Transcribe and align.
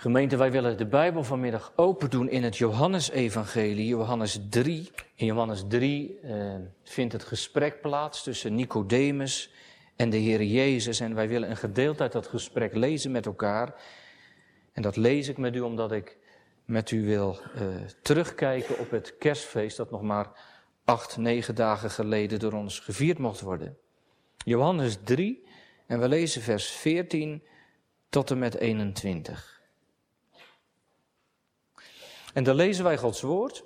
Gemeente, 0.00 0.36
wij 0.36 0.50
willen 0.50 0.76
de 0.76 0.86
Bijbel 0.86 1.24
vanmiddag 1.24 1.72
open 1.76 2.10
doen 2.10 2.28
in 2.28 2.42
het 2.42 2.56
Johannesevangelie, 2.56 3.86
Johannes 3.86 4.40
3. 4.50 4.90
In 5.14 5.26
Johannes 5.26 5.64
3 5.68 6.18
eh, 6.20 6.54
vindt 6.84 7.12
het 7.12 7.24
gesprek 7.24 7.80
plaats 7.80 8.22
tussen 8.22 8.54
Nicodemus 8.54 9.52
en 9.96 10.10
de 10.10 10.16
Heer 10.16 10.42
Jezus. 10.42 11.00
En 11.00 11.14
wij 11.14 11.28
willen 11.28 11.50
een 11.50 11.56
gedeelte 11.56 12.02
uit 12.02 12.12
dat 12.12 12.26
gesprek 12.26 12.74
lezen 12.74 13.10
met 13.10 13.26
elkaar. 13.26 13.74
En 14.72 14.82
dat 14.82 14.96
lees 14.96 15.28
ik 15.28 15.38
met 15.38 15.56
u 15.56 15.60
omdat 15.60 15.92
ik 15.92 16.16
met 16.64 16.90
u 16.90 17.04
wil 17.04 17.38
eh, 17.54 17.66
terugkijken 18.02 18.78
op 18.78 18.90
het 18.90 19.18
kerstfeest 19.18 19.76
dat 19.76 19.90
nog 19.90 20.02
maar 20.02 20.28
acht, 20.84 21.16
negen 21.16 21.54
dagen 21.54 21.90
geleden 21.90 22.38
door 22.38 22.52
ons 22.52 22.78
gevierd 22.78 23.18
mocht 23.18 23.40
worden. 23.40 23.76
Johannes 24.44 24.98
3 25.04 25.46
en 25.86 26.00
we 26.00 26.08
lezen 26.08 26.42
vers 26.42 26.70
14 26.70 27.42
tot 28.08 28.30
en 28.30 28.38
met 28.38 28.54
21. 28.54 29.59
En 32.34 32.44
dan 32.44 32.54
lezen 32.54 32.84
wij 32.84 32.98
Gods 32.98 33.20
woord. 33.20 33.64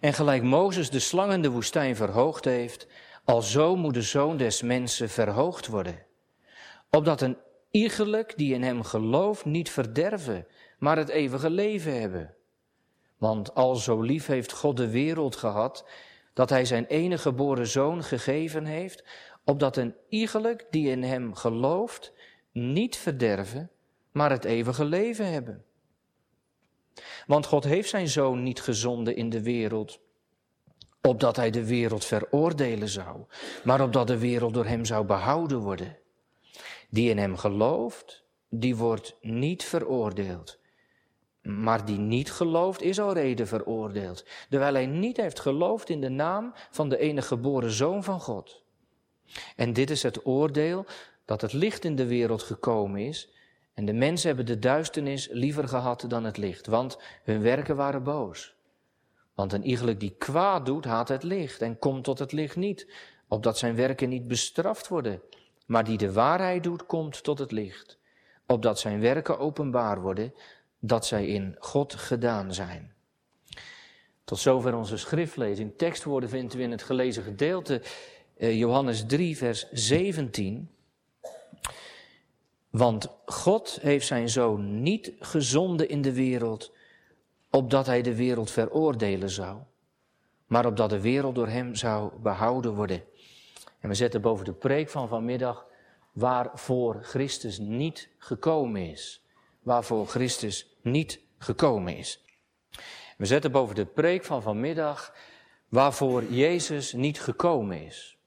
En 0.00 0.12
gelijk 0.12 0.42
Mozes 0.42 0.90
de 0.90 0.98
slang 0.98 1.32
in 1.32 1.42
de 1.42 1.50
woestijn 1.50 1.96
verhoogd 1.96 2.44
heeft, 2.44 2.86
al 3.24 3.42
zo 3.42 3.76
moet 3.76 3.94
de 3.94 4.02
zoon 4.02 4.36
des 4.36 4.62
mensen 4.62 5.08
verhoogd 5.08 5.66
worden. 5.66 6.02
Opdat 6.90 7.20
een 7.20 7.36
iegelijk 7.70 8.32
die 8.36 8.54
in 8.54 8.62
hem 8.62 8.82
gelooft 8.82 9.44
niet 9.44 9.70
verderven, 9.70 10.46
maar 10.78 10.96
het 10.96 11.08
eeuwige 11.08 11.50
leven 11.50 12.00
hebben. 12.00 12.34
Want 13.18 13.54
al 13.54 13.76
zo 13.76 14.00
lief 14.00 14.26
heeft 14.26 14.52
God 14.52 14.76
de 14.76 14.88
wereld 14.88 15.36
gehad, 15.36 15.84
dat 16.32 16.50
hij 16.50 16.64
zijn 16.64 16.86
enige 16.86 17.22
geboren 17.22 17.66
zoon 17.66 18.04
gegeven 18.04 18.64
heeft, 18.64 19.04
opdat 19.44 19.76
een 19.76 19.94
iegelijk 20.08 20.66
die 20.70 20.90
in 20.90 21.02
hem 21.02 21.34
gelooft 21.34 22.12
niet 22.52 22.96
verderven, 22.96 23.70
maar 24.12 24.30
het 24.30 24.44
eeuwige 24.44 24.84
leven 24.84 25.32
hebben. 25.32 25.64
Want 27.26 27.46
God 27.46 27.64
heeft 27.64 27.88
zijn 27.88 28.08
zoon 28.08 28.42
niet 28.42 28.60
gezonden 28.60 29.16
in 29.16 29.30
de 29.30 29.42
wereld, 29.42 30.00
opdat 31.02 31.36
hij 31.36 31.50
de 31.50 31.66
wereld 31.66 32.04
veroordelen 32.04 32.88
zou, 32.88 33.24
maar 33.64 33.80
opdat 33.80 34.06
de 34.06 34.18
wereld 34.18 34.54
door 34.54 34.66
hem 34.66 34.84
zou 34.84 35.06
behouden 35.06 35.58
worden. 35.58 35.98
Die 36.88 37.10
in 37.10 37.18
hem 37.18 37.36
gelooft, 37.36 38.24
die 38.48 38.76
wordt 38.76 39.16
niet 39.20 39.64
veroordeeld. 39.64 40.58
Maar 41.42 41.84
die 41.84 41.98
niet 41.98 42.32
gelooft, 42.32 42.82
is 42.82 43.00
al 43.00 43.12
reden 43.12 43.46
veroordeeld, 43.46 44.24
terwijl 44.50 44.74
hij 44.74 44.86
niet 44.86 45.16
heeft 45.16 45.40
geloofd 45.40 45.88
in 45.88 46.00
de 46.00 46.08
naam 46.08 46.52
van 46.70 46.88
de 46.88 46.98
enige 46.98 47.26
geboren 47.26 47.70
zoon 47.70 48.04
van 48.04 48.20
God. 48.20 48.62
En 49.56 49.72
dit 49.72 49.90
is 49.90 50.02
het 50.02 50.26
oordeel 50.26 50.84
dat 51.24 51.40
het 51.40 51.52
licht 51.52 51.84
in 51.84 51.96
de 51.96 52.06
wereld 52.06 52.42
gekomen 52.42 53.00
is, 53.00 53.33
en 53.74 53.84
de 53.84 53.92
mensen 53.92 54.26
hebben 54.26 54.46
de 54.46 54.58
duisternis 54.58 55.28
liever 55.30 55.68
gehad 55.68 56.04
dan 56.08 56.24
het 56.24 56.36
licht, 56.36 56.66
want 56.66 56.98
hun 57.22 57.42
werken 57.42 57.76
waren 57.76 58.02
boos. 58.02 58.54
Want 59.34 59.52
een 59.52 59.64
iegelijk 59.64 60.00
die 60.00 60.14
kwaad 60.18 60.66
doet, 60.66 60.84
haat 60.84 61.08
het 61.08 61.22
licht 61.22 61.60
en 61.62 61.78
komt 61.78 62.04
tot 62.04 62.18
het 62.18 62.32
licht 62.32 62.56
niet, 62.56 62.92
opdat 63.28 63.58
zijn 63.58 63.74
werken 63.74 64.08
niet 64.08 64.28
bestraft 64.28 64.88
worden. 64.88 65.20
Maar 65.66 65.84
die 65.84 65.98
de 65.98 66.12
waarheid 66.12 66.62
doet, 66.62 66.86
komt 66.86 67.22
tot 67.22 67.38
het 67.38 67.52
licht, 67.52 67.98
opdat 68.46 68.78
zijn 68.78 69.00
werken 69.00 69.38
openbaar 69.38 70.00
worden, 70.00 70.34
dat 70.78 71.06
zij 71.06 71.26
in 71.26 71.56
God 71.58 71.94
gedaan 71.94 72.54
zijn. 72.54 72.92
Tot 74.24 74.38
zover 74.38 74.76
onze 74.76 74.96
schriftlezing. 74.96 75.72
Tekstwoorden 75.76 76.28
vinden 76.28 76.56
we 76.56 76.62
in 76.62 76.70
het 76.70 76.82
gelezen 76.82 77.22
gedeelte 77.22 77.82
eh, 78.36 78.58
Johannes 78.58 79.06
3, 79.06 79.36
vers 79.36 79.70
17. 79.70 80.73
Want 82.74 83.08
God 83.26 83.78
heeft 83.82 84.06
zijn 84.06 84.28
zoon 84.28 84.82
niet 84.82 85.12
gezonden 85.18 85.88
in 85.88 86.02
de 86.02 86.12
wereld, 86.12 86.72
opdat 87.50 87.86
hij 87.86 88.02
de 88.02 88.14
wereld 88.14 88.50
veroordelen 88.50 89.30
zou, 89.30 89.58
maar 90.46 90.66
opdat 90.66 90.90
de 90.90 91.00
wereld 91.00 91.34
door 91.34 91.48
hem 91.48 91.74
zou 91.74 92.12
behouden 92.18 92.74
worden. 92.74 93.04
En 93.80 93.88
we 93.88 93.94
zetten 93.94 94.20
boven 94.20 94.44
de 94.44 94.52
preek 94.52 94.90
van 94.90 95.08
vanmiddag 95.08 95.66
waarvoor 96.12 97.02
Christus 97.02 97.58
niet 97.58 98.08
gekomen 98.18 98.90
is. 98.90 99.24
Waarvoor 99.62 100.06
Christus 100.06 100.76
niet 100.82 101.20
gekomen 101.38 101.96
is. 101.96 102.24
We 103.16 103.26
zetten 103.26 103.52
boven 103.52 103.74
de 103.74 103.86
preek 103.86 104.24
van 104.24 104.42
vanmiddag 104.42 105.14
waarvoor 105.68 106.24
Jezus 106.24 106.92
niet 106.92 107.20
gekomen 107.20 107.84
is. 107.86 108.18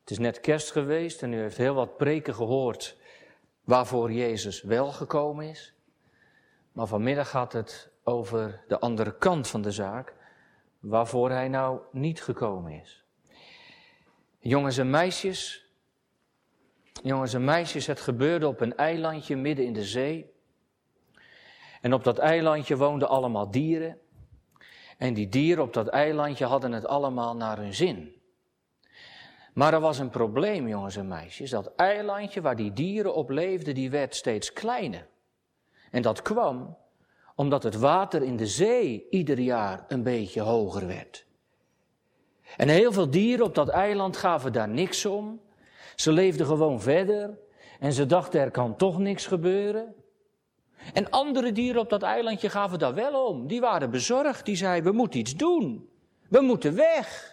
Het 0.00 0.10
is 0.10 0.18
net 0.18 0.40
kerst 0.40 0.70
geweest 0.70 1.22
en 1.22 1.32
u 1.32 1.40
heeft 1.40 1.56
heel 1.56 1.74
wat 1.74 1.96
preken 1.96 2.34
gehoord 2.34 3.00
waarvoor 3.64 4.12
Jezus 4.12 4.62
wel 4.62 4.92
gekomen 4.92 5.48
is. 5.48 5.74
Maar 6.72 6.86
vanmiddag 6.86 7.30
gaat 7.30 7.52
het 7.52 7.90
over 8.04 8.64
de 8.68 8.78
andere 8.78 9.18
kant 9.18 9.48
van 9.48 9.62
de 9.62 9.70
zaak, 9.70 10.14
waarvoor 10.80 11.30
hij 11.30 11.48
nou 11.48 11.80
niet 11.92 12.22
gekomen 12.22 12.72
is. 12.72 13.04
Jongens 14.38 14.78
en 14.78 14.90
meisjes, 14.90 15.66
jongens 17.02 17.34
en 17.34 17.44
meisjes, 17.44 17.86
het 17.86 18.00
gebeurde 18.00 18.46
op 18.46 18.60
een 18.60 18.76
eilandje 18.76 19.36
midden 19.36 19.64
in 19.64 19.72
de 19.72 19.84
zee. 19.84 20.30
En 21.80 21.92
op 21.92 22.04
dat 22.04 22.18
eilandje 22.18 22.76
woonden 22.76 23.08
allemaal 23.08 23.50
dieren. 23.50 24.00
En 24.98 25.14
die 25.14 25.28
dieren 25.28 25.64
op 25.64 25.72
dat 25.72 25.86
eilandje 25.86 26.44
hadden 26.44 26.72
het 26.72 26.86
allemaal 26.86 27.36
naar 27.36 27.58
hun 27.58 27.74
zin. 27.74 28.21
Maar 29.52 29.72
er 29.72 29.80
was 29.80 29.98
een 29.98 30.10
probleem, 30.10 30.68
jongens 30.68 30.96
en 30.96 31.08
meisjes. 31.08 31.50
Dat 31.50 31.72
eilandje 31.76 32.40
waar 32.40 32.56
die 32.56 32.72
dieren 32.72 33.14
op 33.14 33.30
leefden, 33.30 33.74
die 33.74 33.90
werd 33.90 34.14
steeds 34.14 34.52
kleiner. 34.52 35.06
En 35.90 36.02
dat 36.02 36.22
kwam 36.22 36.76
omdat 37.34 37.62
het 37.62 37.78
water 37.78 38.22
in 38.22 38.36
de 38.36 38.46
zee 38.46 39.06
ieder 39.10 39.38
jaar 39.38 39.84
een 39.88 40.02
beetje 40.02 40.40
hoger 40.40 40.86
werd. 40.86 41.26
En 42.56 42.68
heel 42.68 42.92
veel 42.92 43.10
dieren 43.10 43.46
op 43.46 43.54
dat 43.54 43.68
eiland 43.68 44.16
gaven 44.16 44.52
daar 44.52 44.68
niks 44.68 45.06
om. 45.06 45.40
Ze 45.96 46.12
leefden 46.12 46.46
gewoon 46.46 46.80
verder 46.80 47.38
en 47.80 47.92
ze 47.92 48.06
dachten 48.06 48.40
er 48.40 48.50
kan 48.50 48.76
toch 48.76 48.98
niks 48.98 49.26
gebeuren. 49.26 49.94
En 50.92 51.10
andere 51.10 51.52
dieren 51.52 51.80
op 51.80 51.90
dat 51.90 52.02
eilandje 52.02 52.50
gaven 52.50 52.78
daar 52.78 52.94
wel 52.94 53.26
om. 53.26 53.46
Die 53.46 53.60
waren 53.60 53.90
bezorgd, 53.90 54.44
die 54.44 54.56
zeiden 54.56 54.90
we 54.90 54.96
moeten 54.96 55.20
iets 55.20 55.36
doen. 55.36 55.88
We 56.28 56.40
moeten 56.40 56.74
weg. 56.74 57.31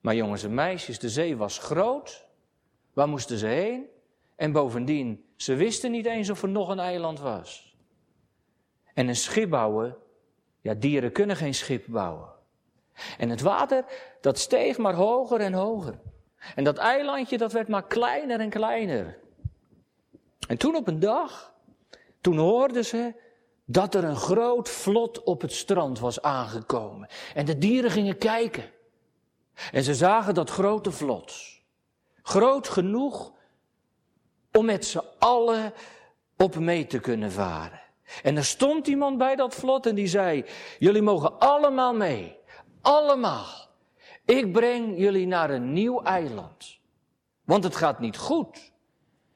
Maar 0.00 0.14
jongens 0.14 0.42
en 0.42 0.54
meisjes, 0.54 0.98
de 0.98 1.08
zee 1.08 1.36
was 1.36 1.58
groot. 1.58 2.24
Waar 2.92 3.08
moesten 3.08 3.38
ze 3.38 3.46
heen? 3.46 3.86
En 4.36 4.52
bovendien, 4.52 5.24
ze 5.36 5.54
wisten 5.54 5.90
niet 5.90 6.06
eens 6.06 6.30
of 6.30 6.42
er 6.42 6.48
nog 6.48 6.68
een 6.68 6.78
eiland 6.78 7.20
was. 7.20 7.76
En 8.94 9.08
een 9.08 9.16
schip 9.16 9.50
bouwen, 9.50 9.96
ja, 10.60 10.74
dieren 10.74 11.12
kunnen 11.12 11.36
geen 11.36 11.54
schip 11.54 11.84
bouwen. 11.86 12.28
En 13.18 13.28
het 13.28 13.40
water, 13.40 13.84
dat 14.20 14.38
steeg 14.38 14.78
maar 14.78 14.94
hoger 14.94 15.40
en 15.40 15.52
hoger. 15.52 16.00
En 16.54 16.64
dat 16.64 16.76
eilandje, 16.76 17.38
dat 17.38 17.52
werd 17.52 17.68
maar 17.68 17.86
kleiner 17.86 18.40
en 18.40 18.50
kleiner. 18.50 19.18
En 20.48 20.56
toen 20.56 20.76
op 20.76 20.88
een 20.88 21.00
dag, 21.00 21.54
toen 22.20 22.36
hoorden 22.38 22.84
ze 22.84 23.14
dat 23.64 23.94
er 23.94 24.04
een 24.04 24.16
groot 24.16 24.68
vlot 24.68 25.22
op 25.22 25.40
het 25.40 25.52
strand 25.52 25.98
was 25.98 26.22
aangekomen. 26.22 27.08
En 27.34 27.44
de 27.44 27.58
dieren 27.58 27.90
gingen 27.90 28.18
kijken. 28.18 28.64
En 29.72 29.82
ze 29.84 29.94
zagen 29.94 30.34
dat 30.34 30.50
grote 30.50 30.90
vlot. 30.90 31.34
Groot 32.22 32.68
genoeg 32.68 33.32
om 34.52 34.64
met 34.64 34.84
z'n 34.84 35.02
allen 35.18 35.72
op 36.36 36.56
mee 36.56 36.86
te 36.86 36.98
kunnen 36.98 37.32
varen. 37.32 37.80
En 38.22 38.36
er 38.36 38.44
stond 38.44 38.86
iemand 38.86 39.18
bij 39.18 39.36
dat 39.36 39.54
vlot 39.54 39.86
en 39.86 39.94
die 39.94 40.06
zei, 40.06 40.44
jullie 40.78 41.02
mogen 41.02 41.38
allemaal 41.38 41.94
mee. 41.94 42.36
Allemaal. 42.80 43.68
Ik 44.24 44.52
breng 44.52 44.98
jullie 44.98 45.26
naar 45.26 45.50
een 45.50 45.72
nieuw 45.72 46.02
eiland. 46.02 46.78
Want 47.44 47.64
het 47.64 47.76
gaat 47.76 48.00
niet 48.00 48.16
goed. 48.16 48.72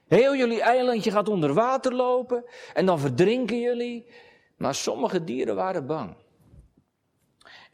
Heel 0.08 0.36
jullie 0.36 0.62
eilandje 0.62 1.10
gaat 1.10 1.28
onder 1.28 1.54
water 1.54 1.94
lopen 1.94 2.44
en 2.74 2.86
dan 2.86 2.98
verdrinken 2.98 3.60
jullie. 3.60 4.06
Maar 4.56 4.74
sommige 4.74 5.24
dieren 5.24 5.54
waren 5.54 5.86
bang. 5.86 6.16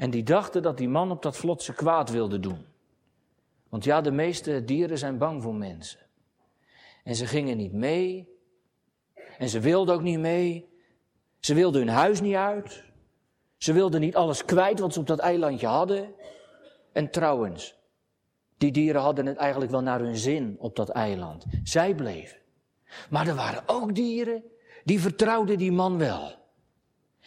En 0.00 0.11
die 0.11 0.23
dachten 0.23 0.62
dat 0.62 0.79
die 0.79 0.88
man 0.88 1.11
op 1.11 1.23
dat 1.23 1.37
vlot 1.37 1.62
ze 1.62 1.73
kwaad 1.73 2.11
wilde 2.11 2.41
doen. 2.41 2.67
Want 3.69 3.85
ja, 3.85 4.00
de 4.00 4.11
meeste 4.11 4.64
dieren 4.64 4.99
zijn 4.99 5.19
bang 5.19 5.43
voor 5.43 5.55
mensen. 5.55 6.00
En 7.05 7.14
ze 7.14 7.26
gingen 7.26 7.56
niet 7.56 7.73
mee. 7.73 8.29
En 9.38 9.49
ze 9.49 9.61
wilden 9.61 9.94
ook 9.94 10.02
niet 10.02 10.19
mee. 10.19 10.69
Ze 11.41 11.55
wilden 11.55 11.81
hun 11.81 11.91
huis 11.91 12.20
niet 12.20 12.35
uit. 12.35 12.85
Ze 13.56 13.73
wilden 13.73 14.00
niet 14.00 14.17
alles 14.17 14.44
kwijt 14.44 14.79
wat 14.79 14.93
ze 14.93 15.00
op 15.00 15.06
dat 15.06 15.19
eilandje 15.19 15.67
hadden. 15.67 16.14
En 16.93 17.11
trouwens, 17.11 17.75
die 18.58 18.73
dieren 18.73 19.00
hadden 19.00 19.26
het 19.26 19.37
eigenlijk 19.37 19.70
wel 19.70 19.82
naar 19.82 20.00
hun 20.00 20.17
zin 20.17 20.56
op 20.58 20.76
dat 20.76 20.88
eiland. 20.88 21.44
Zij 21.64 21.94
bleven. 21.94 22.38
Maar 23.11 23.26
er 23.26 23.35
waren 23.35 23.62
ook 23.67 23.94
dieren 23.94 24.43
die 24.85 25.00
vertrouwden 25.00 25.58
die 25.58 25.73
man 25.73 25.99
wel. 25.99 26.35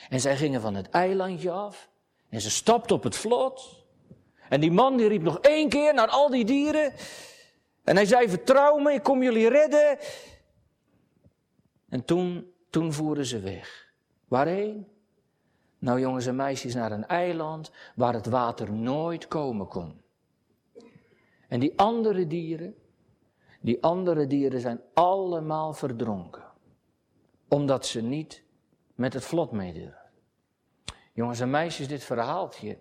En 0.09 0.19
zij 0.19 0.37
gingen 0.37 0.61
van 0.61 0.75
het 0.75 0.89
eilandje 0.89 1.51
af 1.51 1.91
en 2.33 2.41
ze 2.41 2.51
stapte 2.51 2.93
op 2.93 3.03
het 3.03 3.15
vlot. 3.15 3.85
En 4.49 4.61
die 4.61 4.71
man 4.71 4.97
die 4.97 5.07
riep 5.07 5.21
nog 5.21 5.39
één 5.39 5.69
keer 5.69 5.93
naar 5.93 6.07
al 6.07 6.29
die 6.29 6.45
dieren. 6.45 6.93
En 7.83 7.95
hij 7.95 8.05
zei, 8.05 8.29
vertrouw 8.29 8.77
me, 8.77 8.93
ik 8.93 9.03
kom 9.03 9.23
jullie 9.23 9.49
redden. 9.49 9.97
En 11.89 12.05
toen 12.05 12.51
Toen 12.69 12.93
voeren 12.93 13.25
ze 13.25 13.39
weg. 13.39 13.93
Waarheen? 14.27 14.87
Nou 15.79 15.99
jongens 15.99 16.25
en 16.25 16.35
meisjes, 16.35 16.73
naar 16.73 16.91
een 16.91 17.07
eiland 17.07 17.71
waar 17.95 18.13
het 18.13 18.25
water 18.25 18.71
nooit 18.71 19.27
komen 19.27 19.67
kon. 19.67 20.01
En 21.47 21.59
die 21.59 21.79
andere 21.79 22.27
dieren, 22.27 22.75
die 23.61 23.83
andere 23.83 24.27
dieren 24.27 24.61
zijn 24.61 24.81
allemaal 24.93 25.73
verdronken. 25.73 26.43
Omdat 27.47 27.85
ze 27.85 28.01
niet 28.01 28.43
met 28.95 29.13
het 29.13 29.25
vlot 29.25 29.51
meedurven. 29.51 30.02
Jongens 31.13 31.39
en 31.39 31.49
meisjes, 31.49 31.87
dit 31.87 32.03
verhaaltje, 32.03 32.79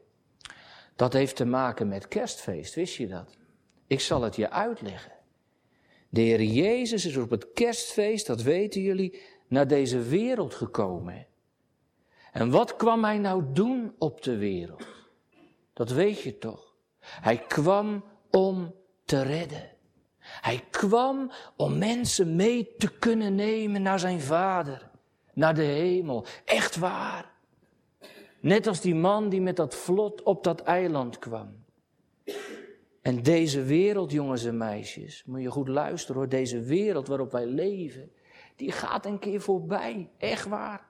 dat 0.96 1.12
heeft 1.12 1.37
te 1.37 1.44
maken 1.44 1.88
met 1.88 2.08
kerstfeest, 2.08 2.75
wist 2.75 2.96
je 2.96 3.08
dat? 3.08 3.37
Ik 3.87 4.00
zal 4.00 4.23
het 4.23 4.37
je 4.37 4.50
uitleggen. 4.50 5.12
De 6.08 6.20
Heer 6.20 6.43
Jezus 6.43 7.06
is 7.06 7.17
op 7.17 7.31
het 7.31 7.52
kerstfeest, 7.52 8.26
dat 8.26 8.43
weten 8.43 8.81
jullie, 8.81 9.23
naar 9.49 9.67
deze 9.67 10.02
wereld 10.02 10.55
gekomen. 10.55 11.26
En 12.32 12.50
wat 12.50 12.76
kwam 12.76 13.05
hij 13.05 13.19
nou 13.19 13.44
doen 13.52 13.94
op 13.99 14.23
de 14.23 14.37
wereld? 14.37 14.87
Dat 15.73 15.90
weet 15.90 16.20
je 16.20 16.38
toch? 16.38 16.75
Hij 17.00 17.38
kwam 17.38 18.05
om 18.31 18.75
te 19.05 19.23
redden. 19.23 19.70
Hij 20.19 20.64
kwam 20.70 21.32
om 21.56 21.79
mensen 21.79 22.37
mee 22.37 22.75
te 22.79 22.99
kunnen 22.99 23.34
nemen 23.34 23.82
naar 23.82 23.99
zijn 23.99 24.20
vader, 24.20 24.90
naar 25.32 25.55
de 25.55 25.62
hemel. 25.62 26.26
Echt 26.44 26.76
waar. 26.76 27.31
Net 28.43 28.67
als 28.67 28.81
die 28.81 28.94
man 28.94 29.29
die 29.29 29.41
met 29.41 29.56
dat 29.56 29.75
vlot 29.75 30.23
op 30.23 30.44
dat 30.44 30.61
eiland 30.61 31.19
kwam. 31.19 31.65
En 33.03 33.23
deze 33.23 33.62
wereld, 33.62 34.12
jongens 34.12 34.44
en 34.44 34.56
meisjes, 34.56 35.25
moet 35.27 35.43
je 35.43 35.50
goed 35.50 35.69
luisteren 35.69 36.17
hoor, 36.17 36.29
deze 36.29 36.61
wereld 36.61 37.09
waarop 37.09 37.33
wij 37.33 37.47
leven, 37.47 38.12
die 38.56 38.73
gaat 38.73 39.06
een 39.06 39.19
keer 39.19 39.41
voorbij, 39.41 40.11
echt 40.19 40.49
waar. 40.49 40.87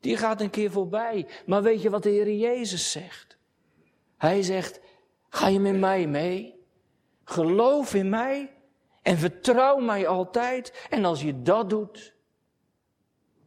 Die 0.00 0.16
gaat 0.16 0.40
een 0.40 0.50
keer 0.50 0.70
voorbij. 0.70 1.26
Maar 1.46 1.62
weet 1.62 1.82
je 1.82 1.90
wat 1.90 2.02
de 2.02 2.08
Heer 2.08 2.34
Jezus 2.34 2.90
zegt? 2.90 3.38
Hij 4.16 4.42
zegt, 4.42 4.80
ga 5.28 5.48
je 5.48 5.60
met 5.60 5.78
mij 5.78 6.06
mee? 6.06 6.66
Geloof 7.24 7.94
in 7.94 8.08
mij 8.08 8.52
en 9.02 9.18
vertrouw 9.18 9.78
mij 9.78 10.06
altijd. 10.06 10.86
En 10.90 11.04
als 11.04 11.22
je 11.22 11.42
dat 11.42 11.70
doet, 11.70 12.14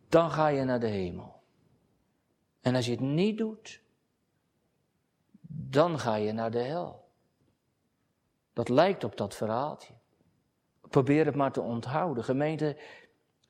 dan 0.09 0.31
ga 0.31 0.47
je 0.47 0.63
naar 0.63 0.79
de 0.79 0.87
hemel. 0.87 1.30
En 2.61 2.75
als 2.75 2.85
je 2.85 2.91
het 2.91 2.99
niet 2.99 3.37
doet, 3.37 3.81
dan 5.47 5.99
ga 5.99 6.15
je 6.15 6.31
naar 6.31 6.51
de 6.51 6.59
hel. 6.59 7.09
Dat 8.53 8.69
lijkt 8.69 9.03
op 9.03 9.17
dat 9.17 9.35
verhaaltje. 9.35 9.93
Probeer 10.89 11.25
het 11.25 11.35
maar 11.35 11.51
te 11.51 11.61
onthouden. 11.61 12.23
Gemeente, 12.23 12.77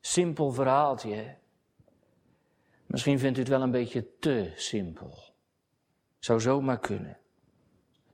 simpel 0.00 0.52
verhaaltje. 0.52 1.36
Misschien 2.86 3.18
vindt 3.18 3.36
u 3.36 3.40
het 3.40 3.50
wel 3.50 3.62
een 3.62 3.70
beetje 3.70 4.18
te 4.18 4.52
simpel. 4.56 5.18
Zou 6.18 6.40
zomaar 6.40 6.78
kunnen. 6.78 7.18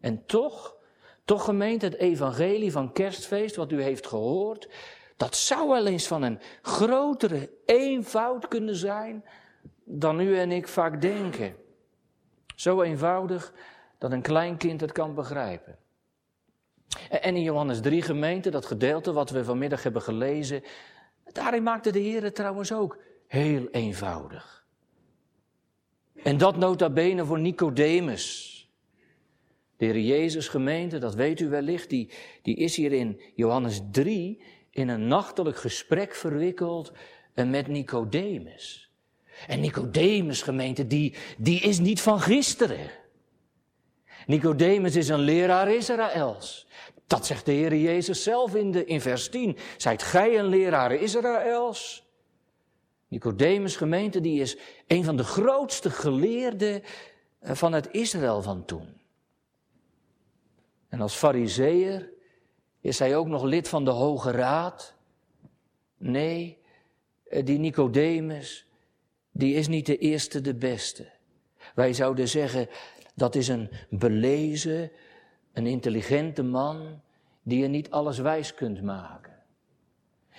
En 0.00 0.26
toch, 0.26 0.76
toch 1.24 1.44
gemeente, 1.44 1.84
het 1.86 1.94
evangelie 1.94 2.72
van 2.72 2.92
kerstfeest, 2.92 3.56
wat 3.56 3.72
u 3.72 3.82
heeft 3.82 4.06
gehoord, 4.06 4.68
dat 5.16 5.36
zou 5.36 5.68
wel 5.68 5.86
eens 5.86 6.06
van 6.06 6.22
een 6.22 6.40
grotere 6.62 7.50
eenvoud 7.64 8.48
kunnen 8.48 8.76
zijn 8.76 9.24
dan 9.90 10.20
u 10.20 10.38
en 10.38 10.52
ik 10.52 10.68
vaak 10.68 11.00
denken. 11.00 11.54
Zo 12.54 12.82
eenvoudig 12.82 13.52
dat 13.98 14.12
een 14.12 14.22
klein 14.22 14.56
kind 14.56 14.80
het 14.80 14.92
kan 14.92 15.14
begrijpen. 15.14 15.78
En 17.10 17.36
in 17.36 17.42
Johannes 17.42 17.80
3 17.80 18.02
gemeente, 18.02 18.50
dat 18.50 18.66
gedeelte 18.66 19.12
wat 19.12 19.30
we 19.30 19.44
vanmiddag 19.44 19.82
hebben 19.82 20.02
gelezen, 20.02 20.62
daarin 21.32 21.62
maakte 21.62 21.92
de 21.92 21.98
Heer 21.98 22.22
het 22.22 22.34
trouwens 22.34 22.72
ook 22.72 22.98
heel 23.26 23.68
eenvoudig. 23.70 24.66
En 26.22 26.38
dat 26.38 26.56
nota 26.56 26.90
bene 26.90 27.24
voor 27.24 27.38
Nicodemus. 27.38 28.54
De 29.76 29.84
Heer 29.84 30.00
Jezus 30.00 30.48
gemeente, 30.48 30.98
dat 30.98 31.14
weet 31.14 31.40
u 31.40 31.48
wellicht, 31.48 31.90
die, 31.90 32.10
die 32.42 32.56
is 32.56 32.76
hier 32.76 32.92
in 32.92 33.20
Johannes 33.34 33.82
3 33.90 34.42
in 34.70 34.88
een 34.88 35.06
nachtelijk 35.06 35.56
gesprek 35.56 36.14
verwikkeld 36.14 36.92
met 37.34 37.66
Nicodemus. 37.66 38.87
En 39.46 39.60
Nicodemus 39.60 40.42
gemeente, 40.42 40.86
die, 40.86 41.14
die 41.38 41.60
is 41.60 41.78
niet 41.78 42.00
van 42.00 42.20
gisteren. 42.20 42.90
Nicodemus 44.26 44.96
is 44.96 45.08
een 45.08 45.20
leraar 45.20 45.74
Israëls. 45.74 46.66
Dat 47.06 47.26
zegt 47.26 47.46
de 47.46 47.52
Heer 47.52 47.76
Jezus 47.76 48.22
zelf 48.22 48.54
in, 48.54 48.70
de, 48.70 48.84
in 48.84 49.00
vers 49.00 49.28
10. 49.28 49.56
Zijt 49.76 50.02
gij 50.02 50.38
een 50.38 50.46
leraar 50.46 50.92
Israëls? 50.92 52.06
Nicodemus 53.08 53.76
gemeente, 53.76 54.20
die 54.20 54.40
is 54.40 54.56
een 54.86 55.04
van 55.04 55.16
de 55.16 55.24
grootste 55.24 55.90
geleerden 55.90 56.82
eh, 57.38 57.54
van 57.54 57.72
het 57.72 57.88
Israël 57.90 58.42
van 58.42 58.64
toen. 58.64 58.96
En 60.88 61.00
als 61.00 61.14
fariseer 61.14 62.10
is 62.80 62.98
hij 62.98 63.16
ook 63.16 63.26
nog 63.26 63.42
lid 63.42 63.68
van 63.68 63.84
de 63.84 63.90
Hoge 63.90 64.30
Raad. 64.30 64.94
Nee, 65.96 66.58
eh, 67.28 67.44
die 67.44 67.58
Nicodemus, 67.58 68.67
die 69.38 69.54
is 69.54 69.68
niet 69.68 69.86
de 69.86 69.98
eerste 69.98 70.40
de 70.40 70.54
beste. 70.54 71.10
Wij 71.74 71.92
zouden 71.92 72.28
zeggen, 72.28 72.68
dat 73.14 73.34
is 73.34 73.48
een 73.48 73.70
belezen, 73.90 74.90
een 75.52 75.66
intelligente 75.66 76.42
man 76.42 77.00
die 77.42 77.58
je 77.58 77.68
niet 77.68 77.90
alles 77.90 78.18
wijs 78.18 78.54
kunt 78.54 78.82
maken. 78.82 79.36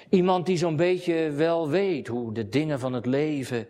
Iemand 0.10 0.46
die 0.46 0.58
zo'n 0.58 0.76
beetje 0.76 1.32
wel 1.32 1.70
weet 1.70 2.08
hoe 2.08 2.34
de 2.34 2.50
dingen 2.50 2.80
van 2.80 2.94
het 2.94 3.06
leven 3.06 3.68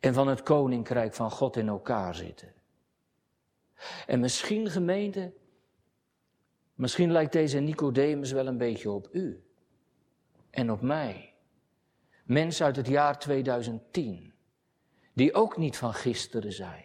en 0.00 0.14
van 0.14 0.28
het 0.28 0.42
koninkrijk 0.42 1.14
van 1.14 1.30
God 1.30 1.56
in 1.56 1.68
elkaar 1.68 2.14
zitten. 2.14 2.52
En 4.06 4.20
misschien 4.20 4.70
gemeente, 4.70 5.32
misschien 6.74 7.12
lijkt 7.12 7.32
deze 7.32 7.58
Nicodemus 7.58 8.32
wel 8.32 8.46
een 8.46 8.58
beetje 8.58 8.90
op 8.90 9.08
u 9.12 9.44
en 10.50 10.70
op 10.70 10.80
mij. 10.80 11.34
Mensen 12.24 12.66
uit 12.66 12.76
het 12.76 12.86
jaar 12.86 13.18
2010, 13.18 14.34
die 15.16 15.34
ook 15.34 15.56
niet 15.56 15.76
van 15.76 15.94
gisteren 15.94 16.52
zijn. 16.52 16.84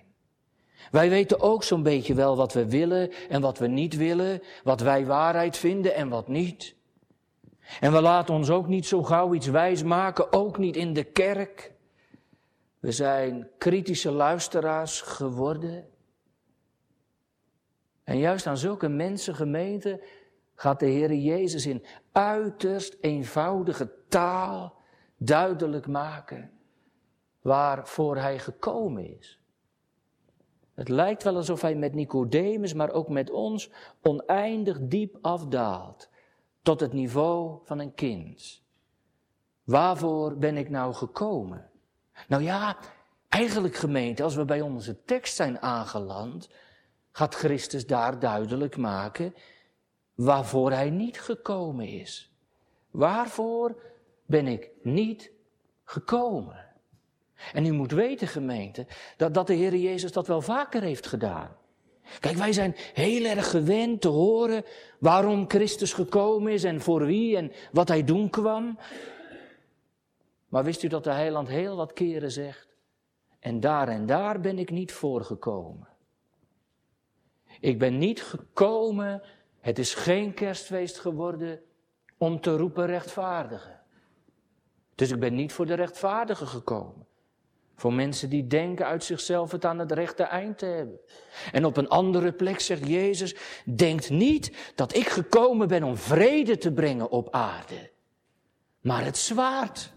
Wij 0.91 1.09
weten 1.09 1.39
ook 1.39 1.63
zo'n 1.63 1.83
beetje 1.83 2.13
wel 2.13 2.35
wat 2.35 2.53
we 2.53 2.69
willen 2.69 3.11
en 3.29 3.41
wat 3.41 3.57
we 3.57 3.67
niet 3.67 3.95
willen, 3.95 4.41
wat 4.63 4.81
wij 4.81 5.05
waarheid 5.05 5.57
vinden 5.57 5.95
en 5.95 6.09
wat 6.09 6.27
niet. 6.27 6.75
En 7.79 7.91
we 7.91 8.01
laten 8.01 8.33
ons 8.33 8.49
ook 8.49 8.67
niet 8.67 8.85
zo 8.85 9.03
gauw 9.03 9.33
iets 9.33 9.47
wijs 9.47 9.83
maken, 9.83 10.33
ook 10.33 10.57
niet 10.57 10.75
in 10.75 10.93
de 10.93 11.03
kerk. 11.03 11.71
We 12.79 12.91
zijn 12.91 13.49
kritische 13.57 14.11
luisteraars 14.11 15.01
geworden. 15.01 15.89
En 18.03 18.17
juist 18.17 18.47
aan 18.47 18.57
zulke 18.57 18.89
mensen, 18.89 19.35
gemeente, 19.35 20.03
gaat 20.55 20.79
de 20.79 20.85
Heer 20.85 21.13
Jezus 21.13 21.65
in 21.65 21.85
uiterst 22.11 22.97
eenvoudige 23.01 23.91
taal 24.07 24.73
duidelijk 25.17 25.87
maken 25.87 26.51
waarvoor 27.41 28.17
Hij 28.17 28.39
gekomen 28.39 29.17
is. 29.17 29.39
Het 30.73 30.89
lijkt 30.89 31.23
wel 31.23 31.35
alsof 31.35 31.61
Hij 31.61 31.75
met 31.75 31.93
Nicodemus, 31.93 32.73
maar 32.73 32.91
ook 32.91 33.09
met 33.09 33.29
ons, 33.29 33.69
oneindig 34.01 34.77
diep 34.81 35.17
afdaalt 35.21 36.09
tot 36.61 36.79
het 36.79 36.93
niveau 36.93 37.59
van 37.63 37.79
een 37.79 37.93
kind. 37.93 38.61
Waarvoor 39.63 40.37
ben 40.37 40.57
ik 40.57 40.69
nou 40.69 40.93
gekomen? 40.93 41.69
Nou 42.27 42.43
ja, 42.43 42.77
eigenlijk 43.29 43.75
gemeente, 43.75 44.23
als 44.23 44.35
we 44.35 44.45
bij 44.45 44.61
onze 44.61 45.03
tekst 45.03 45.35
zijn 45.35 45.59
aangeland, 45.61 46.49
gaat 47.11 47.35
Christus 47.35 47.87
daar 47.87 48.19
duidelijk 48.19 48.77
maken 48.77 49.33
waarvoor 50.15 50.71
hij 50.71 50.89
niet 50.89 51.21
gekomen 51.21 51.87
is. 51.87 52.31
Waarvoor 52.91 53.81
ben 54.25 54.47
ik 54.47 54.69
niet 54.81 55.31
gekomen? 55.83 56.70
En 57.53 57.65
u 57.65 57.71
moet 57.71 57.91
weten, 57.91 58.27
gemeente, 58.27 58.85
dat, 59.17 59.33
dat 59.33 59.47
de 59.47 59.53
Heer 59.53 59.75
Jezus 59.75 60.11
dat 60.11 60.27
wel 60.27 60.41
vaker 60.41 60.81
heeft 60.81 61.07
gedaan. 61.07 61.55
Kijk, 62.19 62.37
wij 62.37 62.53
zijn 62.53 62.75
heel 62.93 63.25
erg 63.25 63.49
gewend 63.49 64.01
te 64.01 64.07
horen 64.07 64.63
waarom 64.99 65.49
Christus 65.49 65.93
gekomen 65.93 66.51
is 66.51 66.63
en 66.63 66.81
voor 66.81 67.05
wie 67.05 67.37
en 67.37 67.51
wat 67.71 67.87
hij 67.87 68.03
doen 68.03 68.29
kwam. 68.29 68.77
Maar 70.47 70.63
wist 70.63 70.83
u 70.83 70.87
dat 70.87 71.03
de 71.03 71.11
heiland 71.11 71.47
heel 71.47 71.75
wat 71.75 71.93
keren 71.93 72.31
zegt? 72.31 72.75
En 73.39 73.59
daar 73.59 73.87
en 73.87 74.05
daar 74.05 74.39
ben 74.39 74.59
ik 74.59 74.71
niet 74.71 74.91
voor 74.91 75.23
gekomen. 75.23 75.87
Ik 77.59 77.79
ben 77.79 77.97
niet 77.97 78.23
gekomen, 78.23 79.21
het 79.59 79.79
is 79.79 79.93
geen 79.93 80.33
kerstfeest 80.33 80.99
geworden 80.99 81.61
om 82.17 82.41
te 82.41 82.57
roepen 82.57 82.85
rechtvaardigen. 82.85 83.79
Dus 84.95 85.11
ik 85.11 85.19
ben 85.19 85.35
niet 85.35 85.53
voor 85.53 85.65
de 85.65 85.73
rechtvaardigen 85.73 86.47
gekomen. 86.47 87.05
Voor 87.81 87.93
mensen 87.93 88.29
die 88.29 88.47
denken 88.47 88.85
uit 88.85 89.03
zichzelf 89.03 89.51
het 89.51 89.65
aan 89.65 89.79
het 89.79 89.91
rechte 89.91 90.23
eind 90.23 90.57
te 90.57 90.65
hebben. 90.65 90.99
En 91.51 91.65
op 91.65 91.77
een 91.77 91.87
andere 91.87 92.31
plek 92.31 92.59
zegt 92.59 92.87
Jezus, 92.87 93.35
denkt 93.65 94.09
niet 94.09 94.71
dat 94.75 94.95
ik 94.95 95.07
gekomen 95.07 95.67
ben 95.67 95.83
om 95.83 95.97
vrede 95.97 96.57
te 96.57 96.71
brengen 96.71 97.09
op 97.09 97.27
aarde, 97.31 97.89
maar 98.81 99.05
het 99.05 99.17
zwaard. 99.17 99.93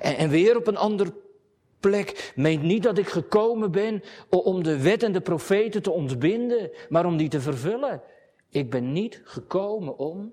En, 0.00 0.16
en 0.16 0.30
weer 0.30 0.56
op 0.56 0.66
een 0.66 0.76
ander 0.76 1.14
plek 1.78 2.32
meent 2.36 2.62
niet 2.62 2.82
dat 2.82 2.98
ik 2.98 3.08
gekomen 3.08 3.70
ben 3.70 4.02
om 4.30 4.62
de 4.62 4.82
wet 4.82 5.02
en 5.02 5.12
de 5.12 5.20
profeten 5.20 5.82
te 5.82 5.90
ontbinden, 5.90 6.70
maar 6.88 7.06
om 7.06 7.16
die 7.16 7.28
te 7.28 7.40
vervullen. 7.40 8.02
Ik 8.48 8.70
ben 8.70 8.92
niet 8.92 9.20
gekomen 9.24 9.98
om. 9.98 10.32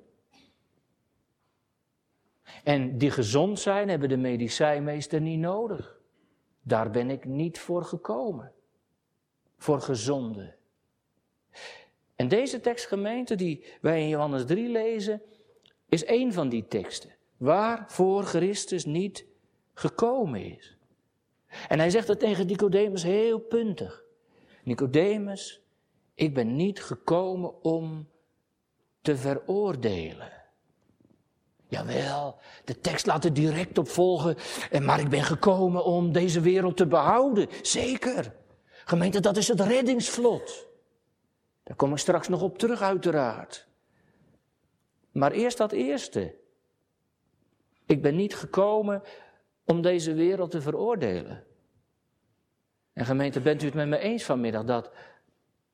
En 2.63 2.97
die 2.97 3.11
gezond 3.11 3.59
zijn 3.59 3.89
hebben 3.89 4.09
de 4.09 4.17
medicijnmeester 4.17 5.21
niet 5.21 5.39
nodig. 5.39 5.96
Daar 6.67 6.91
ben 6.91 7.09
ik 7.09 7.25
niet 7.25 7.59
voor 7.59 7.83
gekomen. 7.83 8.51
Voor 9.57 9.81
gezonde. 9.81 10.55
En 12.15 12.27
deze 12.27 12.59
tekstgemeente 12.59 13.35
die 13.35 13.65
wij 13.81 14.01
in 14.01 14.07
Johannes 14.07 14.45
3 14.45 14.69
lezen, 14.69 15.21
is 15.89 16.05
één 16.05 16.33
van 16.33 16.49
die 16.49 16.67
teksten. 16.67 17.15
Waarvoor 17.37 18.23
Christus 18.23 18.85
niet 18.85 19.25
gekomen 19.73 20.55
is. 20.55 20.77
En 21.67 21.79
hij 21.79 21.89
zegt 21.89 22.07
het 22.07 22.19
tegen 22.19 22.47
Nicodemus 22.47 23.03
heel 23.03 23.39
puntig. 23.39 24.03
Nicodemus, 24.63 25.61
ik 26.13 26.33
ben 26.33 26.55
niet 26.55 26.83
gekomen 26.83 27.63
om 27.63 28.09
te 29.01 29.17
veroordelen. 29.17 30.31
Jawel, 31.67 32.39
de 32.63 32.79
tekst 32.79 33.05
laat 33.05 33.25
er 33.25 33.33
direct 33.33 33.77
op 33.77 33.87
volgen. 33.87 34.35
Maar 34.81 34.99
ik 34.99 35.09
ben 35.09 35.23
gekomen 35.23 35.85
om 35.85 36.11
deze 36.11 36.41
wereld 36.41 36.77
te 36.77 36.87
behouden. 36.87 37.47
Zeker. 37.61 38.33
Gemeente, 38.85 39.19
dat 39.19 39.37
is 39.37 39.47
het 39.47 39.59
reddingsvlot. 39.59 40.67
Daar 41.63 41.75
kom 41.75 41.91
ik 41.91 41.97
straks 41.97 42.27
nog 42.27 42.41
op 42.41 42.57
terug, 42.57 42.81
uiteraard. 42.81 43.67
Maar 45.11 45.31
eerst 45.31 45.57
dat 45.57 45.71
eerste. 45.71 46.35
Ik 47.85 48.01
ben 48.01 48.15
niet 48.15 48.35
gekomen 48.35 49.01
om 49.65 49.81
deze 49.81 50.13
wereld 50.13 50.51
te 50.51 50.61
veroordelen. 50.61 51.43
En 52.93 53.05
gemeente, 53.05 53.41
bent 53.41 53.61
u 53.61 53.65
het 53.65 53.75
met 53.75 53.87
me 53.87 53.97
eens 53.97 54.23
vanmiddag 54.23 54.63
dat, 54.63 54.91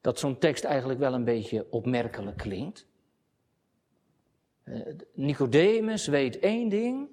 dat 0.02 0.20
zo'n 0.20 0.38
tekst 0.38 0.64
eigenlijk 0.64 1.00
wel 1.00 1.14
een 1.14 1.24
beetje 1.24 1.68
opmerkelijk 1.70 2.38
klinkt? 2.38 2.86
Uh, 4.66 4.82
Nicodemus 5.14 6.08
weet 6.08 6.40
één 6.40 6.70
ding. 6.70 7.08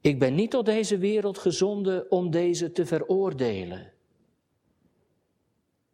Ik 0.00 0.18
ben 0.18 0.34
niet 0.34 0.50
tot 0.50 0.66
deze 0.66 0.98
wereld 0.98 1.38
gezonden 1.38 2.10
om 2.10 2.30
deze 2.30 2.72
te 2.72 2.86
veroordelen. 2.86 3.92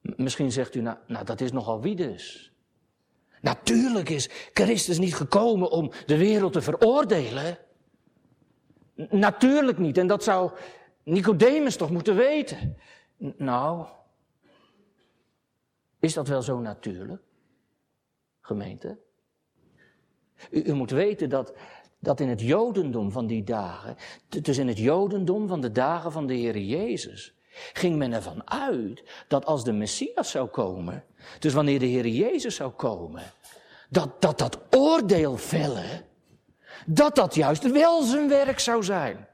Misschien 0.01 0.53
zegt 0.53 0.75
u, 0.75 0.81
nou, 0.81 0.99
nou 1.07 1.25
dat 1.25 1.41
is 1.41 1.53
nogal 1.53 1.81
wie 1.81 1.97
dus. 1.97 2.53
Natuurlijk 3.41 4.09
is 4.09 4.29
Christus 4.53 4.99
niet 4.99 5.15
gekomen 5.15 5.71
om 5.71 5.93
de 6.07 6.17
wereld 6.17 6.53
te 6.53 6.63
veroordelen. 6.63 7.59
Natuurlijk 8.95 9.79
niet. 9.79 9.99
En 9.99 10.07
dat 10.07 10.25
zou 10.25 10.51
Nicodemus 11.03 11.77
toch 11.77 11.91
moeten 11.91 12.17
weten. 12.17 12.77
Nou, 13.37 13.87
is 15.99 16.15
dat 16.15 16.29
wel 16.29 16.43
zo 16.43 16.61
natuurlijk, 16.61 17.23
gemeente? 18.41 18.99
U, 20.51 20.73
moet 20.73 20.91
weten 20.91 21.29
dat, 21.29 21.53
dat 21.99 22.21
in 22.21 22.29
het 22.29 22.41
Jodendom 22.41 23.11
van 23.11 23.27
die 23.27 23.45
dagen, 23.45 23.97
dus 24.29 24.59
in 24.59 24.69
het 24.69 24.79
Jodendom 24.79 25.49
van 25.49 25.61
de 25.61 25.73
dagen 25.73 26.13
van 26.13 26.27
de 26.27 26.35
Heer 26.35 26.59
Jezus, 26.59 27.35
ging 27.73 27.97
men 27.97 28.13
ervan 28.13 28.51
uit 28.51 29.03
dat 29.29 29.47
als 29.47 29.65
de 29.65 29.73
Messias 29.73 30.31
zou 30.31 30.49
komen, 30.49 31.05
dus 31.39 31.53
wanneer 31.53 31.79
de 31.79 31.87
Heer 31.87 32.07
Jezus 32.07 32.55
zou 32.55 32.71
komen, 32.71 33.23
dat 33.91 34.23
dat, 34.23 34.39
dat 34.39 34.59
oordeel 34.71 35.37
vellen, 35.37 36.05
dat 36.87 37.15
dat 37.15 37.35
juist 37.35 37.71
wel 37.71 38.03
zijn 38.03 38.29
werk 38.29 38.59
zou 38.59 38.83
zijn. 38.83 39.29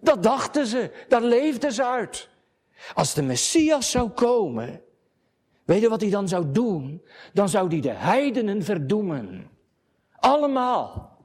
Dat 0.00 0.22
dachten 0.22 0.66
ze, 0.66 0.90
daar 1.08 1.22
leefden 1.22 1.72
ze 1.72 1.84
uit. 1.84 2.28
Als 2.94 3.14
de 3.14 3.22
Messias 3.22 3.90
zou 3.90 4.08
komen, 4.10 4.82
weet 5.64 5.80
je 5.80 5.88
wat 5.88 6.00
hij 6.00 6.10
dan 6.10 6.28
zou 6.28 6.52
doen? 6.52 7.02
Dan 7.32 7.48
zou 7.48 7.68
hij 7.68 7.80
de 7.80 7.92
heidenen 7.92 8.62
verdoemen. 8.62 9.50
Allemaal. 10.24 11.18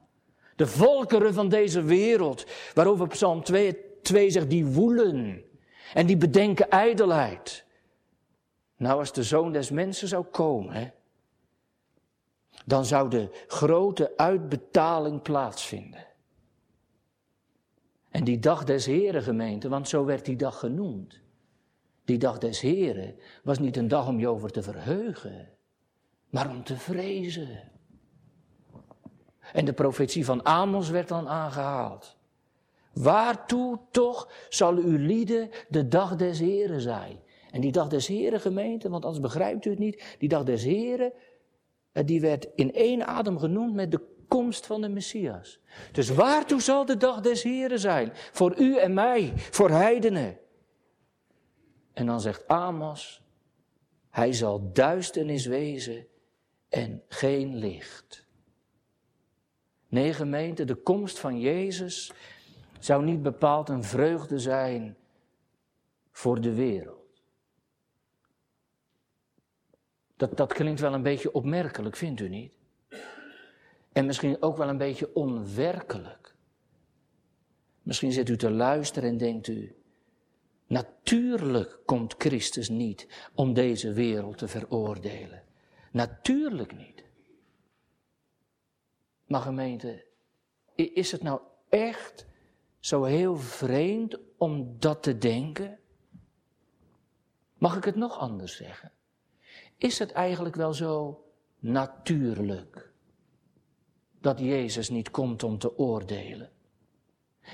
De 0.56 0.66
volkeren 0.66 1.34
van 1.34 1.48
deze 1.48 1.82
wereld, 1.82 2.46
waarover 2.74 3.08
Psalm 3.08 3.42
2, 3.42 3.76
2 4.02 4.30
zegt, 4.30 4.50
die 4.50 4.66
woelen 4.66 5.44
en 5.94 6.06
die 6.06 6.16
bedenken 6.16 6.70
ijdelheid. 6.70 7.64
Nou, 8.76 8.98
als 8.98 9.12
de 9.12 9.22
zoon 9.22 9.52
des 9.52 9.70
mensen 9.70 10.08
zou 10.08 10.24
komen, 10.24 10.94
dan 12.64 12.84
zou 12.84 13.10
de 13.10 13.44
grote 13.46 14.12
uitbetaling 14.16 15.22
plaatsvinden. 15.22 16.06
En 18.10 18.24
die 18.24 18.38
dag 18.38 18.64
des 18.64 18.86
Heren 18.86 19.22
gemeente, 19.22 19.68
want 19.68 19.88
zo 19.88 20.04
werd 20.04 20.24
die 20.24 20.36
dag 20.36 20.58
genoemd. 20.58 21.20
Die 22.04 22.18
dag 22.18 22.38
des 22.38 22.60
Heren 22.60 23.16
was 23.42 23.58
niet 23.58 23.76
een 23.76 23.88
dag 23.88 24.08
om 24.08 24.18
je 24.18 24.28
over 24.28 24.50
te 24.50 24.62
verheugen, 24.62 25.48
maar 26.28 26.50
om 26.50 26.64
te 26.64 26.76
vrezen. 26.76 27.69
En 29.52 29.64
de 29.64 29.72
profetie 29.72 30.24
van 30.24 30.44
Amos 30.44 30.90
werd 30.90 31.08
dan 31.08 31.28
aangehaald. 31.28 32.16
Waartoe 32.92 33.78
toch 33.90 34.28
zal 34.48 34.76
uw 34.76 34.96
lieden 34.96 35.50
de 35.68 35.88
dag 35.88 36.16
des 36.16 36.38
Heren 36.38 36.80
zijn? 36.80 37.20
En 37.50 37.60
die 37.60 37.72
dag 37.72 37.88
des 37.88 38.06
Heren 38.06 38.40
gemeente, 38.40 38.88
want 38.88 39.04
anders 39.04 39.22
begrijpt 39.22 39.64
u 39.64 39.70
het 39.70 39.78
niet, 39.78 40.16
die 40.18 40.28
dag 40.28 40.44
des 40.44 40.62
Heren, 40.62 41.12
eh, 41.92 42.06
die 42.06 42.20
werd 42.20 42.48
in 42.54 42.74
één 42.74 43.06
adem 43.06 43.38
genoemd 43.38 43.74
met 43.74 43.90
de 43.90 44.00
komst 44.28 44.66
van 44.66 44.80
de 44.80 44.88
Messias. 44.88 45.60
Dus 45.92 46.08
waartoe 46.08 46.60
zal 46.60 46.84
de 46.84 46.96
dag 46.96 47.20
des 47.20 47.42
Heren 47.42 47.78
zijn? 47.78 48.10
Voor 48.12 48.58
u 48.58 48.76
en 48.76 48.94
mij, 48.94 49.32
voor 49.34 49.70
heidenen. 49.70 50.38
En 51.92 52.06
dan 52.06 52.20
zegt 52.20 52.48
Amos, 52.48 53.22
hij 54.10 54.32
zal 54.32 54.72
duisternis 54.72 55.46
wezen 55.46 56.06
en 56.68 57.02
geen 57.08 57.56
licht. 57.56 58.26
Nee, 59.90 60.12
gemeente, 60.12 60.64
de 60.64 60.74
komst 60.74 61.18
van 61.18 61.40
Jezus 61.40 62.12
zou 62.78 63.04
niet 63.04 63.22
bepaald 63.22 63.68
een 63.68 63.84
vreugde 63.84 64.38
zijn 64.38 64.96
voor 66.10 66.40
de 66.40 66.54
wereld. 66.54 67.22
Dat, 70.16 70.36
dat 70.36 70.52
klinkt 70.52 70.80
wel 70.80 70.94
een 70.94 71.02
beetje 71.02 71.32
opmerkelijk, 71.32 71.96
vindt 71.96 72.20
u 72.20 72.28
niet? 72.28 72.52
En 73.92 74.06
misschien 74.06 74.42
ook 74.42 74.56
wel 74.56 74.68
een 74.68 74.78
beetje 74.78 75.14
onwerkelijk. 75.14 76.34
Misschien 77.82 78.12
zit 78.12 78.28
u 78.28 78.36
te 78.36 78.50
luisteren 78.50 79.08
en 79.08 79.16
denkt 79.16 79.48
u, 79.48 79.74
natuurlijk 80.66 81.78
komt 81.84 82.14
Christus 82.18 82.68
niet 82.68 83.28
om 83.34 83.52
deze 83.54 83.92
wereld 83.92 84.38
te 84.38 84.48
veroordelen. 84.48 85.42
Natuurlijk 85.92 86.76
niet. 86.76 87.04
Maar 89.30 89.40
gemeente, 89.40 90.04
is 90.74 91.12
het 91.12 91.22
nou 91.22 91.40
echt 91.68 92.26
zo 92.78 93.04
heel 93.04 93.36
vreemd 93.36 94.18
om 94.36 94.76
dat 94.78 95.02
te 95.02 95.18
denken? 95.18 95.78
Mag 97.58 97.76
ik 97.76 97.84
het 97.84 97.94
nog 97.94 98.18
anders 98.18 98.56
zeggen? 98.56 98.92
Is 99.76 99.98
het 99.98 100.12
eigenlijk 100.12 100.54
wel 100.54 100.74
zo 100.74 101.24
natuurlijk 101.58 102.92
dat 104.20 104.38
Jezus 104.38 104.88
niet 104.88 105.10
komt 105.10 105.42
om 105.42 105.58
te 105.58 105.78
oordelen? 105.78 106.50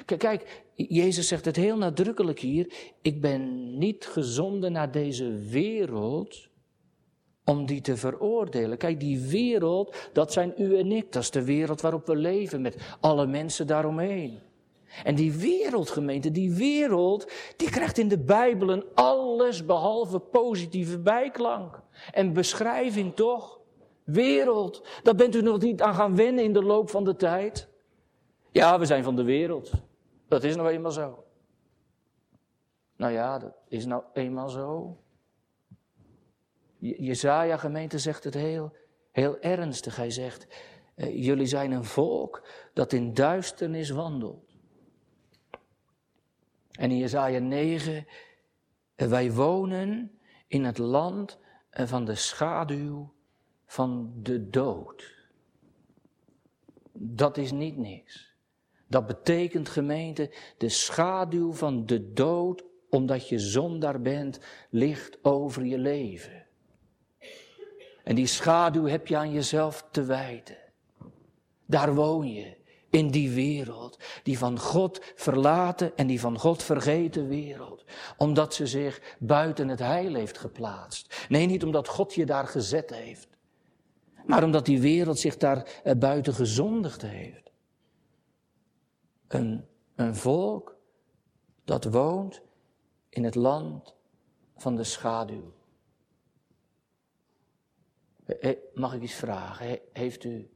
Kijk, 0.05 0.65
Jezus 0.75 1.29
zegt 1.29 1.45
het 1.45 1.57
heel 1.57 1.77
nadrukkelijk 1.77 2.41
hier. 2.41 2.93
Ik 3.03 3.21
ben 3.21 3.79
niet 3.79 4.07
gezonden 4.07 4.73
naar 4.73 4.91
deze 4.91 5.35
wereld 5.35 6.46
om 7.47 7.67
die 7.67 7.81
te 7.81 7.97
veroordelen. 7.97 8.79
Kijk, 8.79 9.01
die 9.01 9.21
wereld, 9.21 9.97
dat 10.13 10.33
zijn 10.33 10.55
u 10.57 10.79
en 10.79 10.93
ik. 10.93 11.13
Dat 11.13 11.23
is 11.23 11.31
de 11.31 11.45
wereld 11.45 11.81
waarop 11.81 12.07
we 12.07 12.17
leven 12.17 12.61
met 12.61 12.97
alle 13.01 13.27
mensen 13.27 13.67
daaromheen. 13.67 14.39
En 15.05 15.15
die 15.15 15.33
wereldgemeente, 15.33 16.31
die 16.31 16.55
wereld, 16.55 17.33
die 17.57 17.71
krijgt 17.71 17.99
in 17.99 18.09
de 18.09 18.19
Bijbel 18.19 18.71
een 18.71 18.85
alles 18.95 19.65
behalve 19.65 20.19
positieve 20.19 20.99
bijklank. 20.99 21.81
En 22.13 22.33
beschrijving 22.33 23.15
toch? 23.15 23.61
Wereld, 24.05 24.87
daar 25.03 25.15
bent 25.15 25.35
u 25.35 25.43
nog 25.43 25.61
niet 25.61 25.83
aan 25.83 25.95
gaan 25.95 26.17
wennen 26.17 26.45
in 26.45 26.53
de 26.53 26.63
loop 26.63 26.91
van 26.91 27.05
de 27.05 27.17
tijd. 27.17 27.69
Ja, 28.51 28.79
we 28.79 28.87
zijn 28.87 29.05
van 29.05 29.17
de 29.17 29.25
wereld. 29.25 29.71
Dat 30.29 30.45
is 30.45 30.57
nou 30.57 30.69
eenmaal 30.69 30.91
zo. 30.91 31.25
Nou 32.97 33.13
ja, 33.13 33.39
dat 33.39 33.53
is 33.69 33.87
nou 33.87 34.03
eenmaal 34.13 34.49
zo. 34.49 34.97
Jezaja 36.89 37.57
gemeente 37.57 37.99
zegt 37.99 38.25
het 38.25 38.35
heel, 38.35 38.77
heel 39.13 39.41
ernstig. 39.41 39.97
Hij 39.97 40.11
zegt, 40.11 40.47
eh, 40.95 41.25
jullie 41.25 41.47
zijn 41.47 41.73
een 41.73 41.85
volk 41.85 42.47
dat 42.73 42.93
in 42.93 43.15
duisternis 43.15 43.91
wandelt. 43.91 44.45
En 46.71 46.91
in 46.91 46.99
Jezaja 46.99 47.39
9, 47.39 48.07
eh, 48.95 49.09
wij 49.09 49.33
wonen 49.33 50.19
in 50.47 50.65
het 50.65 50.79
land 50.79 51.39
eh, 51.71 51.87
van 51.87 52.05
de 52.05 52.15
schaduw 52.15 53.15
van 53.67 54.13
de 54.23 54.51
dood. 54.51 55.15
Dat 56.93 57.37
is 57.37 57.53
niet 57.53 57.77
niks. 57.77 58.35
Dat 58.89 59.07
betekent 59.07 59.69
gemeente, 59.69 60.35
de 60.59 60.69
schaduw 60.69 61.53
van 61.53 61.87
de 61.87 62.13
dood, 62.13 62.65
omdat 62.91 63.29
je 63.29 63.39
zondaar 63.39 64.01
bent, 64.01 64.41
ligt 64.71 65.25
over 65.25 65.65
je 65.65 65.79
leven. 65.79 66.46
En 68.07 68.15
die 68.15 68.27
schaduw 68.27 68.85
heb 68.85 69.07
je 69.07 69.17
aan 69.17 69.33
jezelf 69.33 69.87
te 69.91 70.05
wijten. 70.05 70.57
Daar 71.65 71.95
woon 71.95 72.33
je, 72.33 72.57
in 72.91 73.11
die 73.11 73.31
wereld, 73.31 73.99
die 74.23 74.39
van 74.39 74.59
God 74.59 75.01
verlaten 75.15 75.97
en 75.97 76.07
die 76.07 76.21
van 76.21 76.39
God 76.39 76.63
vergeten 76.63 77.29
wereld. 77.29 77.85
Omdat 78.17 78.55
ze 78.55 78.67
zich 78.67 79.17
buiten 79.19 79.69
het 79.69 79.79
heil 79.79 80.15
heeft 80.15 80.39
geplaatst. 80.39 81.27
Nee, 81.29 81.47
niet 81.47 81.65
omdat 81.65 81.89
God 81.89 82.15
je 82.15 82.27
daar 82.27 82.47
gezet 82.47 82.91
heeft, 82.91 83.29
maar 84.27 84.45
omdat 84.45 84.65
die 84.65 84.81
wereld 84.81 85.19
zich 85.19 85.37
daar 85.37 85.81
eh, 85.85 85.95
buiten 85.95 86.35
gezondigd 86.35 87.03
heeft. 87.03 87.51
Een, 89.29 89.65
een 89.95 90.17
volk 90.17 90.77
dat 91.65 91.85
woont 91.85 92.43
in 93.09 93.25
het 93.25 93.35
land 93.35 93.95
van 94.57 94.77
de 94.77 94.85
schaduw. 94.85 95.56
Mag 98.75 98.95
ik 98.95 99.03
iets 99.03 99.15
vragen? 99.15 99.79
Heeft 99.93 100.25
u 100.25 100.51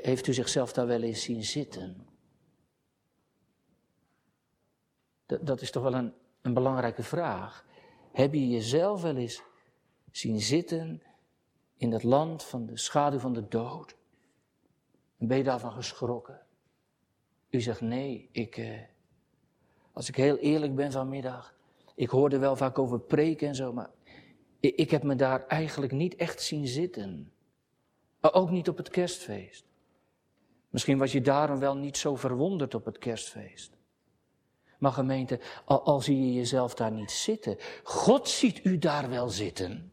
heeft 0.00 0.26
u 0.26 0.32
zichzelf 0.32 0.72
daar 0.72 0.86
wel 0.86 1.02
eens 1.02 1.22
zien 1.22 1.44
zitten? 1.44 2.06
Dat, 5.26 5.46
dat 5.46 5.60
is 5.60 5.70
toch 5.70 5.82
wel 5.82 5.94
een, 5.94 6.12
een 6.42 6.54
belangrijke 6.54 7.02
vraag. 7.02 7.64
Heb 8.12 8.34
je 8.34 8.48
jezelf 8.48 9.02
wel 9.02 9.16
eens 9.16 9.42
zien 10.10 10.40
zitten 10.40 11.02
in 11.76 11.92
het 11.92 12.02
land 12.02 12.44
van 12.44 12.66
de 12.66 12.76
schaduw 12.76 13.18
van 13.18 13.32
de 13.32 13.48
dood? 13.48 13.96
En 15.18 15.26
ben 15.26 15.36
je 15.36 15.44
daarvan 15.44 15.72
geschrokken? 15.72 16.40
U 17.50 17.60
zegt 17.60 17.80
nee, 17.80 18.28
ik, 18.32 18.56
eh, 18.56 18.80
als 19.92 20.08
ik 20.08 20.16
heel 20.16 20.36
eerlijk 20.36 20.74
ben 20.74 20.92
vanmiddag, 20.92 21.54
ik 21.94 22.08
hoorde 22.08 22.38
wel 22.38 22.56
vaak 22.56 22.78
over 22.78 23.00
preken 23.00 23.48
en 23.48 23.54
zo, 23.54 23.72
maar 23.72 23.90
ik, 24.62 24.90
heb 24.90 25.02
me 25.02 25.14
daar 25.16 25.46
eigenlijk 25.46 25.92
niet 25.92 26.16
echt 26.16 26.42
zien 26.42 26.66
zitten. 26.66 27.32
Ook 28.20 28.50
niet 28.50 28.68
op 28.68 28.76
het 28.76 28.88
kerstfeest. 28.88 29.64
Misschien 30.70 30.98
was 30.98 31.12
je 31.12 31.20
daarom 31.20 31.58
wel 31.58 31.76
niet 31.76 31.96
zo 31.96 32.16
verwonderd 32.16 32.74
op 32.74 32.84
het 32.84 32.98
kerstfeest. 32.98 33.76
Maar 34.78 34.92
gemeente, 34.92 35.40
al, 35.64 35.82
al 35.82 36.00
zie 36.00 36.26
je 36.26 36.32
jezelf 36.32 36.74
daar 36.74 36.92
niet 36.92 37.10
zitten, 37.10 37.56
God 37.82 38.28
ziet 38.28 38.64
u 38.64 38.78
daar 38.78 39.08
wel 39.08 39.28
zitten. 39.28 39.92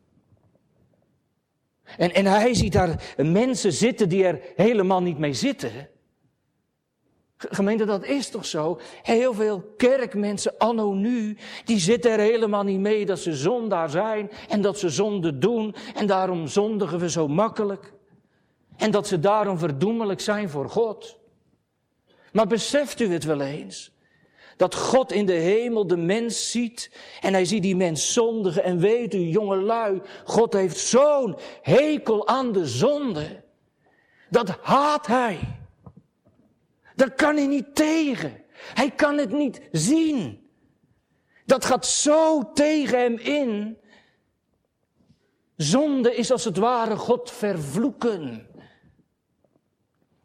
En, 1.97 2.13
en 2.13 2.25
hij 2.25 2.53
ziet 2.53 2.73
daar 2.73 3.15
mensen 3.17 3.73
zitten 3.73 4.09
die 4.09 4.25
er 4.25 4.41
helemaal 4.55 5.01
niet 5.01 5.17
mee 5.17 5.33
zitten. 5.33 5.89
Gemeente, 7.47 7.85
dat 7.85 8.05
is 8.05 8.29
toch 8.29 8.45
zo? 8.45 8.79
Heel 9.01 9.33
veel 9.33 9.73
kerkmensen 9.77 10.57
anno 10.57 10.93
nu, 10.93 11.37
die 11.65 11.79
zitten 11.79 12.11
er 12.11 12.19
helemaal 12.19 12.63
niet 12.63 12.79
mee 12.79 13.05
dat 13.05 13.19
ze 13.19 13.33
zondaar 13.33 13.89
zijn 13.89 14.31
en 14.49 14.61
dat 14.61 14.79
ze 14.79 14.89
zonde 14.89 15.37
doen 15.37 15.75
en 15.95 16.07
daarom 16.07 16.47
zondigen 16.47 16.99
we 16.99 17.09
zo 17.09 17.27
makkelijk. 17.27 17.93
En 18.77 18.91
dat 18.91 19.07
ze 19.07 19.19
daarom 19.19 19.57
verdoemelijk 19.57 20.19
zijn 20.19 20.49
voor 20.49 20.69
God. 20.69 21.17
Maar 22.31 22.47
beseft 22.47 22.99
u 22.99 23.13
het 23.13 23.23
wel 23.23 23.41
eens? 23.41 23.91
Dat 24.57 24.75
God 24.75 25.11
in 25.11 25.25
de 25.25 25.33
hemel 25.33 25.87
de 25.87 25.97
mens 25.97 26.51
ziet 26.51 26.91
en 27.21 27.33
hij 27.33 27.45
ziet 27.45 27.61
die 27.61 27.75
mens 27.75 28.13
zondigen. 28.13 28.63
En 28.63 28.79
weet 28.79 29.13
u, 29.13 29.19
jongelui, 29.19 30.01
God 30.23 30.53
heeft 30.53 30.77
zo'n 30.77 31.37
hekel 31.61 32.27
aan 32.27 32.51
de 32.51 32.65
zonde. 32.65 33.43
Dat 34.29 34.57
haat 34.61 35.07
hij. 35.07 35.58
Daar 36.99 37.11
kan 37.11 37.35
hij 37.35 37.47
niet 37.47 37.75
tegen. 37.75 38.43
Hij 38.53 38.91
kan 38.91 39.17
het 39.17 39.31
niet 39.31 39.61
zien. 39.71 40.49
Dat 41.45 41.65
gaat 41.65 41.85
zo 41.85 42.51
tegen 42.51 42.99
hem 42.99 43.17
in. 43.17 43.77
Zonde 45.55 46.15
is 46.15 46.31
als 46.31 46.43
het 46.43 46.57
ware 46.57 46.95
God 46.95 47.31
vervloeken. 47.31 48.47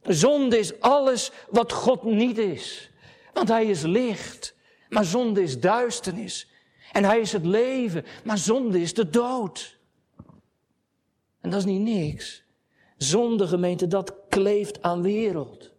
Zonde 0.03 0.59
is 0.59 0.81
alles 0.81 1.31
wat 1.51 1.73
God 1.73 2.03
niet 2.03 2.39
is. 2.39 2.91
Want 3.33 3.49
Hij 3.49 3.67
is 3.67 3.83
licht, 3.83 4.55
maar 4.89 5.05
zonde 5.05 5.43
is 5.43 5.61
duisternis. 5.61 6.51
En 6.93 7.05
Hij 7.05 7.21
is 7.21 7.33
het 7.33 7.45
leven, 7.45 8.05
maar 8.25 8.39
zonde 8.39 8.81
is 8.81 8.95
de 8.95 9.11
dood. 9.11 9.79
En 11.41 11.51
dat 11.51 11.59
is 11.59 11.65
niet 11.65 11.81
niks. 11.81 12.45
Zonde, 12.97 13.47
gemeente, 13.47 13.87
dat 13.87 14.15
kleeft 14.29 14.83
aan 14.83 15.03
wereld. 15.03 15.74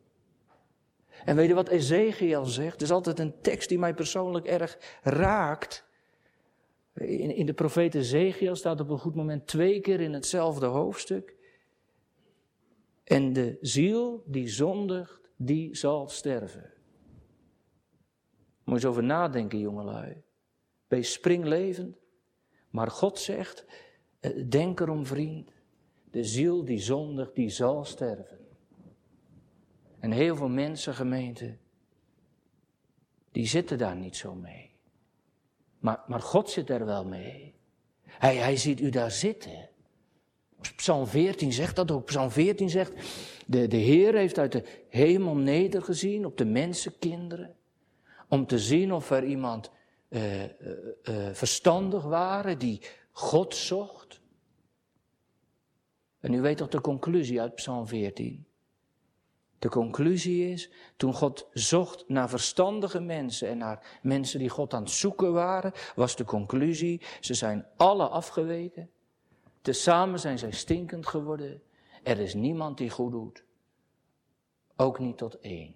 En 1.26 1.36
weet 1.36 1.48
je 1.48 1.54
wat 1.54 1.70
Ezekiel 1.70 2.46
zegt? 2.46 2.72
Het 2.72 2.82
is 2.82 2.92
altijd 2.92 3.20
een 3.20 3.42
tekst 3.42 3.70
die 3.70 3.80
mij 3.80 3.94
persoonlijk 3.94 4.46
erg 4.46 5.00
raakt. 5.02 5.86
In, 6.94 7.36
in 7.36 7.46
de 7.46 7.54
profeet 7.54 7.96
Ezekiel 7.96 8.56
staat 8.56 8.80
op 8.80 8.90
een 8.90 9.00
goed 9.00 9.16
moment 9.16 9.48
twee 9.48 9.80
keer 9.80 10.00
in 10.00 10.14
hetzelfde 10.14 10.66
hoofdstuk. 10.66 11.36
En 13.04 13.34
de 13.34 13.58
ziel 13.62 14.24
die 14.26 14.48
zondigt, 14.48 15.30
die 15.36 15.76
zal 15.76 16.10
sterven. 16.10 16.74
Moet 18.64 18.82
je 18.82 18.86
eens 18.86 18.86
over 18.86 19.04
nadenken, 19.04 19.60
jongelui. 19.60 20.24
Wees 20.88 21.12
springlevend. 21.12 21.98
Maar 22.70 22.92
God 22.92 23.20
zegt, 23.20 23.66
eh, 24.20 24.32
denk 24.50 24.80
erom 24.80 25.06
vriend, 25.06 25.52
de 26.12 26.24
ziel 26.24 26.66
die 26.66 26.80
zondigt, 26.80 27.36
die 27.36 27.50
zal 27.50 27.86
sterven. 27.86 28.45
En 30.06 30.12
heel 30.12 30.36
veel 30.36 30.50
mensen, 30.50 30.94
gemeente, 30.94 31.58
die 33.32 33.48
zitten 33.48 33.78
daar 33.78 33.96
niet 33.96 34.16
zo 34.16 34.36
mee. 34.36 34.72
Maar, 35.80 36.04
maar 36.08 36.22
God 36.22 36.50
zit 36.50 36.70
er 36.70 36.86
wel 36.86 37.06
mee. 37.06 37.56
Hij, 38.02 38.36
hij 38.36 38.58
ziet 38.58 38.80
u 38.80 38.90
daar 38.90 39.12
zitten. 39.12 39.70
Psalm 40.76 41.08
14 41.08 41.54
zegt 41.54 41.76
dat 41.76 41.92
ook. 41.92 42.06
Psalm 42.06 42.32
14 42.32 42.70
zegt, 42.70 42.94
de, 43.46 43.68
de 43.68 43.78
Heer 43.78 44.14
heeft 44.14 44.38
uit 44.38 44.52
de 44.52 44.84
hemel 44.90 45.36
nedergezien 45.36 46.26
op 46.26 46.38
de 46.38 46.46
mensenkinderen. 46.46 47.56
Om 48.28 48.46
te 48.48 48.60
zien 48.60 48.94
of 48.94 49.12
er 49.12 49.24
iemand 49.24 49.72
uh, 50.10 50.44
uh, 50.44 50.48
uh, 51.04 51.30
verstandig 51.32 52.04
waren 52.04 52.60
die 52.60 52.82
God 53.12 53.56
zocht. 53.56 54.22
En 56.20 56.34
u 56.34 56.42
weet 56.42 56.58
toch 56.58 56.70
de 56.70 56.82
conclusie 56.82 57.42
uit 57.42 57.56
Psalm 57.56 57.88
14? 57.88 58.46
De 59.66 59.72
conclusie 59.72 60.52
is, 60.52 60.70
toen 60.96 61.14
God 61.14 61.48
zocht 61.54 62.10
naar 62.10 62.30
verstandige 62.30 63.00
mensen 63.00 63.48
en 63.48 63.58
naar 63.58 64.00
mensen 64.02 64.40
die 64.40 64.50
God 64.50 64.74
aan 64.74 64.82
het 64.82 64.92
zoeken 64.92 65.34
waren, 65.34 65.72
was 65.96 66.16
de 66.16 66.24
conclusie, 66.24 67.02
ze 67.20 67.34
zijn 67.34 67.66
alle 67.76 68.08
afgeweken. 68.08 68.90
Tezamen 69.62 70.20
zijn 70.20 70.40
zij 70.40 70.52
stinkend 70.52 71.08
geworden. 71.08 71.62
Er 72.04 72.20
is 72.20 72.34
niemand 72.34 72.78
die 72.78 72.90
goed 72.90 73.12
doet. 73.12 73.44
Ook 74.76 75.00
niet 75.00 75.18
tot 75.18 75.40
één. 75.40 75.76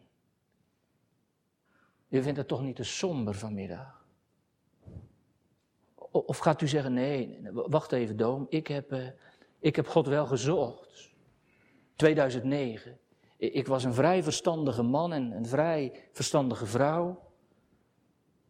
U 2.10 2.22
vindt 2.22 2.38
het 2.38 2.48
toch 2.48 2.62
niet 2.62 2.76
te 2.76 2.84
somber 2.84 3.36
vanmiddag? 3.36 4.06
Of 5.96 6.38
gaat 6.38 6.62
u 6.62 6.68
zeggen, 6.68 6.94
nee, 6.94 7.40
wacht 7.52 7.92
even 7.92 8.18
Doom, 8.18 8.46
ik 8.50 8.68
heb, 8.68 8.94
uh, 8.94 9.08
ik 9.60 9.76
heb 9.76 9.88
God 9.88 10.08
wel 10.08 10.26
gezocht. 10.26 11.12
2009. 11.96 13.00
Ik 13.40 13.68
was 13.68 13.84
een 13.84 13.94
vrij 13.94 14.24
verstandige 14.24 14.84
man 14.84 15.14
en 15.14 15.32
een 15.32 15.46
vrij 15.46 16.08
verstandige 16.12 16.66
vrouw. 16.66 17.22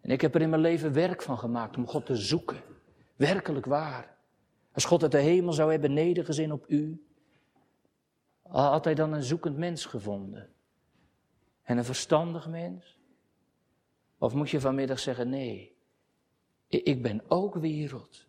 En 0.01 0.09
ik 0.09 0.21
heb 0.21 0.35
er 0.35 0.41
in 0.41 0.49
mijn 0.49 0.61
leven 0.61 0.93
werk 0.93 1.21
van 1.21 1.37
gemaakt 1.37 1.77
om 1.77 1.87
God 1.87 2.05
te 2.05 2.15
zoeken. 2.15 2.61
Werkelijk 3.15 3.65
waar. 3.65 4.17
Als 4.71 4.85
God 4.85 5.01
uit 5.01 5.11
de 5.11 5.17
hemel 5.19 5.53
zou 5.53 5.71
hebben 5.71 5.93
nedergezien 5.93 6.51
op 6.51 6.65
u, 6.67 7.05
had 8.43 8.85
hij 8.85 8.95
dan 8.95 9.13
een 9.13 9.23
zoekend 9.23 9.57
mens 9.57 9.85
gevonden? 9.85 10.49
En 11.61 11.77
een 11.77 11.85
verstandig 11.85 12.47
mens? 12.47 12.97
Of 14.17 14.33
moet 14.33 14.49
je 14.49 14.59
vanmiddag 14.59 14.99
zeggen, 14.99 15.29
nee, 15.29 15.75
ik 16.67 17.01
ben 17.01 17.21
ook 17.27 17.55
wereld. 17.55 18.27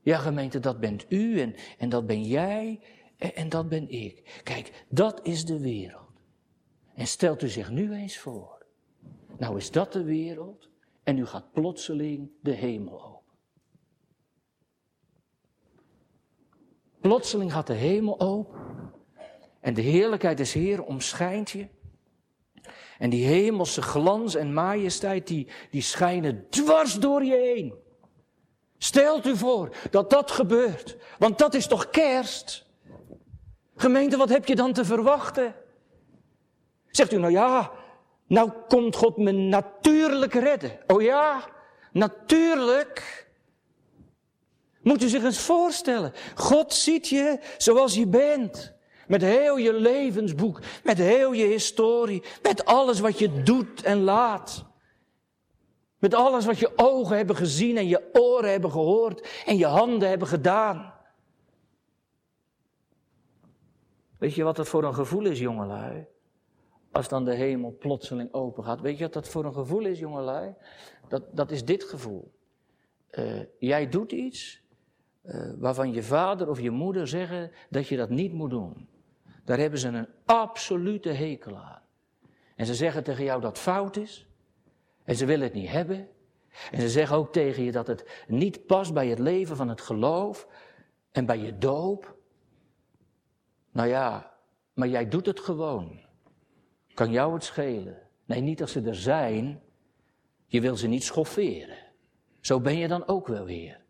Ja, 0.00 0.18
gemeente, 0.18 0.60
dat 0.60 0.80
bent 0.80 1.06
u 1.08 1.40
en, 1.40 1.54
en 1.78 1.88
dat 1.88 2.06
ben 2.06 2.22
jij 2.22 2.80
en, 3.18 3.48
dat 3.48 3.68
ben 3.68 3.90
ik. 3.90 4.40
Kijk, 4.44 4.84
dat 4.88 5.20
is 5.22 5.44
de 5.44 5.60
wereld. 5.60 6.06
En 6.94 7.06
stelt 7.06 7.42
u 7.42 7.48
zich 7.48 7.70
nu 7.70 7.94
eens 7.94 8.18
voor. 8.18 8.66
Nou 9.38 9.56
is 9.56 9.70
dat 9.70 9.92
de 9.92 10.02
wereld 10.02 10.68
en 11.02 11.18
u 11.18 11.26
gaat 11.26 11.52
plotseling 11.52 12.30
de 12.40 12.52
hemel 12.52 13.04
open. 13.04 13.36
Plotseling 17.00 17.52
gaat 17.52 17.66
de 17.66 17.74
hemel 17.74 18.20
open. 18.20 18.60
En 19.60 19.74
de 19.74 19.80
heerlijkheid 19.80 20.36
des 20.36 20.52
Heer 20.52 20.84
omschijnt 20.84 21.50
je. 21.50 21.68
En 22.98 23.10
die 23.10 23.26
hemelse 23.26 23.82
glans 23.82 24.34
en 24.34 24.52
majesteit, 24.52 25.26
die, 25.26 25.48
die 25.70 25.82
schijnen 25.82 26.46
dwars 26.50 26.94
door 26.94 27.24
je 27.24 27.36
heen. 27.36 27.74
Stelt 28.78 29.26
u 29.26 29.36
voor 29.36 29.76
dat 29.90 30.10
dat 30.10 30.30
gebeurt. 30.30 30.96
Want 31.18 31.38
dat 31.38 31.54
is 31.54 31.66
toch 31.66 31.90
kerst? 31.90 32.67
Gemeente, 33.80 34.16
wat 34.16 34.28
heb 34.28 34.46
je 34.46 34.56
dan 34.56 34.72
te 34.72 34.84
verwachten? 34.84 35.54
Zegt 36.90 37.12
u, 37.12 37.18
nou 37.18 37.32
ja, 37.32 37.72
Nou 38.26 38.50
komt 38.68 38.96
God 38.96 39.16
me 39.16 39.32
natuurlijk 39.32 40.34
redden. 40.34 40.78
Oh 40.86 41.02
ja, 41.02 41.44
natuurlijk. 41.92 43.26
Moet 44.82 45.02
u 45.02 45.08
zich 45.08 45.24
eens 45.24 45.38
voorstellen. 45.38 46.12
God 46.34 46.74
ziet 46.74 47.08
je 47.08 47.38
zoals 47.56 47.94
je 47.94 48.06
bent. 48.06 48.76
Met 49.06 49.22
heel 49.22 49.56
je 49.56 49.72
levensboek, 49.72 50.60
met 50.84 50.98
heel 50.98 51.32
je 51.32 51.46
historie, 51.46 52.22
met 52.42 52.64
alles 52.64 53.00
wat 53.00 53.18
je 53.18 53.42
doet 53.42 53.82
en 53.82 54.02
laat. 54.02 54.64
Met 55.98 56.14
alles 56.14 56.44
wat 56.44 56.58
je 56.58 56.72
ogen 56.76 57.16
hebben 57.16 57.36
gezien 57.36 57.76
en 57.76 57.88
je 57.88 58.10
oren 58.12 58.50
hebben 58.50 58.70
gehoord 58.70 59.28
en 59.46 59.56
je 59.56 59.66
handen 59.66 60.08
hebben 60.08 60.28
gedaan. 60.28 60.97
Weet 64.18 64.34
je 64.34 64.42
wat 64.42 64.56
dat 64.56 64.68
voor 64.68 64.84
een 64.84 64.94
gevoel 64.94 65.26
is, 65.26 65.38
jongelui? 65.38 66.06
Als 66.92 67.08
dan 67.08 67.24
de 67.24 67.34
hemel 67.34 67.76
plotseling 67.78 68.32
open 68.32 68.64
gaat. 68.64 68.80
Weet 68.80 68.98
je 68.98 69.04
wat 69.04 69.12
dat 69.12 69.28
voor 69.28 69.44
een 69.44 69.52
gevoel 69.52 69.84
is, 69.84 69.98
jongelui? 69.98 70.54
Dat, 71.08 71.22
dat 71.32 71.50
is 71.50 71.64
dit 71.64 71.84
gevoel. 71.84 72.32
Uh, 73.10 73.42
jij 73.58 73.88
doet 73.88 74.12
iets 74.12 74.62
uh, 75.24 75.52
waarvan 75.56 75.92
je 75.92 76.02
vader 76.02 76.48
of 76.48 76.60
je 76.60 76.70
moeder 76.70 77.08
zeggen 77.08 77.50
dat 77.70 77.88
je 77.88 77.96
dat 77.96 78.10
niet 78.10 78.32
moet 78.32 78.50
doen. 78.50 78.88
Daar 79.44 79.58
hebben 79.58 79.78
ze 79.78 79.88
een 79.88 80.08
absolute 80.24 81.08
hekel 81.08 81.56
aan. 81.56 81.82
En 82.56 82.66
ze 82.66 82.74
zeggen 82.74 83.04
tegen 83.04 83.24
jou 83.24 83.40
dat 83.40 83.58
fout 83.58 83.96
is. 83.96 84.28
En 85.04 85.16
ze 85.16 85.26
willen 85.26 85.44
het 85.44 85.54
niet 85.54 85.68
hebben. 85.68 86.08
En 86.70 86.80
ze 86.80 86.88
zeggen 86.88 87.16
ook 87.16 87.32
tegen 87.32 87.62
je 87.62 87.72
dat 87.72 87.86
het 87.86 88.24
niet 88.28 88.66
past 88.66 88.94
bij 88.94 89.08
het 89.08 89.18
leven 89.18 89.56
van 89.56 89.68
het 89.68 89.80
geloof 89.80 90.48
en 91.12 91.26
bij 91.26 91.38
je 91.38 91.58
doop. 91.58 92.17
Nou 93.72 93.88
ja, 93.88 94.32
maar 94.72 94.88
jij 94.88 95.08
doet 95.08 95.26
het 95.26 95.40
gewoon. 95.40 96.00
Kan 96.94 97.10
jou 97.10 97.34
het 97.34 97.44
schelen? 97.44 97.98
Nee, 98.24 98.40
niet 98.40 98.60
als 98.60 98.72
ze 98.72 98.82
er 98.82 98.94
zijn. 98.94 99.60
Je 100.46 100.60
wil 100.60 100.76
ze 100.76 100.86
niet 100.86 101.04
schofferen. 101.04 101.78
Zo 102.40 102.60
ben 102.60 102.76
je 102.76 102.88
dan 102.88 103.06
ook 103.06 103.26
wel 103.26 103.44
weer. 103.44 103.80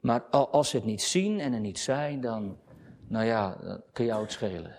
Maar 0.00 0.20
als 0.30 0.70
ze 0.70 0.76
het 0.76 0.84
niet 0.84 1.02
zien 1.02 1.40
en 1.40 1.52
er 1.52 1.60
niet 1.60 1.78
zijn, 1.78 2.20
dan, 2.20 2.58
nou 3.06 3.24
ja, 3.24 3.56
dan 3.62 3.82
kan 3.92 4.04
jou 4.04 4.22
het 4.22 4.32
schelen. 4.32 4.76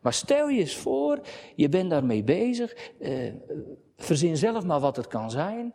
Maar 0.00 0.12
stel 0.12 0.48
je 0.48 0.60
eens 0.60 0.76
voor, 0.76 1.20
je 1.54 1.68
bent 1.68 1.90
daarmee 1.90 2.24
bezig. 2.24 2.74
Eh, 3.00 3.34
verzin 3.96 4.36
zelf 4.36 4.64
maar 4.64 4.80
wat 4.80 4.96
het 4.96 5.06
kan 5.06 5.30
zijn. 5.30 5.74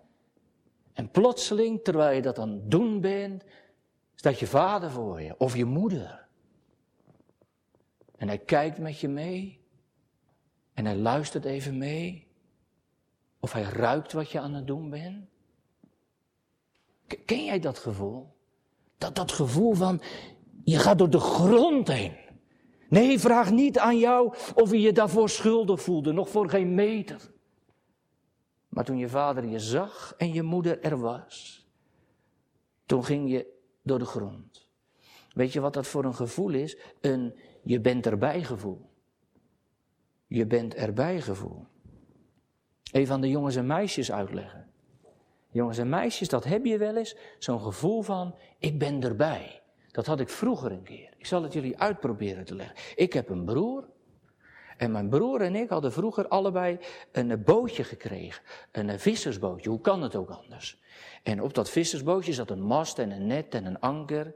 En 0.94 1.10
plotseling, 1.10 1.84
terwijl 1.84 2.16
je 2.16 2.22
dat 2.22 2.40
aan 2.40 2.52
het 2.52 2.72
doen 2.72 3.02
bent, 3.02 3.44
staat 4.16 4.40
je 4.40 4.48
vader 4.48 4.92
voor 4.92 5.22
je 5.22 5.36
of 5.38 5.56
je 5.56 5.66
moeder. 5.66 6.21
En 8.22 8.28
hij 8.28 8.38
kijkt 8.38 8.78
met 8.78 9.00
je 9.00 9.08
mee. 9.08 9.60
En 10.74 10.86
hij 10.86 10.96
luistert 10.96 11.46
even 11.46 11.78
mee. 11.78 12.28
Of 13.40 13.54
hij 13.54 13.62
ruikt 13.62 14.14
wat 14.14 14.32
je 14.32 14.40
aan 14.40 14.54
het 14.54 14.68
doen 14.68 14.90
bent. 14.90 15.30
Ken 17.26 17.46
jij 17.46 17.60
dat 17.60 17.80
gevoel? 17.80 18.36
Dat, 18.98 19.16
dat 19.16 19.32
gevoel 19.32 19.74
van, 19.74 20.02
je 20.64 20.80
gaat 20.80 20.98
door 20.98 21.10
de 21.10 21.20
grond 21.20 21.88
heen. 21.88 22.16
Nee, 22.90 23.20
vraag 23.20 23.52
niet 23.52 23.80
aan 23.80 23.98
jou 23.98 24.36
of 24.56 24.72
je 24.72 24.82
je 24.82 24.92
daarvoor 24.92 25.30
schuldig 25.30 25.82
voelde, 25.82 26.12
nog 26.12 26.30
voor 26.30 26.50
geen 26.50 26.76
meter. 26.76 27.32
Maar 28.68 28.86
toen 28.86 28.98
je 28.98 29.10
vader 29.10 29.46
je 29.46 29.60
zag 29.60 30.14
en 30.18 30.34
je 30.34 30.44
moeder 30.44 30.82
er 30.82 31.00
was, 31.00 31.66
toen 32.86 33.06
ging 33.06 33.30
je 33.32 33.60
door 33.82 34.00
de 34.00 34.06
grond. 34.06 34.68
Weet 35.34 35.54
je 35.54 35.60
wat 35.60 35.74
dat 35.74 35.88
voor 35.88 36.06
een 36.06 36.16
gevoel 36.16 36.54
is? 36.54 36.78
Een 37.02 37.36
je 37.64 37.80
bent 37.80 38.06
erbij 38.06 38.44
gevoel. 38.44 38.90
Je 40.28 40.46
bent 40.46 40.76
erbij 40.76 41.22
gevoel. 41.22 41.66
Even 42.92 43.14
aan 43.14 43.22
de 43.22 43.30
jongens 43.30 43.56
en 43.56 43.66
meisjes 43.66 44.12
uitleggen. 44.12 44.70
Jongens 45.52 45.78
en 45.78 45.90
meisjes, 45.90 46.30
dat 46.30 46.44
heb 46.44 46.66
je 46.66 46.78
wel 46.78 46.96
eens, 46.96 47.16
zo'n 47.40 47.62
gevoel 47.62 48.02
van, 48.02 48.36
ik 48.58 48.80
ben 48.80 49.04
erbij. 49.04 49.62
Dat 49.92 50.06
had 50.06 50.20
ik 50.20 50.30
vroeger 50.30 50.72
een 50.72 50.84
keer. 50.84 51.14
Ik 51.18 51.26
zal 51.26 51.44
het 51.44 51.54
jullie 51.54 51.78
uitproberen 51.78 52.46
te 52.46 52.56
leggen. 52.56 52.76
Ik 52.96 53.14
heb 53.14 53.30
een 53.30 53.46
broer. 53.46 53.90
En 54.78 54.92
mijn 54.92 55.10
broer 55.10 55.42
en 55.42 55.56
ik 55.56 55.70
hadden 55.70 55.92
vroeger 55.92 56.28
allebei 56.28 56.80
een 57.12 57.44
bootje 57.44 57.84
gekregen. 57.84 58.44
Een 58.72 59.00
vissersbootje. 59.00 59.70
Hoe 59.70 59.82
kan 59.82 60.02
het 60.02 60.16
ook 60.16 60.30
anders? 60.30 60.82
En 61.24 61.42
op 61.42 61.54
dat 61.54 61.70
vissersbootje 61.70 62.34
zat 62.34 62.50
een 62.50 62.62
mast 62.62 63.00
en 63.00 63.12
een 63.12 63.28
net 63.28 63.56
en 63.56 63.66
een 63.66 63.80
anker. 63.80 64.36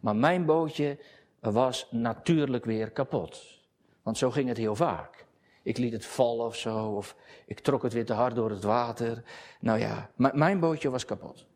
Maar 0.00 0.16
mijn 0.16 0.44
bootje 0.44 0.98
was 1.40 1.88
natuurlijk 1.90 2.64
weer 2.64 2.90
kapot. 2.90 3.60
Want 4.02 4.18
zo 4.18 4.30
ging 4.30 4.48
het 4.48 4.56
heel 4.56 4.74
vaak. 4.74 5.26
Ik 5.62 5.78
liet 5.78 5.92
het 5.92 6.06
vallen 6.06 6.46
of 6.46 6.56
zo, 6.56 6.86
of 6.86 7.16
ik 7.46 7.60
trok 7.60 7.82
het 7.82 7.92
weer 7.92 8.04
te 8.04 8.12
hard 8.12 8.34
door 8.34 8.50
het 8.50 8.62
water. 8.62 9.22
Nou 9.60 9.78
ja, 9.78 10.10
mijn 10.16 10.60
bootje 10.60 10.90
was 10.90 11.04
kapot. 11.04 11.46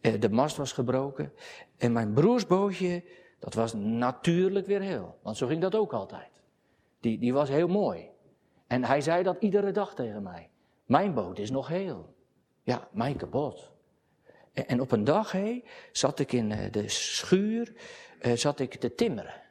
Eh, 0.00 0.20
de 0.20 0.30
mast 0.30 0.56
was 0.56 0.72
gebroken. 0.72 1.32
En 1.76 1.92
mijn 1.92 2.12
broers 2.12 2.46
bootje, 2.46 3.04
dat 3.38 3.54
was 3.54 3.74
natuurlijk 3.74 4.66
weer 4.66 4.80
heel. 4.80 5.18
Want 5.22 5.36
zo 5.36 5.46
ging 5.46 5.60
dat 5.60 5.74
ook 5.74 5.92
altijd. 5.92 6.30
Die, 7.00 7.18
die 7.18 7.32
was 7.32 7.48
heel 7.48 7.68
mooi. 7.68 8.08
En 8.66 8.84
hij 8.84 9.00
zei 9.00 9.22
dat 9.22 9.36
iedere 9.40 9.72
dag 9.72 9.94
tegen 9.94 10.22
mij. 10.22 10.50
Mijn 10.84 11.14
boot 11.14 11.38
is 11.38 11.50
nog 11.50 11.68
heel. 11.68 12.14
Ja, 12.62 12.88
mijn 12.92 13.16
kapot. 13.16 13.72
En, 14.52 14.80
op 14.80 14.92
een 14.92 15.04
dag 15.04 15.34
zat 15.92 16.18
ik 16.18 16.32
in 16.32 16.52
eh, 16.52 16.72
de 16.72 16.88
schuur, 16.88 17.72
eh, 18.20 18.32
zat 18.32 18.60
ik 18.60 18.74
te 18.74 18.94
timmeren. 18.94 19.42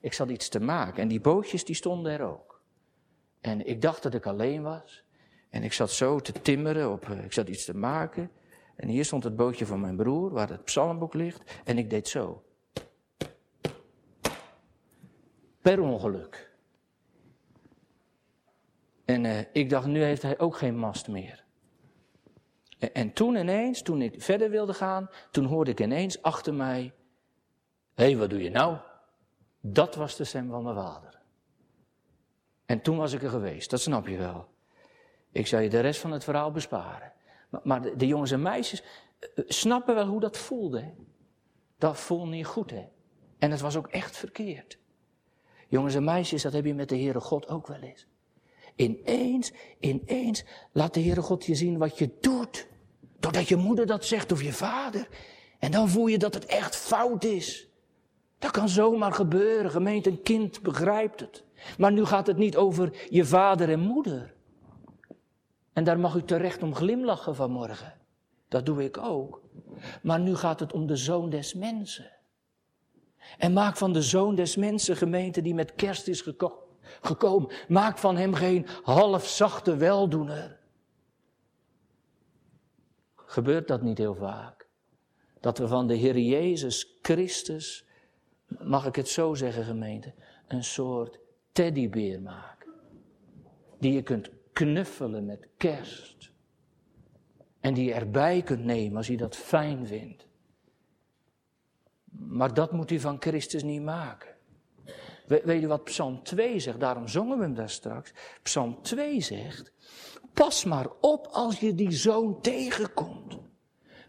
Ik 0.00 0.12
zat 0.12 0.30
iets 0.30 0.48
te 0.48 0.60
maken 0.60 1.02
en 1.02 1.08
die 1.08 1.20
bootjes 1.20 1.64
die 1.64 1.74
stonden 1.74 2.12
er 2.12 2.22
ook. 2.22 2.60
En 3.40 3.66
ik 3.66 3.82
dacht 3.82 4.02
dat 4.02 4.14
ik 4.14 4.26
alleen 4.26 4.62
was. 4.62 5.04
En 5.50 5.62
ik 5.62 5.72
zat 5.72 5.90
zo 5.90 6.20
te 6.20 6.32
timmeren, 6.32 6.92
op, 6.92 7.08
ik 7.08 7.32
zat 7.32 7.48
iets 7.48 7.64
te 7.64 7.76
maken. 7.76 8.30
En 8.76 8.88
hier 8.88 9.04
stond 9.04 9.24
het 9.24 9.36
bootje 9.36 9.66
van 9.66 9.80
mijn 9.80 9.96
broer, 9.96 10.30
waar 10.30 10.48
het 10.48 10.64
psalmboek 10.64 11.14
ligt. 11.14 11.60
En 11.64 11.78
ik 11.78 11.90
deed 11.90 12.08
zo. 12.08 12.42
Per 15.60 15.80
ongeluk. 15.80 16.54
En 19.04 19.24
uh, 19.24 19.38
ik 19.52 19.70
dacht, 19.70 19.86
nu 19.86 20.02
heeft 20.02 20.22
hij 20.22 20.38
ook 20.38 20.56
geen 20.56 20.76
mast 20.76 21.08
meer. 21.08 21.44
En, 22.78 22.94
en, 22.94 23.12
toen 23.12 23.36
ineens, 23.36 23.82
toen 23.82 24.02
ik 24.02 24.22
verder 24.22 24.50
wilde 24.50 24.74
gaan, 24.74 25.10
toen 25.30 25.44
hoorde 25.44 25.70
ik 25.70 25.80
ineens 25.80 26.22
achter 26.22 26.54
mij: 26.54 26.92
hey, 27.96 28.16
wat 28.16 28.30
doe 28.30 28.42
je 28.42 28.50
nou? 28.50 28.76
Dat 29.60 29.94
was 29.94 30.16
de 30.16 30.24
stem 30.24 30.50
van 30.50 30.62
mijn 30.62 30.74
vader. 30.74 31.20
En 32.66 32.80
toen 32.80 32.96
was 32.96 33.12
ik 33.12 33.22
er 33.22 33.30
geweest, 33.30 33.70
dat 33.70 33.80
snap 33.80 34.06
je 34.06 34.16
wel. 34.16 34.48
Ik 35.32 35.46
zou 35.46 35.62
je 35.62 35.68
de 35.68 35.80
rest 35.80 36.00
van 36.00 36.10
het 36.10 36.24
verhaal 36.24 36.50
besparen. 36.50 37.12
Maar 37.62 37.96
de, 37.96 38.06
jongens 38.06 38.30
en 38.30 38.42
meisjes 38.42 38.82
eh, 38.82 39.28
eh, 39.34 39.44
snappen 39.48 39.94
wel 39.94 40.06
hoe 40.06 40.20
dat 40.20 40.36
voelde. 40.36 40.94
Dat 41.78 41.98
voelde 41.98 42.30
niet 42.30 42.46
goed, 42.46 42.70
hè. 42.70 42.84
En 43.38 43.50
het 43.50 43.60
was 43.60 43.76
ook 43.76 43.88
echt 43.88 44.16
verkeerd. 44.16 44.78
Jongens 45.68 45.94
en 45.94 46.04
meisjes, 46.04 46.42
dat 46.42 46.52
heb 46.52 46.64
je 46.64 46.74
met 46.74 46.88
de 46.88 46.96
Heere 46.96 47.20
God 47.20 47.48
ook 47.48 47.66
wel 47.66 47.80
eens. 47.80 48.06
Ineens, 48.76 49.52
ineens 49.78 50.44
laat 50.72 50.94
de 50.94 51.00
Heere 51.00 51.22
God 51.22 51.44
je 51.44 51.54
zien 51.54 51.78
wat 51.78 51.98
je 51.98 52.10
doet. 52.20 52.68
Doordat 53.18 53.48
je 53.48 53.56
moeder 53.56 53.86
dat 53.86 54.04
zegt 54.04 54.32
of 54.32 54.42
je 54.42 54.52
vader. 54.52 55.08
En 55.58 55.70
dan 55.70 55.88
voel 55.88 56.06
je 56.06 56.18
dat 56.18 56.34
het 56.34 56.46
echt 56.46 56.76
fout 56.76 57.24
is. 57.24 57.68
Dat 58.38 58.50
kan 58.50 58.68
zomaar 58.68 59.12
gebeuren. 59.12 59.70
Gemeente, 59.70 60.10
een 60.10 60.22
kind 60.22 60.62
begrijpt 60.62 61.20
het. 61.20 61.44
Maar 61.78 61.92
nu 61.92 62.04
gaat 62.04 62.26
het 62.26 62.36
niet 62.36 62.56
over 62.56 63.06
je 63.10 63.24
vader 63.24 63.70
en 63.70 63.80
moeder. 63.80 64.34
En 65.72 65.84
daar 65.84 65.98
mag 65.98 66.14
u 66.14 66.22
terecht 66.22 66.62
om 66.62 66.74
glimlachen 66.74 67.34
vanmorgen. 67.34 67.94
Dat 68.48 68.66
doe 68.66 68.84
ik 68.84 68.98
ook. 68.98 69.42
Maar 70.02 70.20
nu 70.20 70.36
gaat 70.36 70.60
het 70.60 70.72
om 70.72 70.86
de 70.86 70.96
zoon 70.96 71.30
des 71.30 71.54
mensen. 71.54 72.10
En 73.38 73.52
maak 73.52 73.76
van 73.76 73.92
de 73.92 74.02
zoon 74.02 74.34
des 74.34 74.56
mensen 74.56 74.96
gemeente 74.96 75.42
die 75.42 75.54
met 75.54 75.74
kerst 75.74 76.08
is 76.08 76.24
gekomen. 77.00 77.52
Maak 77.68 77.98
van 77.98 78.16
hem 78.16 78.34
geen 78.34 78.66
halfzachte 78.82 79.76
weldoener. 79.76 80.58
Gebeurt 83.14 83.68
dat 83.68 83.82
niet 83.82 83.98
heel 83.98 84.14
vaak? 84.14 84.68
Dat 85.40 85.58
we 85.58 85.68
van 85.68 85.86
de 85.86 85.94
Heer 85.94 86.18
Jezus 86.18 86.98
Christus, 87.02 87.85
mag 88.46 88.86
ik 88.86 88.96
het 88.96 89.08
zo 89.08 89.34
zeggen 89.34 89.64
gemeente, 89.64 90.14
een 90.48 90.64
soort 90.64 91.18
teddybeer 91.52 92.22
maken. 92.22 92.72
Die 93.78 93.92
je 93.92 94.02
kunt 94.02 94.30
knuffelen 94.52 95.24
met 95.24 95.48
kerst. 95.56 96.32
En 97.60 97.74
die 97.74 97.84
je 97.84 97.94
erbij 97.94 98.42
kunt 98.42 98.64
nemen 98.64 98.96
als 98.96 99.06
je 99.06 99.16
dat 99.16 99.36
fijn 99.36 99.86
vindt. 99.86 100.26
Maar 102.10 102.54
dat 102.54 102.72
moet 102.72 102.90
u 102.90 103.00
van 103.00 103.16
Christus 103.20 103.62
niet 103.62 103.82
maken. 103.82 104.34
We, 105.26 105.42
weet 105.44 105.60
je 105.60 105.66
wat 105.66 105.84
Psalm 105.84 106.22
2 106.22 106.58
zegt? 106.58 106.80
Daarom 106.80 107.08
zongen 107.08 107.36
we 107.38 107.42
hem 107.42 107.54
daar 107.54 107.70
straks. 107.70 108.12
Psalm 108.42 108.82
2 108.82 109.20
zegt: 109.20 109.72
Pas 110.32 110.64
maar 110.64 110.86
op 111.00 111.26
als 111.26 111.60
je 111.60 111.74
die 111.74 111.92
zoon 111.92 112.40
tegenkomt. 112.40 113.38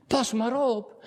Pas 0.07 0.33
maar 0.33 0.69
op. 0.69 1.03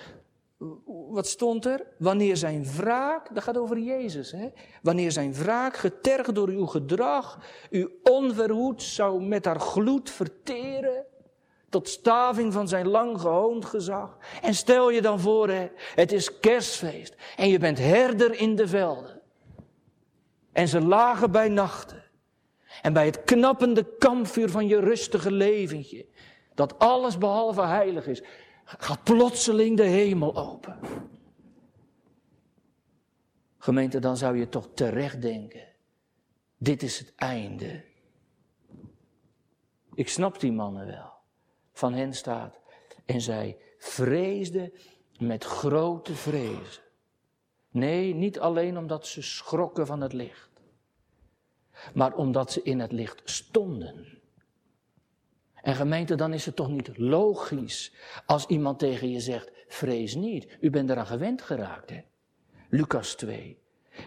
wat 1.09 1.27
stond 1.27 1.65
er? 1.65 1.85
Wanneer 1.97 2.37
zijn 2.37 2.65
wraak, 2.65 3.35
dat 3.35 3.43
gaat 3.43 3.57
over 3.57 3.79
Jezus, 3.79 4.31
hè? 4.31 4.49
Wanneer 4.81 5.11
zijn 5.11 5.33
wraak, 5.33 5.77
getergd 5.77 6.35
door 6.35 6.49
uw 6.49 6.65
gedrag, 6.65 7.39
u 7.69 7.99
onverhoed 8.03 8.83
zou 8.83 9.23
met 9.23 9.45
haar 9.45 9.59
gloed 9.59 10.09
verteren, 10.09 11.05
tot 11.69 11.89
staving 11.89 12.53
van 12.53 12.67
zijn 12.67 12.87
lang 12.87 13.21
gehoond 13.21 13.65
gezag. 13.65 14.17
En 14.41 14.53
stel 14.53 14.89
je 14.89 15.01
dan 15.01 15.19
voor, 15.19 15.49
hè, 15.49 15.69
het 15.95 16.11
is 16.11 16.39
kerstfeest 16.39 17.15
en 17.35 17.49
je 17.49 17.59
bent 17.59 17.77
herder 17.77 18.39
in 18.39 18.55
de 18.55 18.67
velden. 18.67 19.21
En 20.51 20.67
ze 20.67 20.81
lagen 20.81 21.31
bij 21.31 21.49
nachten. 21.49 22.03
En 22.81 22.93
bij 22.93 23.05
het 23.05 23.23
knappende 23.23 23.97
kampvuur 23.97 24.49
van 24.49 24.67
je 24.67 24.79
rustige 24.79 25.31
leventje, 25.31 26.05
dat 26.55 26.79
alles 26.79 27.17
behalve 27.17 27.61
heilig 27.61 28.07
is, 28.07 28.23
gaat 28.77 29.03
plotseling 29.03 29.77
de 29.77 29.83
hemel 29.83 30.35
open. 30.35 30.79
Gemeente, 33.57 33.99
dan 33.99 34.17
zou 34.17 34.37
je 34.37 34.49
toch 34.49 34.69
terecht 34.73 35.21
denken, 35.21 35.67
dit 36.57 36.83
is 36.83 36.99
het 36.99 37.13
einde. 37.15 37.83
Ik 39.93 40.09
snap 40.09 40.39
die 40.39 40.51
mannen 40.51 40.85
wel. 40.85 41.11
Van 41.73 41.93
hen 41.93 42.13
staat, 42.13 42.59
en 43.05 43.21
zij 43.21 43.57
vreesden 43.77 44.73
met 45.17 45.43
grote 45.43 46.15
vrezen. 46.15 46.83
Nee, 47.69 48.15
niet 48.15 48.39
alleen 48.39 48.77
omdat 48.77 49.07
ze 49.07 49.21
schrokken 49.21 49.85
van 49.85 50.01
het 50.01 50.13
licht, 50.13 50.49
maar 51.93 52.15
omdat 52.15 52.51
ze 52.51 52.61
in 52.61 52.79
het 52.79 52.91
licht 52.91 53.21
stonden. 53.23 54.20
En 55.61 55.75
gemeente, 55.75 56.15
dan 56.15 56.33
is 56.33 56.45
het 56.45 56.55
toch 56.55 56.69
niet 56.69 56.97
logisch 56.97 57.93
als 58.25 58.45
iemand 58.45 58.79
tegen 58.79 59.11
je 59.11 59.19
zegt, 59.19 59.51
vrees 59.67 60.15
niet. 60.15 60.57
U 60.59 60.69
bent 60.69 60.89
eraan 60.89 61.05
gewend 61.05 61.41
geraakt, 61.41 61.89
hè? 61.89 62.01
Lucas 62.69 63.15
2. 63.15 63.59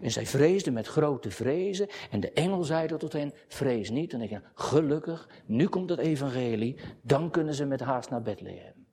En 0.02 0.10
zij 0.10 0.26
vreesden 0.26 0.72
met 0.72 0.86
grote 0.86 1.30
vrezen 1.30 1.88
en 2.10 2.20
de 2.20 2.32
engel 2.32 2.64
zeide 2.64 2.96
tot 2.96 3.12
hen, 3.12 3.32
vrees 3.48 3.90
niet. 3.90 4.12
En 4.12 4.20
ik 4.20 4.28
denk, 4.28 4.44
gelukkig, 4.54 5.28
nu 5.46 5.68
komt 5.68 5.90
het 5.90 5.98
evangelie, 5.98 6.76
dan 7.02 7.30
kunnen 7.30 7.54
ze 7.54 7.64
met 7.64 7.80
haast 7.80 8.10
naar 8.10 8.22
Bethlehem. 8.22 8.86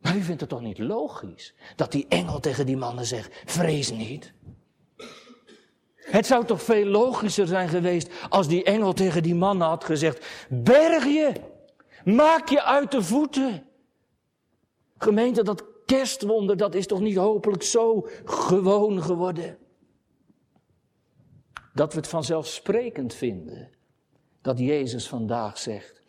Maar 0.00 0.16
u 0.16 0.22
vindt 0.22 0.40
het 0.40 0.50
toch 0.50 0.60
niet 0.60 0.78
logisch 0.78 1.54
dat 1.76 1.92
die 1.92 2.06
engel 2.08 2.40
tegen 2.40 2.66
die 2.66 2.76
mannen 2.76 3.06
zegt, 3.06 3.42
vrees 3.44 3.90
niet. 3.90 4.32
Het 6.10 6.26
zou 6.26 6.44
toch 6.44 6.62
veel 6.62 6.84
logischer 6.84 7.46
zijn 7.46 7.68
geweest 7.68 8.10
als 8.28 8.48
die 8.48 8.64
engel 8.64 8.92
tegen 8.92 9.22
die 9.22 9.34
mannen 9.34 9.66
had 9.66 9.84
gezegd: 9.84 10.26
Berg 10.48 11.04
je, 11.04 11.32
maak 12.04 12.48
je 12.48 12.62
uit 12.62 12.90
de 12.90 13.02
voeten. 13.02 13.64
Gemeente, 14.98 15.42
dat 15.42 15.64
kerstwonder, 15.86 16.56
dat 16.56 16.74
is 16.74 16.86
toch 16.86 17.00
niet 17.00 17.16
hopelijk 17.16 17.62
zo 17.62 18.08
gewoon 18.24 19.02
geworden? 19.02 19.58
Dat 21.74 21.92
we 21.92 21.98
het 21.98 22.08
vanzelfsprekend 22.08 23.14
vinden 23.14 23.70
dat 24.46 24.58
Jezus 24.58 25.08
vandaag 25.08 25.58
zegt: 25.58 26.02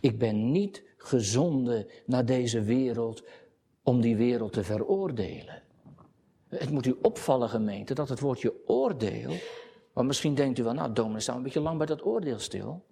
Ik 0.00 0.18
ben 0.18 0.52
niet 0.52 0.82
gezonden 0.96 1.86
naar 2.06 2.24
deze 2.24 2.62
wereld 2.62 3.22
om 3.82 4.00
die 4.00 4.16
wereld 4.16 4.52
te 4.52 4.64
veroordelen. 4.64 5.62
Het 6.54 6.70
moet 6.70 6.86
u 6.86 6.96
opvallen, 7.02 7.48
gemeente, 7.48 7.94
dat 7.94 8.08
het 8.08 8.20
woordje 8.20 8.54
oordeel. 8.66 9.32
Maar 9.92 10.04
misschien 10.04 10.34
denkt 10.34 10.58
u 10.58 10.62
wel, 10.62 10.72
nou, 10.72 10.92
dominee, 10.92 11.20
staan 11.20 11.36
een 11.36 11.42
beetje 11.42 11.60
lang 11.60 11.78
bij 11.78 11.86
dat 11.86 12.04
oordeel 12.04 12.38
stil. 12.38 12.84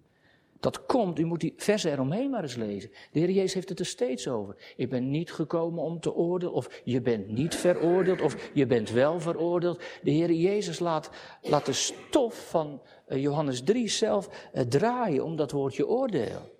Dat 0.59 0.85
komt, 0.85 1.19
u 1.19 1.25
moet 1.25 1.39
die 1.39 1.53
versen 1.57 1.91
eromheen 1.91 2.29
maar 2.29 2.41
eens 2.41 2.55
lezen. 2.55 2.91
De 3.11 3.19
Heer 3.19 3.29
Jezus 3.29 3.53
heeft 3.53 3.69
het 3.69 3.79
er 3.79 3.85
steeds 3.85 4.27
over. 4.27 4.73
Ik 4.75 4.89
ben 4.89 5.09
niet 5.09 5.31
gekomen 5.31 5.83
om 5.83 5.99
te 5.99 6.13
oordelen, 6.13 6.53
of 6.53 6.81
je 6.83 7.01
bent 7.01 7.27
niet 7.27 7.55
veroordeeld, 7.55 8.21
of 8.21 8.49
je 8.53 8.65
bent 8.65 8.91
wel 8.91 9.19
veroordeeld. 9.19 9.83
De 10.03 10.11
Heer 10.11 10.31
Jezus 10.31 10.79
laat, 10.79 11.09
laat 11.41 11.65
de 11.65 11.73
stof 11.73 12.49
van 12.49 12.81
eh, 13.05 13.21
Johannes 13.21 13.63
3 13.63 13.87
zelf 13.87 14.49
uh, 14.53 14.61
draaien 14.61 15.23
om 15.23 15.35
dat 15.35 15.51
woordje 15.51 15.87
oordeel. 15.87 16.59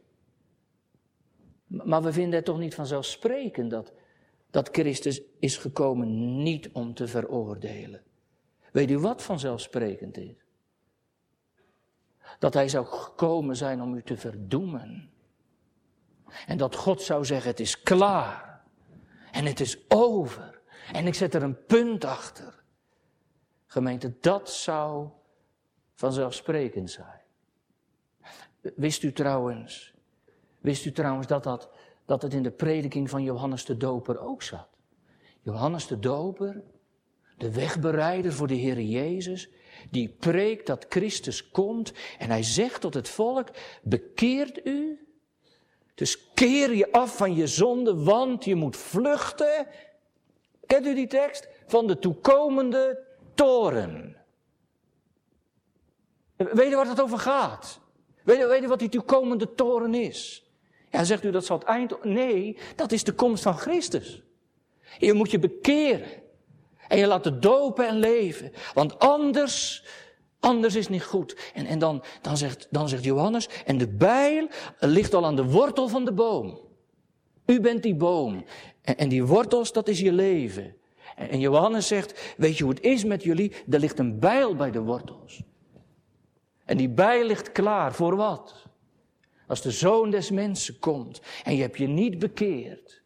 Maar 1.68 2.02
we 2.02 2.14
vinden 2.14 2.36
het 2.36 2.46
toch 2.46 2.60
niet 2.60 2.76
vanzelfsprekend 2.76 3.72
dat, 3.72 3.94
dat 4.52 4.70
Christus 4.72 5.22
is 5.40 5.58
gekomen 5.58 6.42
niet 6.44 6.70
om 6.72 6.94
te 6.94 7.08
veroordelen. 7.08 8.04
Weet 8.72 8.90
u 8.90 9.00
wat 9.00 9.24
vanzelfsprekend 9.24 10.18
is? 10.18 10.36
Dat 12.40 12.54
hij 12.54 12.70
zou 12.70 12.86
gekomen 12.86 13.56
zijn 13.56 13.82
om 13.82 13.94
u 13.94 14.04
te 14.04 14.18
verdoemen. 14.18 15.10
En 16.48 16.58
dat 16.58 16.76
God 16.76 17.02
zou 17.02 17.26
zeggen, 17.26 17.50
het 17.50 17.60
is 17.60 17.82
klaar. 17.82 18.64
En 19.32 19.46
het 19.46 19.60
is 19.60 19.78
over. 19.88 20.62
En 20.94 21.08
ik 21.08 21.14
zet 21.14 21.34
er 21.34 21.44
een 21.44 21.66
punt 21.66 22.06
achter. 22.06 22.64
Gemeente, 23.66 24.14
dat 24.20 24.50
zou 24.50 25.10
vanzelfsprekend 25.96 26.92
zijn. 26.92 27.22
Wist 28.76 29.04
u 29.04 29.14
trouwens, 29.14 29.94
wist 30.60 30.86
u 30.86 30.92
trouwens 30.92 31.28
dat 31.28 31.44
dat 31.44 31.70
dat 32.12 32.21
het 32.21 32.34
in 32.34 32.43
de 32.43 32.52
prediking 32.52 33.10
van 33.10 33.24
Johannes 33.24 33.65
de 33.65 33.78
Doper 33.78 34.19
ook 34.19 34.43
zat. 34.43 34.67
Johannes 35.41 35.88
de 35.88 36.00
Doper, 36.00 36.62
de 37.38 37.52
wegbereider 37.52 38.34
voor 38.34 38.47
de 38.47 38.54
Heer 38.54 38.82
Jezus, 38.82 39.50
die 39.89 40.10
preekt 40.10 40.67
dat 40.67 40.86
Christus 40.89 41.52
komt 41.52 41.93
en 42.19 42.30
hij 42.30 42.43
zegt 42.43 42.82
tot 42.82 42.93
het 42.93 43.10
volk, 43.10 43.47
bekeert 43.82 44.65
u. 44.65 45.08
Dus 45.95 46.32
keer 46.34 46.76
je 46.76 46.91
af 46.91 47.17
van 47.17 47.36
je 47.36 47.47
zonde, 47.47 48.04
want 48.04 48.45
je 48.45 48.56
moet 48.56 48.78
vluchten. 48.78 49.67
Kent 50.65 50.86
u 50.86 50.95
die 50.95 51.08
tekst? 51.08 51.47
Van 51.67 51.88
de 51.88 52.00
toekomende 52.00 53.04
toren. 53.34 54.17
Weet 56.36 56.69
je 56.69 56.76
waar 56.76 56.88
het 56.88 57.02
over 57.02 57.19
gaat? 57.19 57.80
Weet 58.24 58.38
je, 58.38 58.45
weet 58.47 58.65
wat 58.65 58.80
die 58.80 58.89
toekomende 58.89 59.56
toren 59.56 59.93
is? 59.93 60.51
Ja, 60.92 61.04
zegt 61.04 61.24
u 61.24 61.32
dat 61.32 61.46
zal 61.46 61.58
het 61.58 61.68
eind. 61.68 62.04
Nee, 62.04 62.58
dat 62.76 62.92
is 62.92 63.04
de 63.04 63.14
komst 63.14 63.44
van 63.44 63.58
Christus. 63.58 64.24
Je 64.98 65.14
moet 65.14 65.32
je 65.32 65.40
bekeren. 65.40 66.10
En 66.88 66.98
je 66.98 67.08
laten 67.08 67.40
dopen 67.40 67.88
en 67.88 68.00
leven. 68.00 68.52
Want 68.74 69.00
anders, 69.00 69.86
anders 70.40 70.76
is 70.76 70.88
niet 70.88 71.04
goed. 71.04 71.52
En, 71.54 71.66
en 71.66 71.80
dan, 71.80 72.04
dan, 72.22 72.38
zegt, 72.38 72.68
dan 72.70 72.90
zegt 72.90 73.04
Johannes, 73.04 73.50
en 73.66 73.78
de 73.78 73.88
bijl 73.88 74.48
ligt 74.80 75.14
al 75.14 75.26
aan 75.26 75.36
de 75.36 75.46
wortel 75.46 75.88
van 75.88 76.06
de 76.06 76.14
boom. 76.14 76.60
U 77.46 77.60
bent 77.60 77.84
die 77.84 77.96
boom. 77.96 78.46
En, 78.82 78.98
en 78.98 79.10
die 79.10 79.26
wortels, 79.26 79.72
dat 79.72 79.88
is 79.88 80.00
je 80.00 80.12
leven. 80.12 80.76
En, 81.16 81.30
en 81.30 81.40
Johannes 81.40 81.88
zegt, 81.88 82.34
weet 82.38 82.58
je 82.58 82.64
hoe 82.64 82.74
het 82.74 82.84
is 82.84 83.04
met 83.04 83.24
jullie? 83.24 83.54
Er 83.70 83.80
ligt 83.80 84.00
een 84.00 84.20
bijl 84.20 84.56
bij 84.56 84.72
de 84.72 84.82
wortels. 84.82 85.42
En 86.66 86.78
die 86.78 86.90
bijl 86.90 87.26
ligt 87.26 87.52
klaar 87.52 87.94
voor 87.94 88.16
wat? 88.16 88.70
Als 89.52 89.62
de 89.62 89.72
zoon 89.72 90.10
des 90.10 90.30
mensen 90.30 90.80
komt 90.80 91.22
en 91.44 91.56
je 91.56 91.62
hebt 91.62 91.78
je 91.78 91.88
niet 91.88 92.20
bekeerd, 92.20 93.02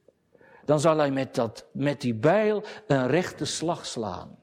dan 0.65 0.79
zal 0.79 0.97
hij 0.97 1.11
met, 1.11 1.35
dat, 1.35 1.65
met 1.71 2.01
die 2.01 2.13
bijl 2.13 2.63
een 2.87 3.07
rechte 3.07 3.45
slag 3.45 3.85
slaan. 3.85 4.39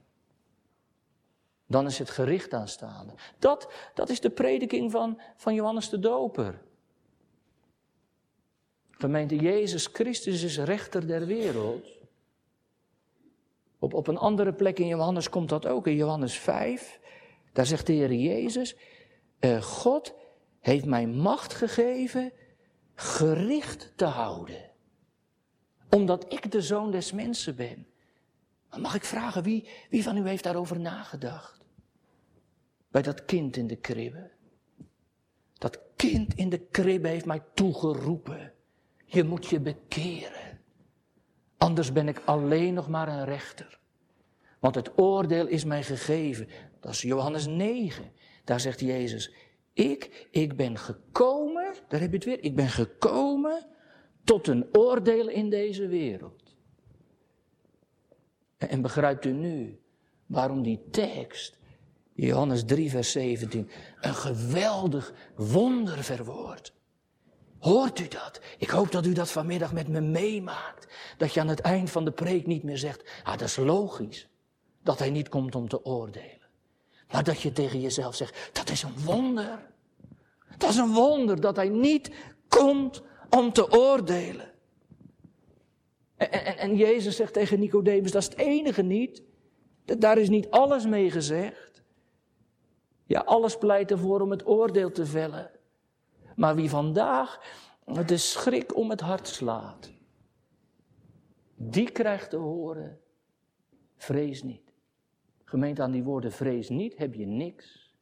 Dan 1.67 1.87
is 1.87 1.99
het 1.99 2.11
gericht 2.11 2.53
aanstaande. 2.53 3.12
Dat, 3.38 3.73
dat 3.95 4.09
is 4.09 4.21
de 4.21 4.31
prediking 4.31 4.91
van, 4.91 5.21
van 5.37 5.55
Johannes 5.55 5.88
de 5.88 5.99
Doper. 5.99 6.62
Gemeente 8.91 9.37
Jezus 9.37 9.87
Christus 9.87 10.43
is 10.43 10.59
rechter 10.59 11.07
der 11.07 11.27
wereld. 11.27 11.87
Op, 13.79 13.95
op 13.95 14.07
een 14.07 14.19
andere 14.19 14.53
plek 14.53 14.79
in 14.79 14.87
Johannes 14.87 15.29
komt 15.29 15.49
dat 15.49 15.67
ook, 15.67 15.87
in 15.87 15.97
Johannes 15.97 16.38
5. 16.38 17.01
Daar 17.53 17.67
zegt 17.67 17.87
de 17.87 17.93
Heer 17.93 18.12
Jezus, 18.12 18.77
uh, 19.41 19.62
God 19.62 20.21
heeft 20.62 20.85
mij 20.85 21.07
macht 21.07 21.55
gegeven 21.55 22.33
gericht 22.94 23.92
te 23.96 24.05
houden. 24.05 24.70
Omdat 25.90 26.33
ik 26.33 26.51
de 26.51 26.62
zoon 26.62 26.90
des 26.90 27.12
mensen 27.12 27.57
ben. 27.57 27.87
mag 28.77 28.94
ik 28.94 29.05
vragen, 29.05 29.42
wie, 29.42 29.68
wie 29.90 30.03
van 30.03 30.16
u 30.16 30.29
heeft 30.29 30.44
daarover 30.44 30.81
nagedacht? 30.81 31.61
Bij 32.90 33.03
dat 33.03 33.25
kind 33.25 33.57
in 33.57 33.66
de 33.66 33.77
kribbe. 33.77 34.31
Dat 35.55 35.81
kind 35.96 36.35
in 36.35 36.48
de 36.48 36.59
kribbe 36.59 37.09
heeft 37.09 37.27
mij 37.27 37.42
toegeroepen. 37.55 38.53
Je 39.05 39.25
moet 39.25 39.46
je 39.46 39.61
bekeren. 39.61 40.61
Anders 41.57 41.92
ben 41.92 42.09
ik 42.09 42.22
alleen 42.25 42.75
nog 42.75 42.88
maar 42.88 43.09
een 43.09 43.25
rechter. 43.25 43.81
Want 44.59 44.75
het 44.75 44.98
oordeel 44.98 45.46
is 45.46 45.64
mij 45.64 45.83
gegeven. 45.83 46.48
Dat 46.81 46.92
is 46.92 47.03
Johannes 47.03 47.46
9. 47.46 48.12
Daar 48.44 48.61
zegt 48.61 48.81
Jezus, 48.81 49.33
ik, 49.73 50.29
ik 50.31 50.57
ben 50.57 50.79
gekomen, 50.79 51.75
daar 51.89 52.01
heb 52.01 52.11
je 52.11 52.17
het 52.17 52.25
weer, 52.25 52.45
ik 52.45 52.57
ben 52.57 52.69
gekomen 52.69 53.67
tot 54.25 54.47
een 54.47 54.67
oordeel 54.73 55.29
in 55.29 55.51
deze 55.51 55.87
wereld. 55.87 56.57
En 58.57 58.83
begrijpt 58.83 59.25
u 59.25 59.33
nu 59.33 59.81
waarom 60.27 60.63
die 60.63 60.81
tekst, 60.91 61.59
Johannes 62.13 62.65
3, 62.65 62.91
vers 62.91 63.13
17, 63.13 63.69
een 64.01 64.15
geweldig 64.15 65.15
wonder 65.37 66.05
verwoordt? 66.05 66.73
Hoort 67.59 68.01
u 68.01 68.09
dat? 68.09 68.41
Ik 68.59 68.71
hoop 68.71 68.93
dat 68.93 69.07
u 69.07 69.13
dat 69.13 69.31
vanmiddag 69.31 69.73
met 69.73 69.89
me 69.89 70.01
meemaakt. 70.01 70.87
Dat 71.17 71.35
je 71.35 71.41
aan 71.41 71.49
het 71.49 71.61
eind 71.61 71.91
van 71.91 72.05
de 72.05 72.11
preek 72.13 72.47
niet 72.47 72.63
meer 72.63 72.79
zegt, 72.79 73.11
ah, 73.23 73.39
dat 73.39 73.49
is 73.49 73.57
logisch. 73.57 74.29
Dat 74.83 74.99
hij 74.99 75.11
niet 75.11 75.29
komt 75.29 75.55
om 75.55 75.69
te 75.69 75.85
oordelen. 75.85 76.42
Maar 77.12 77.25
dat 77.25 77.40
je 77.40 77.53
tegen 77.53 77.81
jezelf 77.81 78.14
zegt, 78.14 78.51
dat 78.53 78.70
is 78.70 78.83
een 78.83 79.05
wonder. 79.05 79.70
Dat 80.57 80.70
is 80.70 80.77
een 80.77 80.92
wonder 80.92 81.40
dat 81.40 81.57
hij 81.57 81.68
niet 81.68 82.11
komt 82.48 83.03
om 83.31 83.53
te 83.53 83.72
oordelen. 83.72 84.51
En, 86.16 86.31
en, 86.31 86.59
en 86.59 86.77
Jezus 86.77 87.16
zegt 87.16 87.33
tegen 87.33 87.61
Nicodemus, 87.61 88.12
dat 88.12 88.22
is 88.22 88.29
het 88.29 88.38
enige 88.38 88.83
niet. 88.83 89.22
Daar 89.85 90.18
is 90.18 90.29
niet 90.29 90.51
alles 90.51 90.87
mee 90.87 91.11
gezegd. 91.11 91.83
Ja, 93.07 93.20
alles 93.20 93.59
pleit 93.59 93.90
ervoor 93.90 94.20
om 94.20 94.31
het 94.31 94.46
oordeel 94.46 94.90
te 94.90 95.07
vellen. 95.07 95.51
Maar 96.37 96.55
wie 96.55 96.70
vandaag 96.70 97.40
de 98.07 98.16
schrik 98.16 98.77
om 98.77 98.90
het 98.90 99.01
hart 99.01 99.29
slaat, 99.29 99.90
die 101.55 101.90
krijgt 101.90 102.31
te 102.31 102.37
horen, 102.37 103.01
vrees 103.96 104.42
niet. 104.42 104.62
Gemeente 105.53 105.83
aan 105.83 105.91
die 105.91 106.03
woorden 106.03 106.33
vrees 106.33 106.69
niet 106.69 106.99
heb 106.99 107.15
je 107.15 107.27
niks 107.27 107.95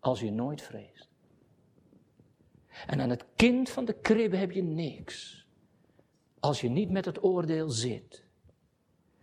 als 0.00 0.20
je 0.20 0.30
nooit 0.30 0.62
vreest. 0.62 1.08
En 2.86 3.00
aan 3.00 3.10
het 3.10 3.24
kind 3.36 3.70
van 3.70 3.84
de 3.84 3.92
kribbe 3.92 4.36
heb 4.36 4.50
je 4.50 4.62
niks 4.62 5.46
als 6.40 6.60
je 6.60 6.68
niet 6.68 6.90
met 6.90 7.04
het 7.04 7.24
oordeel 7.24 7.70
zit. 7.70 8.24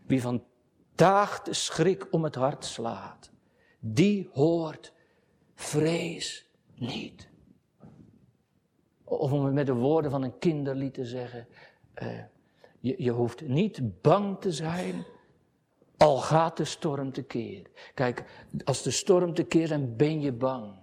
Wie 0.06 0.22
vandaag 0.22 1.41
de 1.41 1.54
schrik 1.54 2.08
om 2.13 2.24
het 2.24 2.36
hart 2.36 2.65
slaat, 2.65 3.32
die 3.80 4.30
hoort 4.34 4.94
vrees 5.54 6.50
niet. 6.76 7.30
Of 9.04 9.32
om 9.32 9.46
het 9.46 9.54
met 9.54 9.65
de 9.65 9.74
woorden 9.74 10.12
van 10.12 10.24
een 10.24 10.38
kinderlied 10.38 10.94
te 10.94 11.06
zeggen, 11.06 11.48
uh, 12.02 12.24
je, 12.80 13.04
je 13.04 13.12
hoeft 13.12 13.48
niet 13.48 14.02
bang 14.02 14.39
te 14.39 14.52
zijn, 14.52 15.06
al 16.02 16.18
gaat 16.18 16.58
de 16.58 16.66
storm 16.66 17.12
tekeer. 17.12 17.70
Kijk, 17.94 18.24
als 18.64 18.84
de 18.84 18.92
storm 18.92 19.34
tekeer 19.34 19.68
dan 19.68 19.96
ben 19.96 20.22
je 20.22 20.32
bang. 20.32 20.80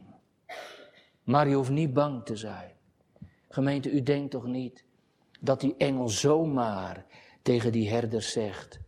Maar 1.23 1.49
je 1.49 1.55
hoeft 1.55 1.71
niet 1.71 1.93
bang 1.93 2.25
te 2.25 2.37
zijn. 2.37 2.73
Gemeente, 3.49 3.91
u 3.91 4.03
denkt 4.03 4.31
toch 4.31 4.47
niet 4.47 4.85
dat 5.41 5.61
die 5.61 5.75
engel 5.77 6.09
zomaar 6.09 7.07
tegen 7.43 7.73
die 7.73 7.89
herder 7.89 8.23
zegt, 8.23 8.81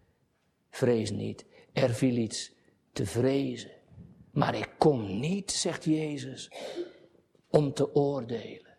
vrees 0.70 1.10
niet, 1.10 1.44
er 1.72 1.94
viel 1.94 2.16
iets 2.16 2.52
te 2.92 3.06
vrezen. 3.06 3.70
Maar 4.30 4.54
ik 4.54 4.74
kom 4.78 5.20
niet, 5.20 5.50
zegt 5.50 5.84
Jezus, 5.84 6.50
om 7.48 7.72
te 7.72 7.94
oordelen. 7.94 8.76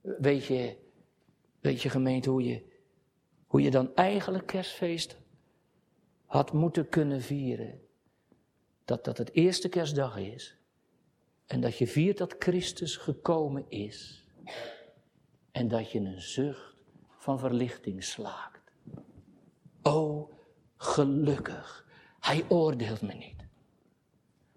Weet 0.00 0.44
je, 0.44 0.76
weet 1.60 1.82
je 1.82 1.90
gemeente 1.90 2.30
hoe 2.30 2.42
je, 2.42 2.74
hoe 3.56 3.64
je 3.64 3.70
dan 3.70 3.94
eigenlijk 3.94 4.46
kerstfeest 4.46 5.16
had 6.26 6.52
moeten 6.52 6.88
kunnen 6.88 7.20
vieren? 7.22 7.80
Dat 8.84 9.04
dat 9.04 9.18
het 9.18 9.32
eerste 9.32 9.68
kerstdag 9.68 10.16
is. 10.16 10.56
En 11.46 11.60
dat 11.60 11.78
je 11.78 11.86
viert 11.86 12.18
dat 12.18 12.36
Christus 12.38 12.96
gekomen 12.96 13.64
is. 13.68 14.26
En 15.52 15.68
dat 15.68 15.90
je 15.90 15.98
een 15.98 16.20
zucht 16.20 16.74
van 17.18 17.38
verlichting 17.38 18.04
slaakt. 18.04 18.72
O, 19.82 20.30
gelukkig, 20.76 21.86
hij 22.20 22.44
oordeelt 22.48 23.02
me 23.02 23.14
niet. 23.14 23.46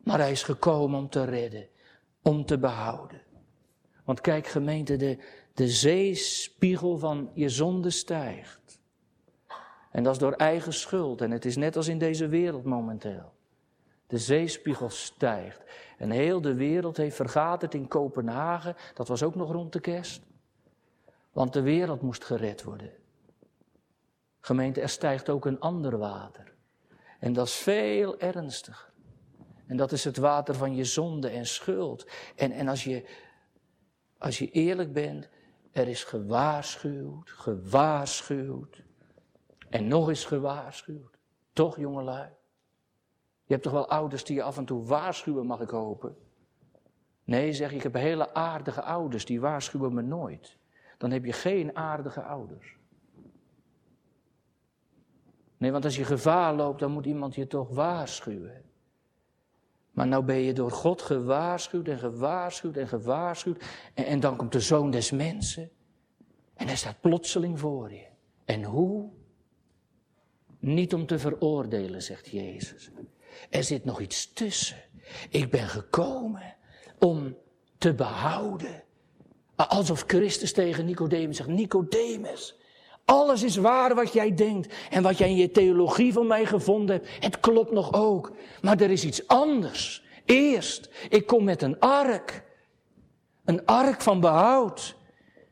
Maar 0.04 0.20
hij 0.20 0.32
is 0.32 0.44
gekomen 0.44 1.00
om 1.00 1.10
te 1.10 1.24
redden, 1.24 1.68
om 2.22 2.46
te 2.46 2.58
behouden. 2.58 3.22
Want 4.04 4.22
kijk 4.22 4.48
gemeente, 4.48 4.96
de, 4.96 5.18
de 5.54 5.68
zeespiegel 5.68 6.98
van 6.98 7.32
je 7.34 7.50
zonde 7.50 7.90
stijgt. 7.90 8.69
En 9.92 10.04
dat 10.04 10.14
is 10.14 10.20
door 10.20 10.34
eigen 10.34 10.74
schuld. 10.74 11.22
En 11.22 11.32
het 11.32 11.46
is 11.46 11.56
net 11.56 11.76
als 11.76 11.88
in 11.88 11.98
deze 11.98 12.28
wereld 12.28 12.64
momenteel. 12.64 13.34
De 14.08 14.18
zeespiegel 14.18 14.90
stijgt. 14.90 15.62
En 15.98 16.10
heel 16.10 16.42
de 16.42 16.54
wereld 16.54 16.98
heeft 16.98 17.16
vergaterd 17.16 17.74
in 17.74 17.88
Kopenhagen. 17.88 18.76
Dat 18.94 19.08
was 19.08 19.24
ook 19.24 19.36
nog 19.36 19.52
rond 19.52 19.74
de 19.74 19.80
kerst. 19.80 20.22
Want 21.32 21.54
de 21.54 21.62
wereld 21.62 22.02
moest 22.02 22.24
gered 22.24 22.64
worden. 22.64 22.92
Gemeente, 24.40 24.82
er 24.82 24.90
stijgt 24.90 25.30
ook 25.30 25.46
een 25.46 25.60
ander 25.60 25.98
water. 25.98 26.54
En 27.20 27.34
dat 27.34 27.48
is 27.48 27.56
veel 27.56 28.20
ernstiger. 28.20 28.90
En 29.68 29.78
dat 29.78 29.92
is 29.92 30.04
het 30.04 30.18
water 30.18 30.56
van 30.56 30.76
je 30.76 30.84
zonde 30.84 31.30
en 31.30 31.46
schuld. 31.46 32.08
En, 32.36 32.52
en 32.52 32.68
als, 32.68 32.84
je, 32.84 33.06
als 34.18 34.38
je 34.38 34.52
eerlijk 34.52 34.94
bent, 34.94 35.30
er 35.72 35.88
is 35.88 36.04
gewaarschuwd, 36.04 37.30
gewaarschuwd. 37.30 38.84
En 39.70 39.88
nog 39.88 40.10
eens 40.10 40.26
gewaarschuwd. 40.26 41.18
Toch, 41.54 41.78
jongelui? 41.78 42.30
Je 43.44 43.54
hebt 43.54 43.64
toch 43.64 43.74
wel 43.74 43.90
ouders 43.90 44.24
die 44.24 44.36
je 44.36 44.44
af 44.44 44.58
en 44.58 44.66
toe 44.66 44.86
waarschuwen, 44.86 45.46
mag 45.46 45.60
ik 45.60 45.70
hopen? 45.70 46.18
Nee, 47.24 47.54
zeg 47.54 47.70
ik, 47.70 47.76
ik 47.76 47.84
heb 47.84 47.94
hele 47.94 48.34
aardige 48.34 48.82
ouders, 48.82 49.26
die 49.26 49.40
waarschuwen 49.40 49.94
me 49.94 50.02
nooit. 50.02 50.58
Dan 50.98 51.12
heb 51.12 51.26
je 51.26 51.34
geen 51.34 51.76
aardige 51.76 52.22
ouders. 52.22 52.78
Nee, 55.58 55.72
want 55.72 55.86
als 55.86 55.96
je 55.96 56.04
gevaar 56.04 56.56
loopt, 56.56 56.80
dan 56.80 56.92
moet 56.92 57.06
iemand 57.06 57.36
je 57.36 57.48
toch 57.48 57.70
waarschuwen. 57.70 58.64
Maar 59.92 60.08
nou 60.08 60.24
ben 60.24 60.38
je 60.38 60.54
door 60.54 60.72
God 60.72 61.02
gewaarschuwd 61.02 61.88
en 61.88 61.98
gewaarschuwd 61.98 62.78
en 62.78 62.88
gewaarschuwd. 62.88 63.64
En, 63.94 64.06
en 64.06 64.20
dan 64.20 64.36
komt 64.36 64.52
de 64.52 64.60
zoon 64.60 64.92
des 64.92 65.12
mensen. 65.12 65.70
En 66.54 66.68
hij 66.68 66.76
staat 66.76 67.02
plotseling 67.02 67.60
voor 67.60 67.92
je. 67.92 68.06
En 68.46 68.64
hoe? 68.64 69.10
Niet 70.60 70.94
om 70.94 71.06
te 71.06 71.20
veroordelen, 71.20 72.04
zegt 72.04 72.28
Jezus. 72.28 72.90
Er 73.50 73.64
zit 73.64 73.86
nog 73.86 74.02
iets 74.02 74.34
tussen. 74.34 74.78
Ik 75.30 75.52
ben 75.52 75.68
gekomen 75.68 76.56
om 77.00 77.38
te 77.78 77.94
behouden. 77.94 78.84
Alsof 79.56 80.04
Christus 80.08 80.54
tegen 80.54 80.86
Nicodemus 80.86 81.38
zegt, 81.38 81.50
Nicodemus, 81.50 82.56
alles 83.06 83.44
is 83.44 83.56
waar 83.56 83.96
wat 83.96 84.14
jij 84.14 84.34
denkt 84.34 84.74
en 84.90 85.04
wat 85.04 85.18
jij 85.18 85.30
in 85.30 85.36
je 85.36 85.52
theologie 85.52 86.14
van 86.14 86.28
mij 86.28 86.46
gevonden 86.46 86.96
hebt. 86.96 87.24
Het 87.24 87.40
klopt 87.40 87.72
nog 87.72 87.94
ook. 87.94 88.32
Maar 88.62 88.82
er 88.82 88.92
is 88.92 89.06
iets 89.06 89.28
anders. 89.28 90.04
Eerst, 90.26 90.90
ik 91.10 91.26
kom 91.26 91.44
met 91.44 91.62
een 91.62 91.80
ark. 91.80 92.44
Een 93.46 93.66
ark 93.66 94.02
van 94.02 94.20
behoud. 94.20 94.96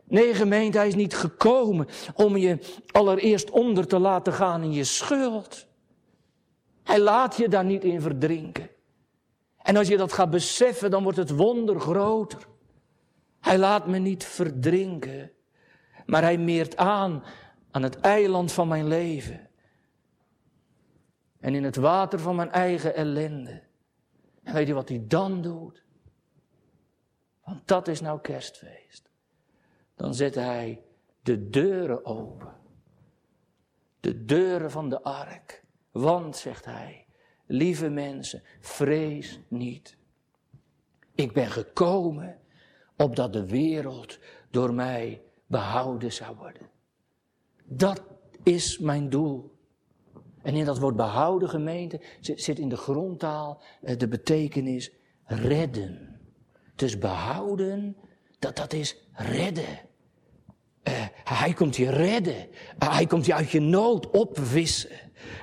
Nee, 0.10 0.34
gemeente, 0.34 0.78
hij 0.78 0.88
is 0.88 0.96
niet 0.96 1.16
gekomen 1.16 1.88
om 2.14 2.38
je 2.38 2.82
allereerst 2.92 3.50
onder 3.50 3.88
te 3.88 4.00
laten 4.00 4.34
gaan 4.34 4.64
in 4.64 4.74
je 4.74 4.84
schuld. 4.84 5.68
Hij 6.84 7.00
laat 7.00 7.38
je 7.38 7.50
daar 7.50 7.66
niet 7.66 7.84
in 7.84 8.02
verdrinken. 8.02 8.70
En 9.58 9.76
als 9.76 9.88
je 9.88 9.98
dat 9.98 10.14
gaat 10.14 10.30
beseffen, 10.30 10.92
dan 10.92 11.04
wordt 11.04 11.18
het 11.18 11.30
wonder 11.30 11.80
groter. 11.80 12.48
Hij 13.40 13.58
laat 13.58 13.88
me 13.88 13.98
niet 13.98 14.24
verdrinken, 14.24 15.32
maar 16.06 16.22
hij 16.22 16.38
meert 16.38 16.78
aan 16.78 17.24
aan 17.72 17.84
het 17.84 18.00
eiland 18.00 18.52
van 18.52 18.68
mijn 18.68 18.88
leven. 18.88 19.50
En 21.40 21.56
in 21.56 21.64
het 21.64 21.76
water 21.76 22.20
van 22.20 22.36
mijn 22.36 22.52
eigen 22.52 22.96
ellende. 22.96 23.64
En 24.44 24.54
weet 24.54 24.68
je 24.68 24.74
wat 24.74 24.90
hij 24.90 25.04
dan 25.08 25.42
doet? 25.42 25.86
Want 27.44 27.68
dat 27.68 27.88
is 27.88 28.02
nou 28.02 28.22
kerstfeest. 28.22 29.07
Dan 29.98 30.14
zet 30.14 30.36
hij 30.36 30.82
de 31.22 31.50
deuren 31.50 32.06
open. 32.06 32.54
De 34.00 34.26
deuren 34.26 34.72
van 34.72 34.90
de 34.90 35.02
ark. 35.04 35.64
Want, 35.92 36.38
zegt 36.38 36.66
hij, 36.66 37.06
lieve 37.46 37.90
mensen, 37.90 38.42
vrees 38.60 39.40
niet. 39.48 39.98
Ik 41.16 41.34
ben 41.34 41.52
gekomen 41.52 42.38
opdat 42.98 43.34
de 43.34 43.46
wereld 43.46 44.20
door 44.50 44.74
mij 44.74 45.22
behouden 45.46 46.14
zou 46.14 46.36
worden. 46.36 46.70
Dat 47.64 48.04
is 48.44 48.78
mijn 48.78 49.10
doel. 49.10 49.56
En 50.42 50.56
in 50.56 50.66
dat 50.66 50.78
woord 50.78 50.96
behouden 50.96 51.50
gemeente 51.50 52.02
zit 52.20 52.60
in 52.60 52.70
de 52.70 52.78
grondtaal 52.78 53.62
eh, 53.82 53.98
de 53.98 54.08
betekenis 54.08 54.92
redden. 55.24 56.20
Dus 56.76 56.98
behouden, 56.98 57.98
dat, 58.40 58.56
dat 58.56 58.74
is 58.74 59.08
redden. 59.12 59.87
Uh, 60.88 60.94
hij 61.24 61.54
komt 61.54 61.76
je 61.76 61.90
redden. 61.90 62.48
Uh, 62.84 62.96
hij 62.96 63.06
komt 63.06 63.26
je 63.26 63.34
uit 63.34 63.50
je 63.50 63.60
nood 63.60 64.10
opwissen. 64.10 64.90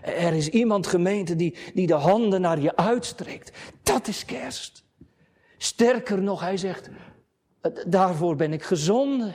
er 0.02 0.32
is 0.32 0.48
iemand 0.48 0.86
gemeente 0.86 1.36
die, 1.36 1.56
die 1.74 1.86
de 1.86 1.94
handen 1.94 2.40
naar 2.40 2.60
je 2.60 2.76
uitstrekt. 2.76 3.58
Dat 3.82 4.08
is 4.08 4.24
kerst. 4.24 4.84
Sterker 5.58 6.22
nog, 6.22 6.40
hij 6.40 6.56
zegt, 6.56 6.90
daarvoor 7.86 8.36
ben 8.36 8.52
ik 8.52 8.62
gezonden. 8.62 9.34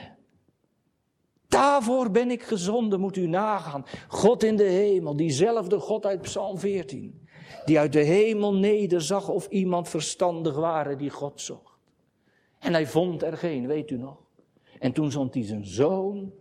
Daarvoor 1.48 2.10
ben 2.10 2.30
ik 2.30 2.42
gezonden, 2.42 3.00
moet 3.00 3.16
u 3.16 3.26
nagaan. 3.26 3.84
God 4.08 4.42
in 4.42 4.56
de 4.56 4.64
hemel, 4.64 5.16
diezelfde 5.16 5.78
God 5.78 6.06
uit 6.06 6.20
Psalm 6.20 6.58
14. 6.58 7.28
Die 7.64 7.78
uit 7.78 7.92
de 7.92 8.02
hemel 8.02 8.54
nederzag 8.54 9.28
of 9.28 9.46
iemand 9.46 9.88
verstandig 9.88 10.54
waren 10.54 10.98
die 10.98 11.10
God 11.10 11.40
zocht. 11.40 11.78
En 12.58 12.72
hij 12.72 12.86
vond 12.86 13.22
er 13.22 13.36
geen, 13.36 13.66
weet 13.66 13.90
u 13.90 13.96
nog? 13.96 14.18
En 14.80 14.92
toen 14.92 15.10
zond 15.10 15.34
hij 15.34 15.44
zijn 15.44 15.64
zoon 15.64 16.32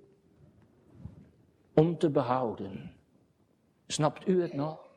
om 1.73 1.97
te 1.97 2.09
behouden. 2.09 2.91
Snapt 3.87 4.27
u 4.27 4.41
het 4.41 4.53
nog? 4.53 4.89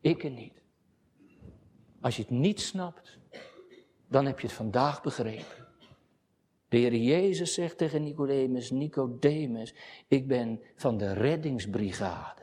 Ik 0.00 0.22
het 0.22 0.34
niet. 0.34 0.62
Als 2.00 2.16
je 2.16 2.22
het 2.22 2.30
niet 2.30 2.60
snapt, 2.60 3.18
dan 4.08 4.26
heb 4.26 4.40
je 4.40 4.46
het 4.46 4.56
vandaag 4.56 5.02
begrepen. 5.02 5.66
De 6.68 6.76
Heer 6.76 6.94
Jezus 6.94 7.54
zegt 7.54 7.78
tegen 7.78 8.02
Nicodemus, 8.02 8.70
Nicodemus, 8.70 9.74
ik 10.08 10.26
ben 10.26 10.60
van 10.76 10.96
de 10.96 11.12
reddingsbrigade. 11.12 12.42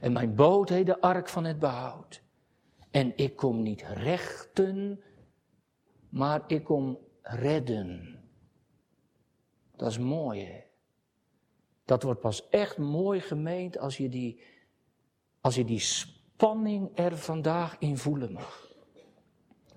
En 0.00 0.12
mijn 0.12 0.34
boot 0.34 0.68
heet 0.68 0.86
de 0.86 1.00
ark 1.00 1.28
van 1.28 1.44
het 1.44 1.58
behoud. 1.58 2.22
En 2.90 3.12
ik 3.16 3.36
kom 3.36 3.62
niet 3.62 3.82
rechten, 3.82 5.00
maar 6.08 6.44
ik 6.46 6.64
kom 6.64 6.98
redden. 7.22 8.18
Dat 9.76 9.90
is 9.90 9.98
mooi, 9.98 10.44
hè? 10.44 10.60
Dat 11.84 12.02
wordt 12.02 12.20
pas 12.20 12.48
echt 12.48 12.78
mooi 12.78 13.20
gemeend 13.20 13.78
als 13.78 13.96
je 13.96 14.08
die, 14.08 14.40
als 15.40 15.54
je 15.54 15.64
die 15.64 15.78
spanning 15.78 16.90
er 16.94 17.18
vandaag 17.18 17.76
in 17.78 17.98
voelen 17.98 18.32
mag. 18.32 18.72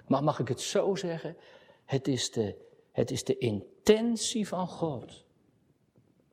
Maar 0.08 0.24
mag 0.24 0.39
ik 0.39 0.48
het 0.48 0.62
zo 0.62 0.95
zeggen? 0.95 1.38
Het 1.86 2.08
is 2.08 2.32
de, 2.32 2.56
het 2.91 3.12
is 3.12 3.24
de 3.24 3.38
intentie 3.38 4.48
van 4.48 4.68
God 4.68 5.26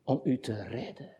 om 0.04 0.20
u 0.24 0.38
te 0.38 0.62
redden. 0.62 1.16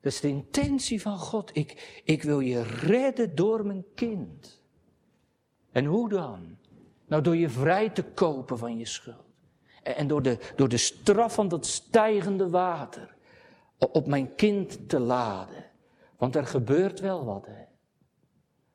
Dat 0.00 0.12
is 0.12 0.20
de 0.20 0.28
intentie 0.28 1.02
van 1.02 1.18
God. 1.18 1.56
Ik, 1.56 2.02
ik 2.04 2.22
wil 2.22 2.40
je 2.40 2.62
redden 2.62 3.34
door 3.34 3.66
mijn 3.66 3.84
kind. 3.94 4.62
En 5.70 5.84
hoe 5.84 6.08
dan? 6.08 6.57
Nou, 7.08 7.22
door 7.22 7.36
je 7.36 7.48
vrij 7.48 7.90
te 7.90 8.02
kopen 8.02 8.58
van 8.58 8.78
je 8.78 8.86
schuld. 8.86 9.24
En 9.82 10.06
door 10.06 10.22
de, 10.22 10.52
door 10.56 10.68
de 10.68 10.76
straf 10.76 11.34
van 11.34 11.48
dat 11.48 11.66
stijgende 11.66 12.50
water 12.50 13.16
op 13.78 14.06
mijn 14.06 14.34
kind 14.34 14.88
te 14.88 15.00
laden. 15.00 15.64
Want 16.16 16.36
er 16.36 16.46
gebeurt 16.46 17.00
wel 17.00 17.24
wat. 17.24 17.46
Hè? 17.46 17.64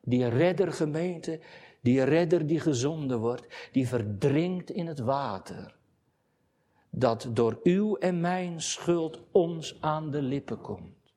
Die 0.02 0.28
reddergemeente, 0.28 1.40
die 1.82 2.04
redder 2.04 2.48
die 2.48 2.60
gezonden 2.60 3.20
wordt, 3.20 3.70
die 3.72 3.88
verdrinkt 3.88 4.70
in 4.70 4.88
het 4.88 5.00
water. 5.00 5.76
Dat 6.90 7.30
door 7.32 7.60
uw 7.64 7.96
en 7.96 8.22
mijn 8.22 8.62
schuld 8.62 9.22
ons 9.32 9.78
aan 9.82 10.12
de 10.12 10.22
lippen 10.22 10.62
komt. 10.62 11.14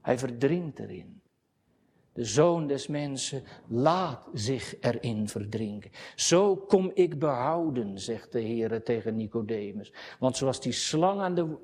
Hij 0.00 0.18
verdrinkt 0.18 0.78
erin. 0.78 1.19
De 2.20 2.26
zoon 2.26 2.66
des 2.66 2.86
mensen 2.86 3.42
laat 3.66 4.28
zich 4.32 4.80
erin 4.80 5.28
verdrinken. 5.28 5.90
Zo 6.14 6.56
kom 6.56 6.90
ik 6.94 7.18
behouden, 7.18 7.98
zegt 7.98 8.32
de 8.32 8.40
Heer 8.40 8.82
tegen 8.82 9.16
Nicodemus. 9.16 9.92
Want 10.18 10.36
zoals 10.36 10.60
die 10.60 10.72
slang 10.72 11.20
aan 11.20 11.34
de, 11.34 11.56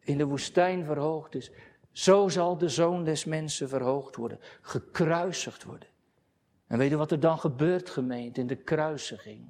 in 0.00 0.18
de 0.18 0.24
woestijn 0.24 0.84
verhoogd 0.84 1.34
is, 1.34 1.50
zo 1.92 2.28
zal 2.28 2.58
de 2.58 2.68
zoon 2.68 3.04
des 3.04 3.24
mensen 3.24 3.68
verhoogd 3.68 4.16
worden, 4.16 4.38
gekruisigd 4.60 5.64
worden. 5.64 5.88
En 6.66 6.78
weet 6.78 6.90
je 6.90 6.96
wat 6.96 7.10
er 7.10 7.20
dan 7.20 7.38
gebeurt, 7.38 7.90
gemeente, 7.90 8.40
in 8.40 8.46
de 8.46 8.56
kruisiging? 8.56 9.46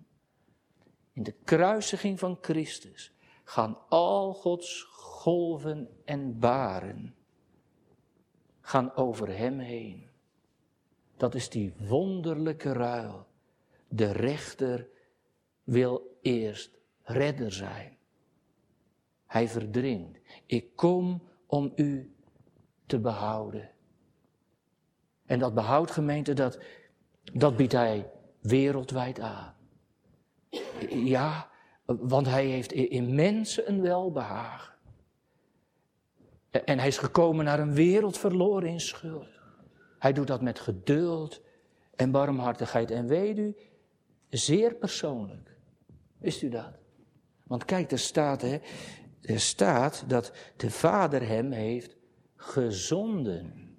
In 1.13 1.23
de 1.23 1.35
kruisiging 1.45 2.19
van 2.19 2.39
Christus 2.41 3.13
gaan 3.45 3.79
al 3.89 4.35
Gods 4.35 4.83
golven 4.91 5.89
en 6.05 6.39
baren 6.39 7.15
gaan 8.61 8.95
over 8.95 9.37
hem 9.37 9.59
heen. 9.59 10.15
Dat 11.17 11.35
is 11.35 11.49
die 11.49 11.73
wonderlijke 11.79 12.73
ruil. 12.73 13.27
De 13.89 14.13
rechter 14.13 14.89
wil 15.65 16.19
eerst 16.23 16.79
redder 17.03 17.53
zijn. 17.53 17.97
Hij 19.27 19.49
verdringt. 19.49 20.19
Ik 20.47 20.77
kom 20.77 21.23
om 21.47 21.73
u 21.77 22.15
te 22.87 22.99
behouden. 22.99 23.71
En 25.27 25.39
dat 25.39 25.55
behoud 25.55 25.91
gemeente, 25.91 26.33
dat, 26.33 26.59
dat 27.33 27.57
biedt 27.57 27.73
hij 27.73 28.11
wereldwijd 28.41 29.21
aan. 29.21 29.55
Ja, 30.89 31.51
want 31.85 32.27
hij 32.27 32.47
heeft 32.47 32.73
in 32.73 33.15
mensen 33.15 33.69
een 33.69 33.81
welbehagen. 33.81 34.75
En 36.51 36.79
hij 36.79 36.89
is 36.89 36.99
gekomen 36.99 37.45
naar 37.45 37.61
een 37.61 37.75
wereld 37.75 38.19
verloren 38.19 38.69
in 38.69 38.81
schuld. 38.81 39.36
Hij 40.07 40.15
doet 40.15 40.27
dat 40.27 40.43
met 40.43 40.59
geduld 40.59 41.41
en 41.97 42.11
barmhartigheid. 42.11 42.91
En 42.91 43.07
weet 43.07 43.39
u, 43.39 43.57
zeer 44.31 44.75
persoonlijk. 44.75 45.57
Wist 46.19 46.43
u 46.43 46.49
dat? 46.49 46.73
Want 47.43 47.65
kijk, 47.65 47.91
er 47.91 47.99
staat, 47.99 48.43
hè, 48.43 48.59
er 49.21 49.41
staat 49.41 50.05
dat 50.07 50.33
de 50.57 50.71
Vader 50.71 51.29
hem 51.29 51.51
heeft 51.51 51.97
gezonden. 52.35 53.79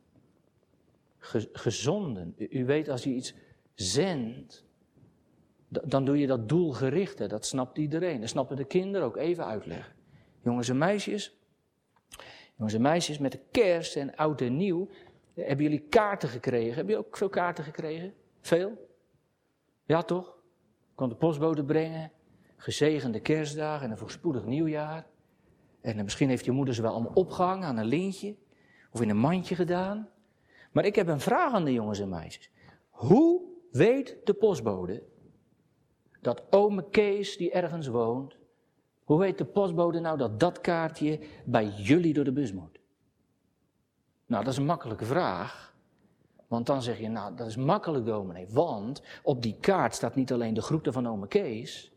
gezonden. 1.51 2.35
U, 2.37 2.65
weet, 2.65 2.89
als 2.89 3.03
je 3.03 3.09
iets 3.09 3.33
zendt, 3.73 4.65
dan 5.67 6.05
doe 6.05 6.17
je 6.17 6.27
dat 6.27 6.49
doelgericht. 6.49 7.19
Hè? 7.19 7.27
Dat 7.27 7.45
snapt 7.45 7.77
iedereen. 7.77 8.19
Dat 8.19 8.29
snappen 8.29 8.55
de 8.55 8.65
kinderen 8.65 9.07
ook. 9.07 9.17
Even 9.17 9.45
uitleggen. 9.45 9.93
Jongens 10.43 10.69
en 10.69 10.77
meisjes. 10.77 11.37
Jongens 12.55 12.75
en 12.75 12.81
meisjes, 12.81 13.17
met 13.17 13.31
de 13.31 13.41
kerst 13.51 13.95
en 13.95 14.15
oud 14.15 14.41
en 14.41 14.57
nieuw 14.57 14.89
hebben 15.45 15.65
jullie 15.65 15.87
kaarten 15.89 16.29
gekregen? 16.29 16.75
Hebben 16.75 16.93
jullie 16.93 17.07
ook 17.07 17.17
veel 17.17 17.29
kaarten 17.29 17.63
gekregen? 17.63 18.13
Veel? 18.41 18.87
Ja, 19.85 20.01
toch? 20.01 20.37
Kon 20.95 21.09
de 21.09 21.15
postbode 21.15 21.65
brengen. 21.65 22.11
Gezegende 22.55 23.19
kerstdagen 23.19 23.85
en 23.85 23.91
een 23.91 23.97
voorspoedig 23.97 24.45
nieuwjaar. 24.45 25.07
En 25.81 26.03
misschien 26.03 26.29
heeft 26.29 26.45
je 26.45 26.51
moeder 26.51 26.73
ze 26.73 26.81
wel 26.81 26.91
allemaal 26.91 27.13
opgehangen 27.13 27.67
aan 27.67 27.77
een 27.77 27.85
lintje. 27.85 28.35
Of 28.91 29.01
in 29.01 29.09
een 29.09 29.17
mandje 29.17 29.55
gedaan. 29.55 30.09
Maar 30.71 30.85
ik 30.85 30.95
heb 30.95 31.07
een 31.07 31.19
vraag 31.19 31.53
aan 31.53 31.65
de 31.65 31.73
jongens 31.73 31.99
en 31.99 32.09
meisjes. 32.09 32.51
Hoe 32.89 33.41
weet 33.71 34.17
de 34.23 34.33
postbode 34.33 35.03
dat 36.21 36.43
ome 36.49 36.89
Kees 36.89 37.37
die 37.37 37.51
ergens 37.51 37.87
woont, 37.87 38.37
hoe 39.03 39.19
weet 39.19 39.37
de 39.37 39.45
postbode 39.45 39.99
nou 39.99 40.17
dat 40.17 40.39
dat 40.39 40.61
kaartje 40.61 41.19
bij 41.45 41.67
jullie 41.67 42.13
door 42.13 42.23
de 42.23 42.31
bus 42.31 42.53
moet? 42.53 42.76
Nou, 44.27 44.43
dat 44.43 44.53
is 44.53 44.59
een 44.59 44.65
makkelijke 44.65 45.05
vraag. 45.05 45.75
Want 46.47 46.65
dan 46.65 46.81
zeg 46.81 46.99
je, 46.99 47.09
nou, 47.09 47.35
dat 47.35 47.47
is 47.47 47.55
makkelijk, 47.55 48.05
dominee. 48.05 48.47
Want 48.49 49.01
op 49.23 49.41
die 49.41 49.57
kaart 49.59 49.95
staat 49.95 50.15
niet 50.15 50.31
alleen 50.31 50.53
de 50.53 50.61
groeten 50.61 50.93
van 50.93 51.07
ome 51.07 51.27
Kees, 51.27 51.91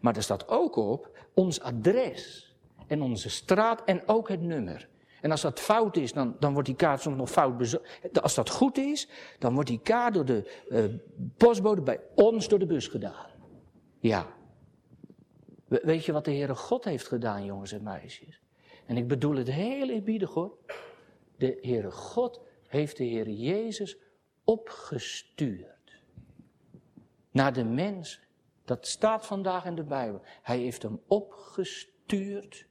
maar 0.00 0.16
er 0.16 0.22
staat 0.22 0.48
ook 0.48 0.76
op 0.76 1.18
ons 1.34 1.60
adres 1.60 2.54
en 2.86 3.02
onze 3.02 3.30
straat 3.30 3.84
en 3.84 4.08
ook 4.08 4.28
het 4.28 4.40
nummer. 4.40 4.88
En 5.20 5.30
als 5.30 5.40
dat 5.40 5.60
fout 5.60 5.96
is, 5.96 6.12
dan, 6.12 6.36
dan 6.38 6.52
wordt 6.52 6.68
die 6.68 6.76
kaart 6.76 7.00
soms 7.00 7.16
nog 7.16 7.30
fout 7.30 7.56
bezorgd. 7.56 8.22
Als 8.22 8.34
dat 8.34 8.50
goed 8.50 8.78
is, 8.78 9.08
dan 9.38 9.54
wordt 9.54 9.68
die 9.68 9.80
kaart 9.80 10.14
door 10.14 10.24
de 10.24 10.62
uh, 10.68 10.84
postbode 11.36 11.82
bij 11.82 12.00
ons 12.14 12.48
door 12.48 12.58
de 12.58 12.66
bus 12.66 12.86
gedaan. 12.86 13.26
Ja. 13.98 14.26
Weet 15.66 16.04
je 16.04 16.12
wat 16.12 16.24
de 16.24 16.30
Heere 16.30 16.54
God 16.54 16.84
heeft 16.84 17.08
gedaan, 17.08 17.44
jongens 17.44 17.72
en 17.72 17.82
meisjes? 17.82 18.40
En 18.86 18.96
ik 18.96 19.08
bedoel 19.08 19.36
het 19.36 19.50
heel 19.50 19.88
eerbiedig 19.88 20.30
hoor. 20.30 20.56
De 21.36 21.58
Heere 21.60 21.90
God 21.90 22.40
heeft 22.66 22.96
de 22.96 23.04
Heer 23.04 23.28
Jezus 23.28 23.96
opgestuurd 24.44 25.74
naar 27.34 27.52
de 27.52 27.64
mens. 27.64 28.20
Dat 28.64 28.86
staat 28.86 29.26
vandaag 29.26 29.64
in 29.64 29.74
de 29.74 29.84
Bijbel. 29.84 30.20
Hij 30.42 30.58
heeft 30.58 30.82
hem 30.82 31.00
opgestuurd 31.06 32.66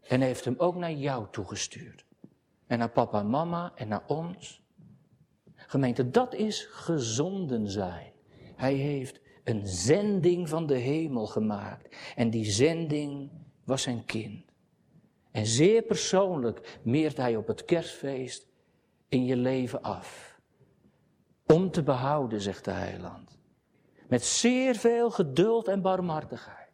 en 0.00 0.20
heeft 0.20 0.44
hem 0.44 0.54
ook 0.58 0.74
naar 0.74 0.92
jou 0.92 1.26
toegestuurd. 1.30 2.04
En 2.66 2.78
naar 2.78 2.90
papa 2.90 3.20
en 3.20 3.30
mama 3.30 3.72
en 3.74 3.88
naar 3.88 4.04
ons. 4.06 4.62
Gemeente, 5.54 6.10
dat 6.10 6.34
is 6.34 6.64
gezonden 6.64 7.70
zijn. 7.70 8.12
Hij 8.56 8.74
heeft 8.74 9.20
een 9.44 9.66
zending 9.66 10.48
van 10.48 10.66
de 10.66 10.76
hemel 10.76 11.26
gemaakt. 11.26 11.96
En 12.14 12.30
die 12.30 12.44
zending 12.44 13.30
was 13.64 13.82
zijn 13.82 14.04
kind. 14.04 14.45
En 15.36 15.46
zeer 15.46 15.82
persoonlijk 15.82 16.78
meert 16.82 17.16
hij 17.16 17.36
op 17.36 17.46
het 17.46 17.64
kerstfeest 17.64 18.46
in 19.08 19.24
je 19.24 19.36
leven 19.36 19.82
af. 19.82 20.40
Om 21.46 21.70
te 21.70 21.82
behouden, 21.82 22.40
zegt 22.40 22.64
de 22.64 22.70
heiland. 22.70 23.38
Met 24.08 24.24
zeer 24.24 24.74
veel 24.74 25.10
geduld 25.10 25.68
en 25.68 25.82
barmhartigheid. 25.82 26.70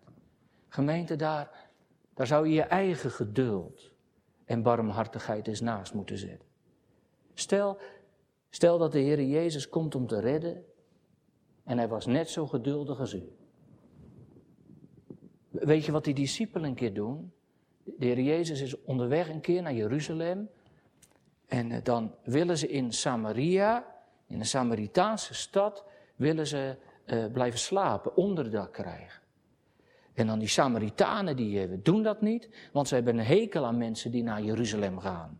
Gemeente, 0.68 1.16
daar, 1.16 1.70
daar 2.14 2.26
zou 2.26 2.46
je 2.46 2.54
je 2.54 2.62
eigen 2.62 3.10
geduld 3.10 3.92
en 4.44 4.62
barmhartigheid 4.62 5.48
eens 5.48 5.60
naast 5.60 5.94
moeten 5.94 6.18
zetten. 6.18 6.48
Stel, 7.34 7.78
stel 8.50 8.78
dat 8.78 8.92
de 8.92 9.00
Heer 9.00 9.22
Jezus 9.22 9.68
komt 9.68 9.94
om 9.94 10.06
te 10.06 10.20
redden 10.20 10.64
en 11.64 11.78
hij 11.78 11.88
was 11.88 12.06
net 12.06 12.30
zo 12.30 12.46
geduldig 12.46 13.00
als 13.00 13.12
u. 13.12 13.32
Weet 15.50 15.84
je 15.84 15.92
wat 15.92 16.04
die 16.04 16.14
discipelen 16.14 16.68
een 16.68 16.74
keer 16.74 16.94
doen? 16.94 17.32
De 17.84 18.06
Heer 18.06 18.20
Jezus 18.20 18.60
is 18.60 18.82
onderweg 18.82 19.28
een 19.28 19.40
keer 19.40 19.62
naar 19.62 19.74
Jeruzalem. 19.74 20.48
En 21.46 21.70
eh, 21.70 21.78
dan 21.82 22.14
willen 22.24 22.58
ze 22.58 22.68
in 22.68 22.92
Samaria, 22.92 23.84
In 24.26 24.38
een 24.38 24.46
Samaritaanse 24.46 25.34
stad 25.34 25.84
willen 26.16 26.46
ze 26.46 26.76
uh, 27.06 27.24
blijven 27.32 27.58
slapen, 27.58 28.16
onderdak 28.16 28.72
krijgen. 28.72 29.20
En 30.14 30.26
dan 30.26 30.38
die 30.38 30.48
Samaritanen, 30.48 31.36
die 31.36 31.68
uh, 31.68 31.78
doen 31.82 32.02
dat 32.02 32.20
niet, 32.20 32.48
want 32.72 32.88
ze 32.88 32.94
hebben 32.94 33.18
een 33.18 33.24
hekel 33.24 33.64
aan 33.64 33.78
mensen 33.78 34.10
die 34.10 34.22
naar 34.22 34.42
Jeruzalem 34.42 34.98
gaan. 34.98 35.38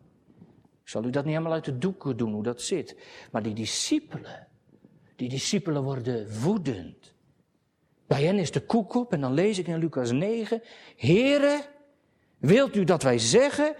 Ik 0.82 0.88
zal 0.88 1.04
u 1.04 1.10
dat 1.10 1.24
niet 1.24 1.32
helemaal 1.32 1.52
uit 1.52 1.64
de 1.64 1.78
doeken 1.78 2.16
doen, 2.16 2.32
hoe 2.32 2.42
dat 2.42 2.62
zit. 2.62 2.96
Maar 3.30 3.42
die 3.42 3.54
discipelen, 3.54 4.48
die 5.16 5.28
discipelen 5.28 5.82
worden 5.82 6.40
woedend. 6.40 7.12
Bij 8.06 8.22
hen 8.22 8.38
is 8.38 8.50
de 8.50 8.60
koek 8.60 8.94
op 8.94 9.12
en 9.12 9.20
dan 9.20 9.32
lees 9.32 9.58
ik 9.58 9.66
in 9.66 9.78
Lucas 9.78 10.10
9, 10.10 10.62
Heere, 10.96 11.64
wilt 12.42 12.76
u 12.76 12.84
dat 12.84 13.02
wij 13.02 13.18
zeggen 13.18 13.74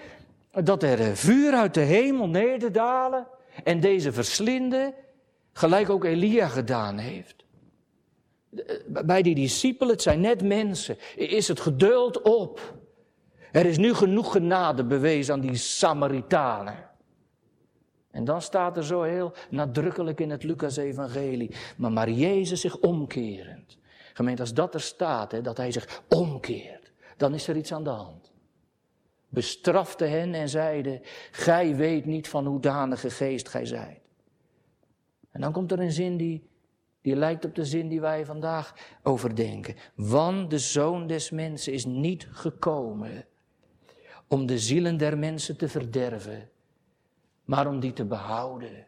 dat 0.51 0.83
er 0.83 1.17
vuur 1.17 1.53
uit 1.53 1.75
de 1.75 1.81
hemel 1.81 2.29
nederdalen 2.29 3.27
en 3.65 3.81
deze 3.81 4.13
verslinden, 4.13 4.95
gelijk 5.53 5.91
ook 5.91 6.05
Elia 6.05 6.49
gedaan 6.49 6.99
heeft? 6.99 7.45
Bij 8.87 9.23
die 9.23 9.35
discipelen, 9.35 9.93
het 9.93 10.03
zijn 10.03 10.21
net 10.21 10.43
mensen, 10.43 10.97
is 11.17 11.49
het 11.49 11.61
geduld 11.61 12.23
op. 12.23 12.75
Er 13.53 13.67
is 13.67 13.79
nu 13.79 13.95
genoeg 13.95 14.33
genade 14.33 14.85
bewezen 14.85 15.35
aan 15.35 15.41
die 15.41 15.57
Samaritanen. 15.57 16.91
En 18.11 18.25
dan 18.25 18.43
staat 18.43 18.77
er 18.77 18.85
zo 18.85 19.03
heel 19.03 19.33
nadrukkelijk 19.51 20.21
in 20.21 20.31
het 20.31 20.43
Lucas-evangelie, 20.43 21.55
maar 21.77 21.93
maar 21.93 22.11
Jezus 22.11 22.61
zich 22.61 22.79
omkerend. 22.79 23.79
Gemeente, 24.13 24.43
als 24.43 24.55
dat 24.55 24.75
er 24.75 24.81
staat, 24.81 25.33
hè, 25.33 25.41
dat 25.41 25.57
hij 25.57 25.73
zich 25.73 26.03
omkeert, 26.09 26.93
dan 27.17 27.35
is 27.35 27.49
er 27.49 27.57
iets 27.57 27.73
aan 27.73 27.85
de 27.85 27.91
hand. 27.91 28.32
Bestrafte 29.33 30.05
hen 30.05 30.35
en 30.35 30.49
zeide, 30.49 31.01
gij 31.31 31.77
weet 31.77 32.05
niet 32.05 32.29
van 32.29 32.47
hoedanige 32.47 33.11
geest 33.11 33.49
gij 33.49 33.67
zijt. 33.67 34.01
En 35.31 35.41
dan 35.41 35.53
komt 35.53 35.73
er 35.73 35.81
een 35.81 35.93
zin 35.93 36.17
die, 36.17 36.49
die 37.01 37.17
lijkt 37.17 37.45
op 37.45 37.55
de 37.55 37.65
zin 37.65 37.89
die 37.89 38.01
wij 38.01 38.25
vandaag 38.25 38.75
overdenken. 39.03 39.75
Want 39.95 40.51
de 40.51 40.59
zoon 40.59 41.07
des 41.07 41.31
mensen 41.31 41.73
is 41.73 41.85
niet 41.85 42.29
gekomen 42.31 43.27
om 44.29 44.47
de 44.47 44.59
zielen 44.59 44.97
der 44.97 45.19
mensen 45.19 45.57
te 45.57 45.69
verderven, 45.69 46.51
maar 47.45 47.67
om 47.67 47.81
die 47.81 47.93
te 47.93 48.05
behouden. 48.05 48.87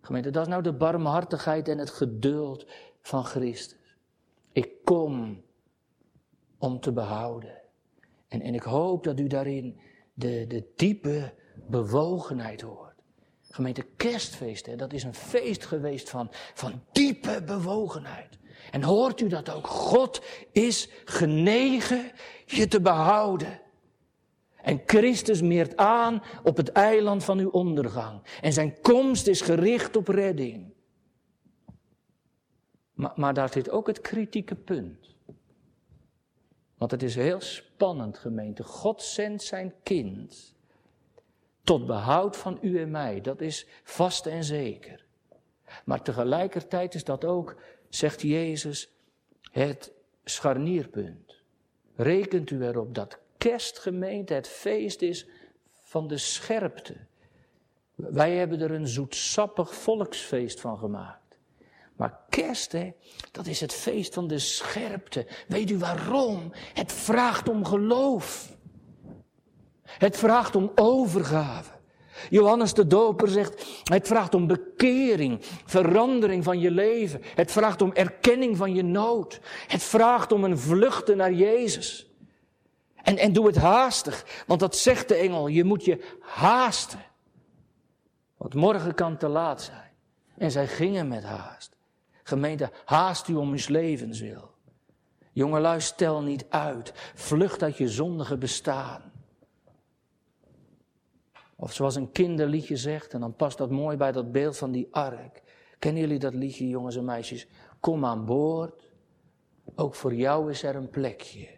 Gemeente, 0.00 0.30
dat 0.30 0.42
is 0.42 0.48
nou 0.48 0.62
de 0.62 0.72
barmhartigheid 0.72 1.68
en 1.68 1.78
het 1.78 1.90
geduld 1.90 2.66
van 3.00 3.24
Christus. 3.24 3.96
Ik 4.52 4.84
kom 4.84 5.42
om 6.58 6.80
te 6.80 6.92
behouden. 6.92 7.62
En, 8.34 8.40
en 8.40 8.54
ik 8.54 8.62
hoop 8.62 9.04
dat 9.04 9.20
u 9.20 9.26
daarin 9.26 9.78
de, 10.14 10.44
de 10.48 10.72
diepe 10.76 11.34
bewogenheid 11.68 12.60
hoort. 12.60 12.94
Gemeente 13.50 13.86
kerstfeest, 13.96 14.66
hè, 14.66 14.76
dat 14.76 14.92
is 14.92 15.02
een 15.02 15.14
feest 15.14 15.64
geweest 15.64 16.10
van, 16.10 16.28
van 16.54 16.82
diepe 16.92 17.42
bewogenheid. 17.46 18.38
En 18.70 18.82
hoort 18.82 19.20
u 19.20 19.28
dat 19.28 19.50
ook? 19.50 19.66
God 19.66 20.22
is 20.52 20.88
genegen 21.04 22.10
je 22.46 22.68
te 22.68 22.80
behouden. 22.80 23.60
En 24.62 24.82
Christus 24.86 25.42
meert 25.42 25.76
aan 25.76 26.22
op 26.42 26.56
het 26.56 26.68
eiland 26.68 27.24
van 27.24 27.38
uw 27.38 27.50
ondergang. 27.50 28.22
En 28.40 28.52
zijn 28.52 28.80
komst 28.80 29.26
is 29.26 29.40
gericht 29.40 29.96
op 29.96 30.08
redding. 30.08 30.72
Maar, 32.92 33.12
maar 33.16 33.34
daar 33.34 33.52
zit 33.52 33.70
ook 33.70 33.86
het 33.86 34.00
kritieke 34.00 34.54
punt. 34.54 35.13
Want 36.78 36.90
het 36.90 37.02
is 37.02 37.14
heel 37.14 37.40
spannend, 37.40 38.18
gemeente. 38.18 38.62
God 38.62 39.02
zendt 39.02 39.42
zijn 39.42 39.74
kind 39.82 40.54
tot 41.62 41.86
behoud 41.86 42.36
van 42.36 42.58
u 42.60 42.80
en 42.80 42.90
mij. 42.90 43.20
Dat 43.20 43.40
is 43.40 43.66
vast 43.82 44.26
en 44.26 44.44
zeker. 44.44 45.04
Maar 45.84 46.02
tegelijkertijd 46.02 46.94
is 46.94 47.04
dat 47.04 47.24
ook, 47.24 47.56
zegt 47.88 48.20
Jezus, 48.20 48.88
het 49.50 49.92
scharnierpunt. 50.24 51.42
Rekent 51.96 52.50
u 52.50 52.64
erop 52.64 52.94
dat 52.94 53.18
kerstgemeente 53.38 54.34
het 54.34 54.48
feest 54.48 55.02
is 55.02 55.26
van 55.82 56.08
de 56.08 56.18
scherpte. 56.18 56.96
Wij 57.94 58.36
hebben 58.36 58.60
er 58.60 58.70
een 58.70 58.88
zoetsappig 58.88 59.74
volksfeest 59.74 60.60
van 60.60 60.78
gemaakt. 60.78 61.23
Maar 61.96 62.20
kerst, 62.28 62.72
hè, 62.72 62.92
dat 63.32 63.46
is 63.46 63.60
het 63.60 63.72
feest 63.72 64.14
van 64.14 64.26
de 64.26 64.38
scherpte. 64.38 65.26
Weet 65.48 65.70
u 65.70 65.78
waarom? 65.78 66.52
Het 66.74 66.92
vraagt 66.92 67.48
om 67.48 67.64
geloof. 67.64 68.56
Het 69.82 70.16
vraagt 70.16 70.56
om 70.56 70.72
overgave. 70.74 71.72
Johannes 72.30 72.74
de 72.74 72.86
Doper 72.86 73.28
zegt, 73.28 73.66
het 73.84 74.06
vraagt 74.06 74.34
om 74.34 74.46
bekering, 74.46 75.38
verandering 75.64 76.44
van 76.44 76.60
je 76.60 76.70
leven. 76.70 77.20
Het 77.34 77.52
vraagt 77.52 77.82
om 77.82 77.92
erkenning 77.92 78.56
van 78.56 78.74
je 78.74 78.82
nood. 78.82 79.40
Het 79.66 79.82
vraagt 79.82 80.32
om 80.32 80.44
een 80.44 80.58
vluchten 80.58 81.16
naar 81.16 81.32
Jezus. 81.32 82.08
En, 82.94 83.18
en 83.18 83.32
doe 83.32 83.46
het 83.46 83.56
haastig, 83.56 84.44
want 84.46 84.60
dat 84.60 84.76
zegt 84.76 85.08
de 85.08 85.14
engel, 85.14 85.46
je 85.46 85.64
moet 85.64 85.84
je 85.84 86.16
haasten. 86.20 87.04
Want 88.36 88.54
morgen 88.54 88.94
kan 88.94 89.16
te 89.16 89.28
laat 89.28 89.62
zijn. 89.62 89.90
En 90.38 90.50
zij 90.50 90.66
gingen 90.66 91.08
met 91.08 91.24
haast. 91.24 91.73
Gemeente, 92.26 92.70
haast 92.84 93.28
u 93.28 93.34
om 93.34 93.52
uw 93.52 93.58
levenswil. 93.66 94.50
Jongelui, 95.32 95.80
stel 95.80 96.22
niet 96.22 96.46
uit. 96.48 96.92
Vlucht 97.14 97.62
uit 97.62 97.76
je 97.76 97.88
zondige 97.88 98.38
bestaan. 98.38 99.12
Of 101.56 101.72
zoals 101.72 101.94
een 101.94 102.12
kinderliedje 102.12 102.76
zegt, 102.76 103.14
en 103.14 103.20
dan 103.20 103.36
past 103.36 103.58
dat 103.58 103.70
mooi 103.70 103.96
bij 103.96 104.12
dat 104.12 104.32
beeld 104.32 104.56
van 104.56 104.70
die 104.70 104.88
ark. 104.90 105.42
Kennen 105.78 106.02
jullie 106.02 106.18
dat 106.18 106.34
liedje, 106.34 106.68
jongens 106.68 106.96
en 106.96 107.04
meisjes? 107.04 107.46
Kom 107.80 108.04
aan 108.04 108.24
boord. 108.24 108.92
Ook 109.74 109.94
voor 109.94 110.14
jou 110.14 110.50
is 110.50 110.62
er 110.62 110.76
een 110.76 110.90
plekje 110.90 111.48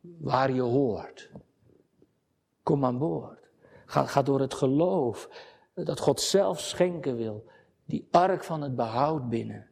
waar 0.00 0.52
je 0.52 0.60
hoort. 0.60 1.30
Kom 2.62 2.84
aan 2.84 2.98
boord. 2.98 3.50
Ga, 3.86 4.06
ga 4.06 4.22
door 4.22 4.40
het 4.40 4.54
geloof 4.54 5.28
dat 5.74 6.00
God 6.00 6.20
zelf 6.20 6.60
schenken 6.60 7.16
wil 7.16 7.44
die 7.88 8.08
ark 8.10 8.44
van 8.44 8.62
het 8.62 8.76
behoud 8.76 9.28
binnen. 9.28 9.68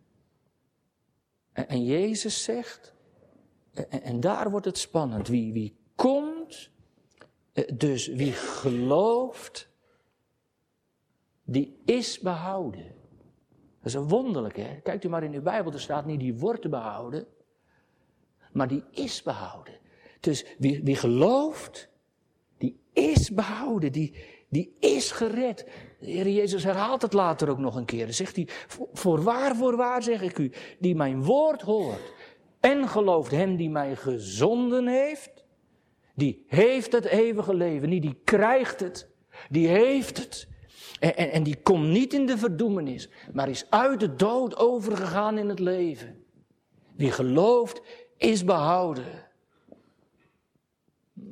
En, 1.53 1.85
Jezus 1.85 2.43
zegt, 2.43 2.95
en, 3.73 4.03
en, 4.03 4.21
daar 4.21 4.51
wordt 4.51 4.67
het 4.67 4.79
spannend, 4.79 5.29
wie, 5.29 5.53
wie 5.53 5.77
komt, 5.95 6.71
eh, 7.53 7.65
dus 7.75 8.07
wie 8.07 8.33
gelooft, 8.33 9.69
die 11.45 11.81
is 11.85 12.21
behouden. 12.21 12.95
Dat 13.79 13.87
is 13.87 13.95
een 13.95 14.09
wonderlijk, 14.09 14.57
hè? 14.57 14.81
Kijkt 14.81 15.05
u 15.05 15.09
maar 15.09 15.25
in 15.25 15.35
uw 15.35 15.43
Bijbel, 15.43 15.73
er 15.73 15.81
staat 15.81 16.07
niet 16.07 16.21
die 16.21 16.39
wordt 16.39 16.71
behouden, 16.71 17.27
maar 18.53 18.69
die 18.69 18.85
is 18.91 19.23
behouden. 19.23 19.79
Dus 20.21 20.45
wie, 20.59 20.83
wie 20.83 20.97
gelooft, 20.97 21.89
die 22.59 22.81
is 22.93 23.31
behouden, 23.31 23.93
die, 23.93 24.15
die 24.49 24.77
is 24.79 25.11
gered. 25.11 25.67
De 25.99 26.07
Heer 26.07 26.29
Jezus 26.29 26.65
herhaalt 26.65 27.03
het 27.03 27.13
later 27.13 27.49
ook 27.49 27.59
nog 27.59 27.77
een 27.77 27.85
keer. 27.85 28.13
Zegt 28.13 28.37
hij, 28.37 28.49
voorwaar, 28.93 29.57
voorwaar 29.57 30.03
zeg 30.03 30.23
ik 30.23 30.39
u, 30.39 30.53
die 30.79 30.95
mijn 30.95 31.23
woord 31.23 31.63
hoort 31.63 32.13
en 32.61 32.89
gelooft 32.89 33.31
hem 33.31 33.57
die 33.57 33.71
mij 33.71 33.97
gezonden 33.97 34.87
heeft, 34.87 35.45
die 36.15 36.45
heeft 36.47 36.93
het 36.93 37.05
eeuwige 37.05 37.55
leven. 37.55 37.89
Niet 37.89 38.03
die 38.03 38.21
krijgt 38.25 38.81
het, 38.81 39.09
die 39.51 39.69
heeft 39.69 40.17
het. 40.17 40.49
En, 41.01 41.17
en, 41.17 41.31
en 41.31 41.43
die 41.43 41.57
komt 41.63 41.89
niet 41.89 42.13
in 42.13 42.27
de 42.27 42.39
verdoemenis, 42.39 43.09
maar 43.33 43.49
is 43.49 43.71
uit 43.71 44.01
de 44.01 44.15
dood 44.15 44.57
overgegaan 44.57 45.39
in 45.39 45.49
het 45.49 45.59
leven. 45.59 46.25
Wie 46.97 47.11
gelooft, 47.11 47.83
is 48.17 48.45
behouden. 48.45 49.25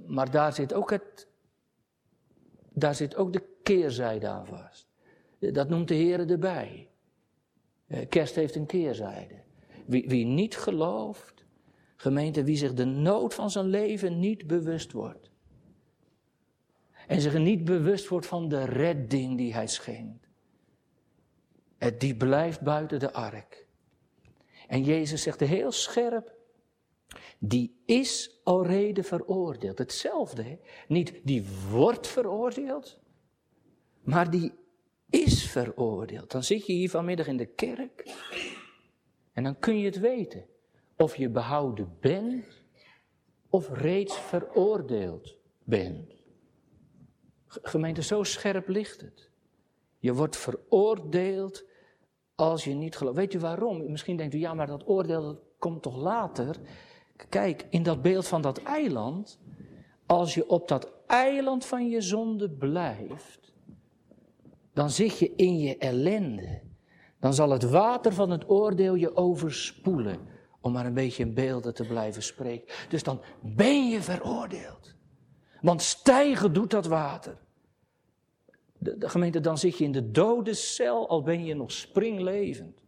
Maar 0.06 0.30
daar 0.30 0.52
zit 0.52 0.74
ook 0.74 0.90
het, 0.90 1.28
daar 2.72 2.94
zit 2.94 3.16
ook 3.16 3.32
de 3.32 3.53
keerzijde 3.64 4.28
aan 4.28 4.46
vast. 4.46 4.88
Dat 5.38 5.68
noemt 5.68 5.88
de 5.88 5.94
Heer 5.94 6.30
erbij. 6.30 6.88
Eh, 7.86 8.08
kerst 8.08 8.34
heeft 8.34 8.54
een 8.54 8.66
keerzijde. 8.66 9.42
Wie, 9.86 10.08
wie 10.08 10.24
niet 10.24 10.56
gelooft, 10.56 11.44
gemeente, 11.96 12.44
wie 12.44 12.56
zich 12.56 12.74
de 12.74 12.84
nood 12.84 13.34
van 13.34 13.50
zijn 13.50 13.66
leven 13.66 14.18
niet 14.18 14.46
bewust 14.46 14.92
wordt. 14.92 15.30
En 17.06 17.20
zich 17.20 17.38
niet 17.38 17.64
bewust 17.64 18.08
wordt 18.08 18.26
van 18.26 18.48
de 18.48 18.64
redding 18.64 19.36
die 19.36 19.54
hij 19.54 19.66
schenkt. 19.66 20.28
Eh, 21.78 21.90
die 21.98 22.16
blijft 22.16 22.60
buiten 22.60 22.98
de 22.98 23.12
ark. 23.12 23.66
En 24.68 24.84
Jezus 24.84 25.22
zegt 25.22 25.40
heel 25.40 25.72
scherp, 25.72 26.34
die 27.38 27.82
is 27.84 28.40
al 28.44 28.66
reden 28.66 29.04
veroordeeld. 29.04 29.78
Hetzelfde, 29.78 30.42
hè? 30.42 30.58
niet 30.88 31.20
die 31.22 31.44
wordt 31.70 32.06
veroordeeld, 32.06 32.98
maar 34.04 34.30
die 34.30 34.52
is 35.10 35.50
veroordeeld. 35.50 36.30
Dan 36.30 36.42
zit 36.42 36.66
je 36.66 36.72
hier 36.72 36.90
vanmiddag 36.90 37.26
in 37.26 37.36
de 37.36 37.46
kerk 37.46 38.14
en 39.32 39.42
dan 39.42 39.58
kun 39.58 39.78
je 39.78 39.84
het 39.84 40.00
weten. 40.00 40.44
Of 40.96 41.16
je 41.16 41.28
behouden 41.28 41.96
bent 42.00 42.62
of 43.48 43.68
reeds 43.72 44.18
veroordeeld 44.18 45.36
bent. 45.64 46.22
Gemeente, 47.46 48.02
zo 48.02 48.22
scherp 48.22 48.68
ligt 48.68 49.00
het. 49.00 49.30
Je 49.98 50.14
wordt 50.14 50.36
veroordeeld 50.36 51.64
als 52.34 52.64
je 52.64 52.74
niet 52.74 52.96
gelooft. 52.96 53.16
Weet 53.16 53.34
u 53.34 53.38
waarom? 53.38 53.90
Misschien 53.90 54.16
denkt 54.16 54.34
u, 54.34 54.38
ja, 54.38 54.54
maar 54.54 54.66
dat 54.66 54.88
oordeel 54.88 55.42
komt 55.58 55.82
toch 55.82 55.96
later? 55.96 56.56
Kijk, 57.28 57.66
in 57.70 57.82
dat 57.82 58.02
beeld 58.02 58.26
van 58.26 58.42
dat 58.42 58.62
eiland, 58.62 59.40
als 60.06 60.34
je 60.34 60.48
op 60.48 60.68
dat 60.68 60.92
eiland 61.06 61.64
van 61.64 61.88
je 61.88 62.00
zonde 62.00 62.50
blijft, 62.50 63.43
dan 64.74 64.90
zit 64.90 65.18
je 65.18 65.32
in 65.36 65.58
je 65.58 65.78
ellende. 65.78 66.60
Dan 67.20 67.34
zal 67.34 67.50
het 67.50 67.62
water 67.62 68.12
van 68.12 68.30
het 68.30 68.50
oordeel 68.50 68.94
je 68.94 69.16
overspoelen, 69.16 70.18
om 70.60 70.72
maar 70.72 70.86
een 70.86 70.94
beetje 70.94 71.22
in 71.22 71.34
beelden 71.34 71.74
te 71.74 71.86
blijven 71.86 72.22
spreken. 72.22 72.74
Dus 72.88 73.02
dan 73.02 73.20
ben 73.42 73.88
je 73.88 74.02
veroordeeld. 74.02 74.94
Want 75.60 75.82
stijgen 75.82 76.52
doet 76.52 76.70
dat 76.70 76.86
water. 76.86 77.38
De, 78.78 78.98
de, 78.98 79.08
gemeente, 79.08 79.40
dan 79.40 79.58
zit 79.58 79.78
je 79.78 79.84
in 79.84 79.92
de 79.92 80.10
dode 80.10 80.54
cel, 80.54 81.08
al 81.08 81.22
ben 81.22 81.44
je 81.44 81.54
nog 81.54 81.72
springlevend. 81.72 82.82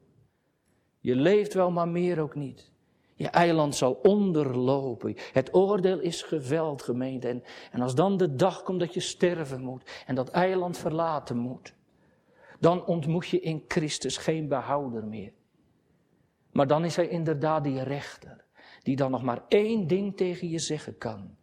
Je 1.00 1.16
leeft 1.16 1.54
wel, 1.54 1.70
maar 1.70 1.88
meer 1.88 2.20
ook 2.20 2.34
niet. 2.34 2.72
Je 3.18 3.28
eiland 3.28 3.74
zal 3.74 3.92
onderlopen. 3.92 5.14
Het 5.32 5.54
oordeel 5.54 5.98
is 5.98 6.22
geveld, 6.22 6.82
gemeente. 6.82 7.28
En, 7.28 7.42
en 7.72 7.80
als 7.80 7.94
dan 7.94 8.16
de 8.16 8.34
dag 8.34 8.62
komt 8.62 8.80
dat 8.80 8.94
je 8.94 9.00
sterven 9.00 9.60
moet 9.60 9.90
en 10.06 10.14
dat 10.14 10.28
eiland 10.28 10.78
verlaten 10.78 11.36
moet, 11.36 11.74
dan 12.60 12.84
ontmoet 12.86 13.26
je 13.26 13.40
in 13.40 13.64
Christus 13.68 14.16
geen 14.16 14.48
behouder 14.48 15.04
meer. 15.04 15.32
Maar 16.52 16.66
dan 16.66 16.84
is 16.84 16.96
hij 16.96 17.08
inderdaad 17.08 17.64
die 17.64 17.82
rechter, 17.82 18.44
die 18.82 18.96
dan 18.96 19.10
nog 19.10 19.22
maar 19.22 19.44
één 19.48 19.86
ding 19.86 20.16
tegen 20.16 20.48
je 20.48 20.58
zeggen 20.58 20.98
kan. 20.98 21.36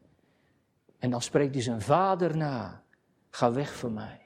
En 0.98 1.10
dan 1.10 1.22
spreekt 1.22 1.54
hij 1.54 1.64
zijn 1.64 1.82
vader 1.82 2.38
na: 2.38 2.84
Ga 3.30 3.52
weg 3.52 3.78
van 3.78 3.94
mij. 3.94 4.22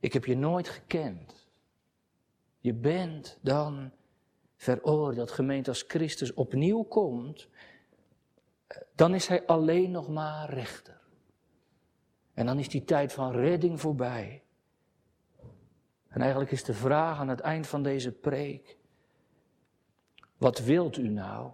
Ik 0.00 0.12
heb 0.12 0.24
je 0.24 0.36
nooit 0.36 0.68
gekend. 0.68 1.46
Je 2.58 2.74
bent 2.74 3.38
dan 3.42 3.92
veroordeeld, 4.56 5.30
gemeente, 5.30 5.70
als 5.70 5.84
Christus 5.88 6.34
opnieuw 6.34 6.82
komt, 6.82 7.48
dan 8.94 9.14
is 9.14 9.26
hij 9.26 9.46
alleen 9.46 9.90
nog 9.90 10.08
maar 10.08 10.50
rechter. 10.50 11.00
En 12.34 12.46
dan 12.46 12.58
is 12.58 12.68
die 12.68 12.84
tijd 12.84 13.12
van 13.12 13.32
redding 13.32 13.80
voorbij. 13.80 14.42
En 16.08 16.20
eigenlijk 16.20 16.50
is 16.50 16.64
de 16.64 16.74
vraag 16.74 17.18
aan 17.18 17.28
het 17.28 17.40
eind 17.40 17.66
van 17.66 17.82
deze 17.82 18.12
preek: 18.12 18.76
wat 20.36 20.58
wilt 20.58 20.96
u 20.96 21.08
nou? 21.08 21.50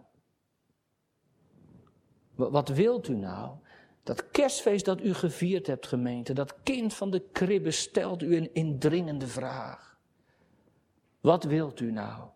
Wat 2.34 2.68
wilt 2.68 3.08
u 3.08 3.14
nou? 3.16 3.56
Dat 4.02 4.30
kerstfeest 4.30 4.84
dat 4.84 5.00
u 5.00 5.14
gevierd 5.14 5.66
hebt, 5.66 5.86
gemeente, 5.86 6.32
dat 6.32 6.62
kind 6.62 6.94
van 6.94 7.10
de 7.10 7.20
kribbe 7.32 7.70
stelt 7.70 8.22
u 8.22 8.36
een 8.36 8.54
indringende 8.54 9.26
vraag. 9.26 9.98
Wat 11.20 11.44
wilt 11.44 11.80
u 11.80 11.92
nou? 11.92 12.28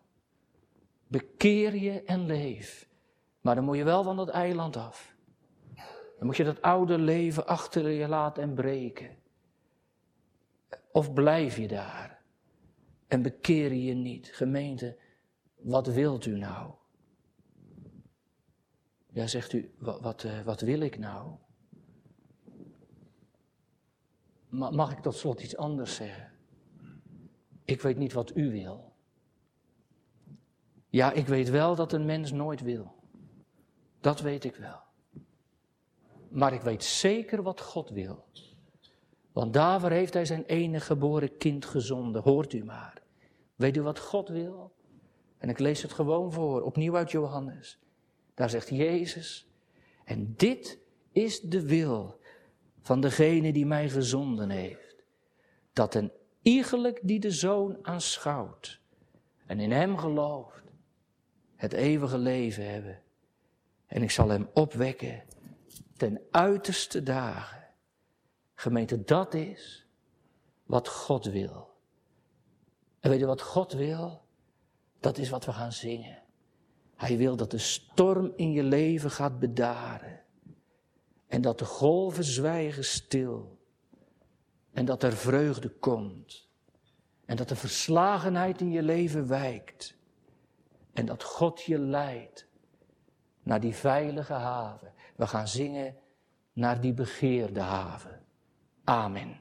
Bekeer 1.07 1.75
je 1.75 2.03
en 2.03 2.25
leef. 2.25 2.89
Maar 3.41 3.55
dan 3.55 3.63
moet 3.63 3.77
je 3.77 3.83
wel 3.83 4.03
van 4.03 4.15
dat 4.15 4.29
eiland 4.29 4.77
af. 4.77 5.15
Dan 6.17 6.25
moet 6.25 6.37
je 6.37 6.43
dat 6.43 6.61
oude 6.61 6.97
leven 6.97 7.47
achter 7.47 7.89
je 7.89 8.07
laten 8.07 8.43
en 8.43 8.53
breken. 8.53 9.17
Of 10.91 11.13
blijf 11.13 11.57
je 11.57 11.67
daar 11.67 12.17
en 13.07 13.21
bekeer 13.21 13.73
je 13.73 13.93
niet? 13.93 14.27
Gemeente, 14.27 14.97
wat 15.55 15.87
wilt 15.87 16.25
u 16.25 16.37
nou? 16.37 16.73
Ja, 19.09 19.27
zegt 19.27 19.53
u, 19.53 19.73
wat, 19.77 20.01
wat, 20.01 20.23
eh, 20.23 20.41
wat 20.41 20.61
wil 20.61 20.79
ik 20.79 20.97
nou? 20.97 21.35
Mag 24.49 24.91
ik 24.91 24.99
tot 24.99 25.15
slot 25.15 25.41
iets 25.41 25.57
anders 25.57 25.95
zeggen? 25.95 26.31
Ik 27.63 27.81
weet 27.81 27.97
niet 27.97 28.13
wat 28.13 28.35
u 28.35 28.51
wil. 28.51 28.86
Ja, 30.97 31.11
ik 31.11 31.27
weet 31.27 31.49
wel 31.49 31.75
dat 31.75 31.93
een 31.93 32.05
mens 32.05 32.31
nooit 32.31 32.61
wil. 32.61 32.95
Dat 33.99 34.21
weet 34.21 34.43
ik 34.43 34.55
wel. 34.55 34.79
Maar 36.29 36.53
ik 36.53 36.61
weet 36.61 36.83
zeker 36.83 37.43
wat 37.43 37.61
God 37.61 37.89
wil. 37.89 38.25
Want 39.31 39.53
daarvoor 39.53 39.89
heeft 39.89 40.13
hij 40.13 40.25
zijn 40.25 40.45
enige 40.45 40.85
geboren 40.85 41.37
kind 41.37 41.65
gezonden. 41.65 42.21
Hoort 42.21 42.53
u 42.53 42.63
maar. 42.63 43.01
Weet 43.55 43.77
u 43.77 43.81
wat 43.81 43.99
God 43.99 44.29
wil? 44.29 44.71
En 45.37 45.49
ik 45.49 45.59
lees 45.59 45.81
het 45.81 45.93
gewoon 45.93 46.31
voor, 46.31 46.61
opnieuw 46.61 46.95
uit 46.95 47.11
Johannes. 47.11 47.79
Daar 48.33 48.49
zegt 48.49 48.69
Jezus. 48.69 49.47
En 50.03 50.33
dit 50.37 50.79
is 51.11 51.41
de 51.41 51.67
wil 51.67 52.19
van 52.81 53.01
degene 53.01 53.53
die 53.53 53.65
mij 53.65 53.89
gezonden 53.89 54.49
heeft. 54.49 55.03
Dat 55.73 55.95
een 55.95 56.11
iegelijk 56.41 56.99
die 57.03 57.19
de 57.19 57.31
zoon 57.31 57.77
aanschouwt 57.81 58.81
en 59.45 59.59
in 59.59 59.71
hem 59.71 59.97
gelooft, 59.97 60.66
het 61.57 61.73
eeuwige 61.73 62.17
leven 62.17 62.69
hebben. 62.69 63.01
En 63.85 64.01
ik 64.01 64.11
zal 64.11 64.29
hem 64.29 64.49
opwekken 64.53 65.23
ten 65.97 66.21
uiterste 66.31 67.03
dagen. 67.03 67.63
Gemeente, 68.53 69.03
dat 69.03 69.33
is 69.33 69.87
wat 70.65 70.87
God 70.87 71.25
wil. 71.25 71.75
En 72.99 73.09
weet 73.09 73.19
je 73.19 73.25
wat 73.25 73.41
God 73.41 73.73
wil? 73.73 74.21
Dat 74.99 75.17
is 75.17 75.29
wat 75.29 75.45
we 75.45 75.53
gaan 75.53 75.71
zingen. 75.71 76.23
Hij 76.95 77.17
wil 77.17 77.35
dat 77.35 77.51
de 77.51 77.57
storm 77.57 78.33
in 78.35 78.51
je 78.51 78.63
leven 78.63 79.11
gaat 79.11 79.39
bedaren. 79.39 80.21
En 81.27 81.41
dat 81.41 81.59
de 81.59 81.65
golven 81.65 82.23
zwijgen 82.23 82.85
stil. 82.85 83.57
En 84.71 84.85
dat 84.85 85.03
er 85.03 85.13
vreugde 85.13 85.69
komt. 85.69 86.47
En 87.25 87.35
dat 87.35 87.49
de 87.49 87.55
verslagenheid 87.55 88.61
in 88.61 88.71
je 88.71 88.83
leven 88.83 89.27
wijkt. 89.27 89.96
En 90.97 91.05
dat 91.05 91.23
God 91.23 91.61
je 91.61 91.79
leidt 91.79 92.47
naar 93.43 93.59
die 93.59 93.75
veilige 93.75 94.33
haven. 94.33 94.93
We 95.15 95.27
gaan 95.27 95.47
zingen 95.47 95.95
naar 96.53 96.81
die 96.81 96.93
begeerde 96.93 97.59
haven. 97.59 98.25
Amen. 98.83 99.35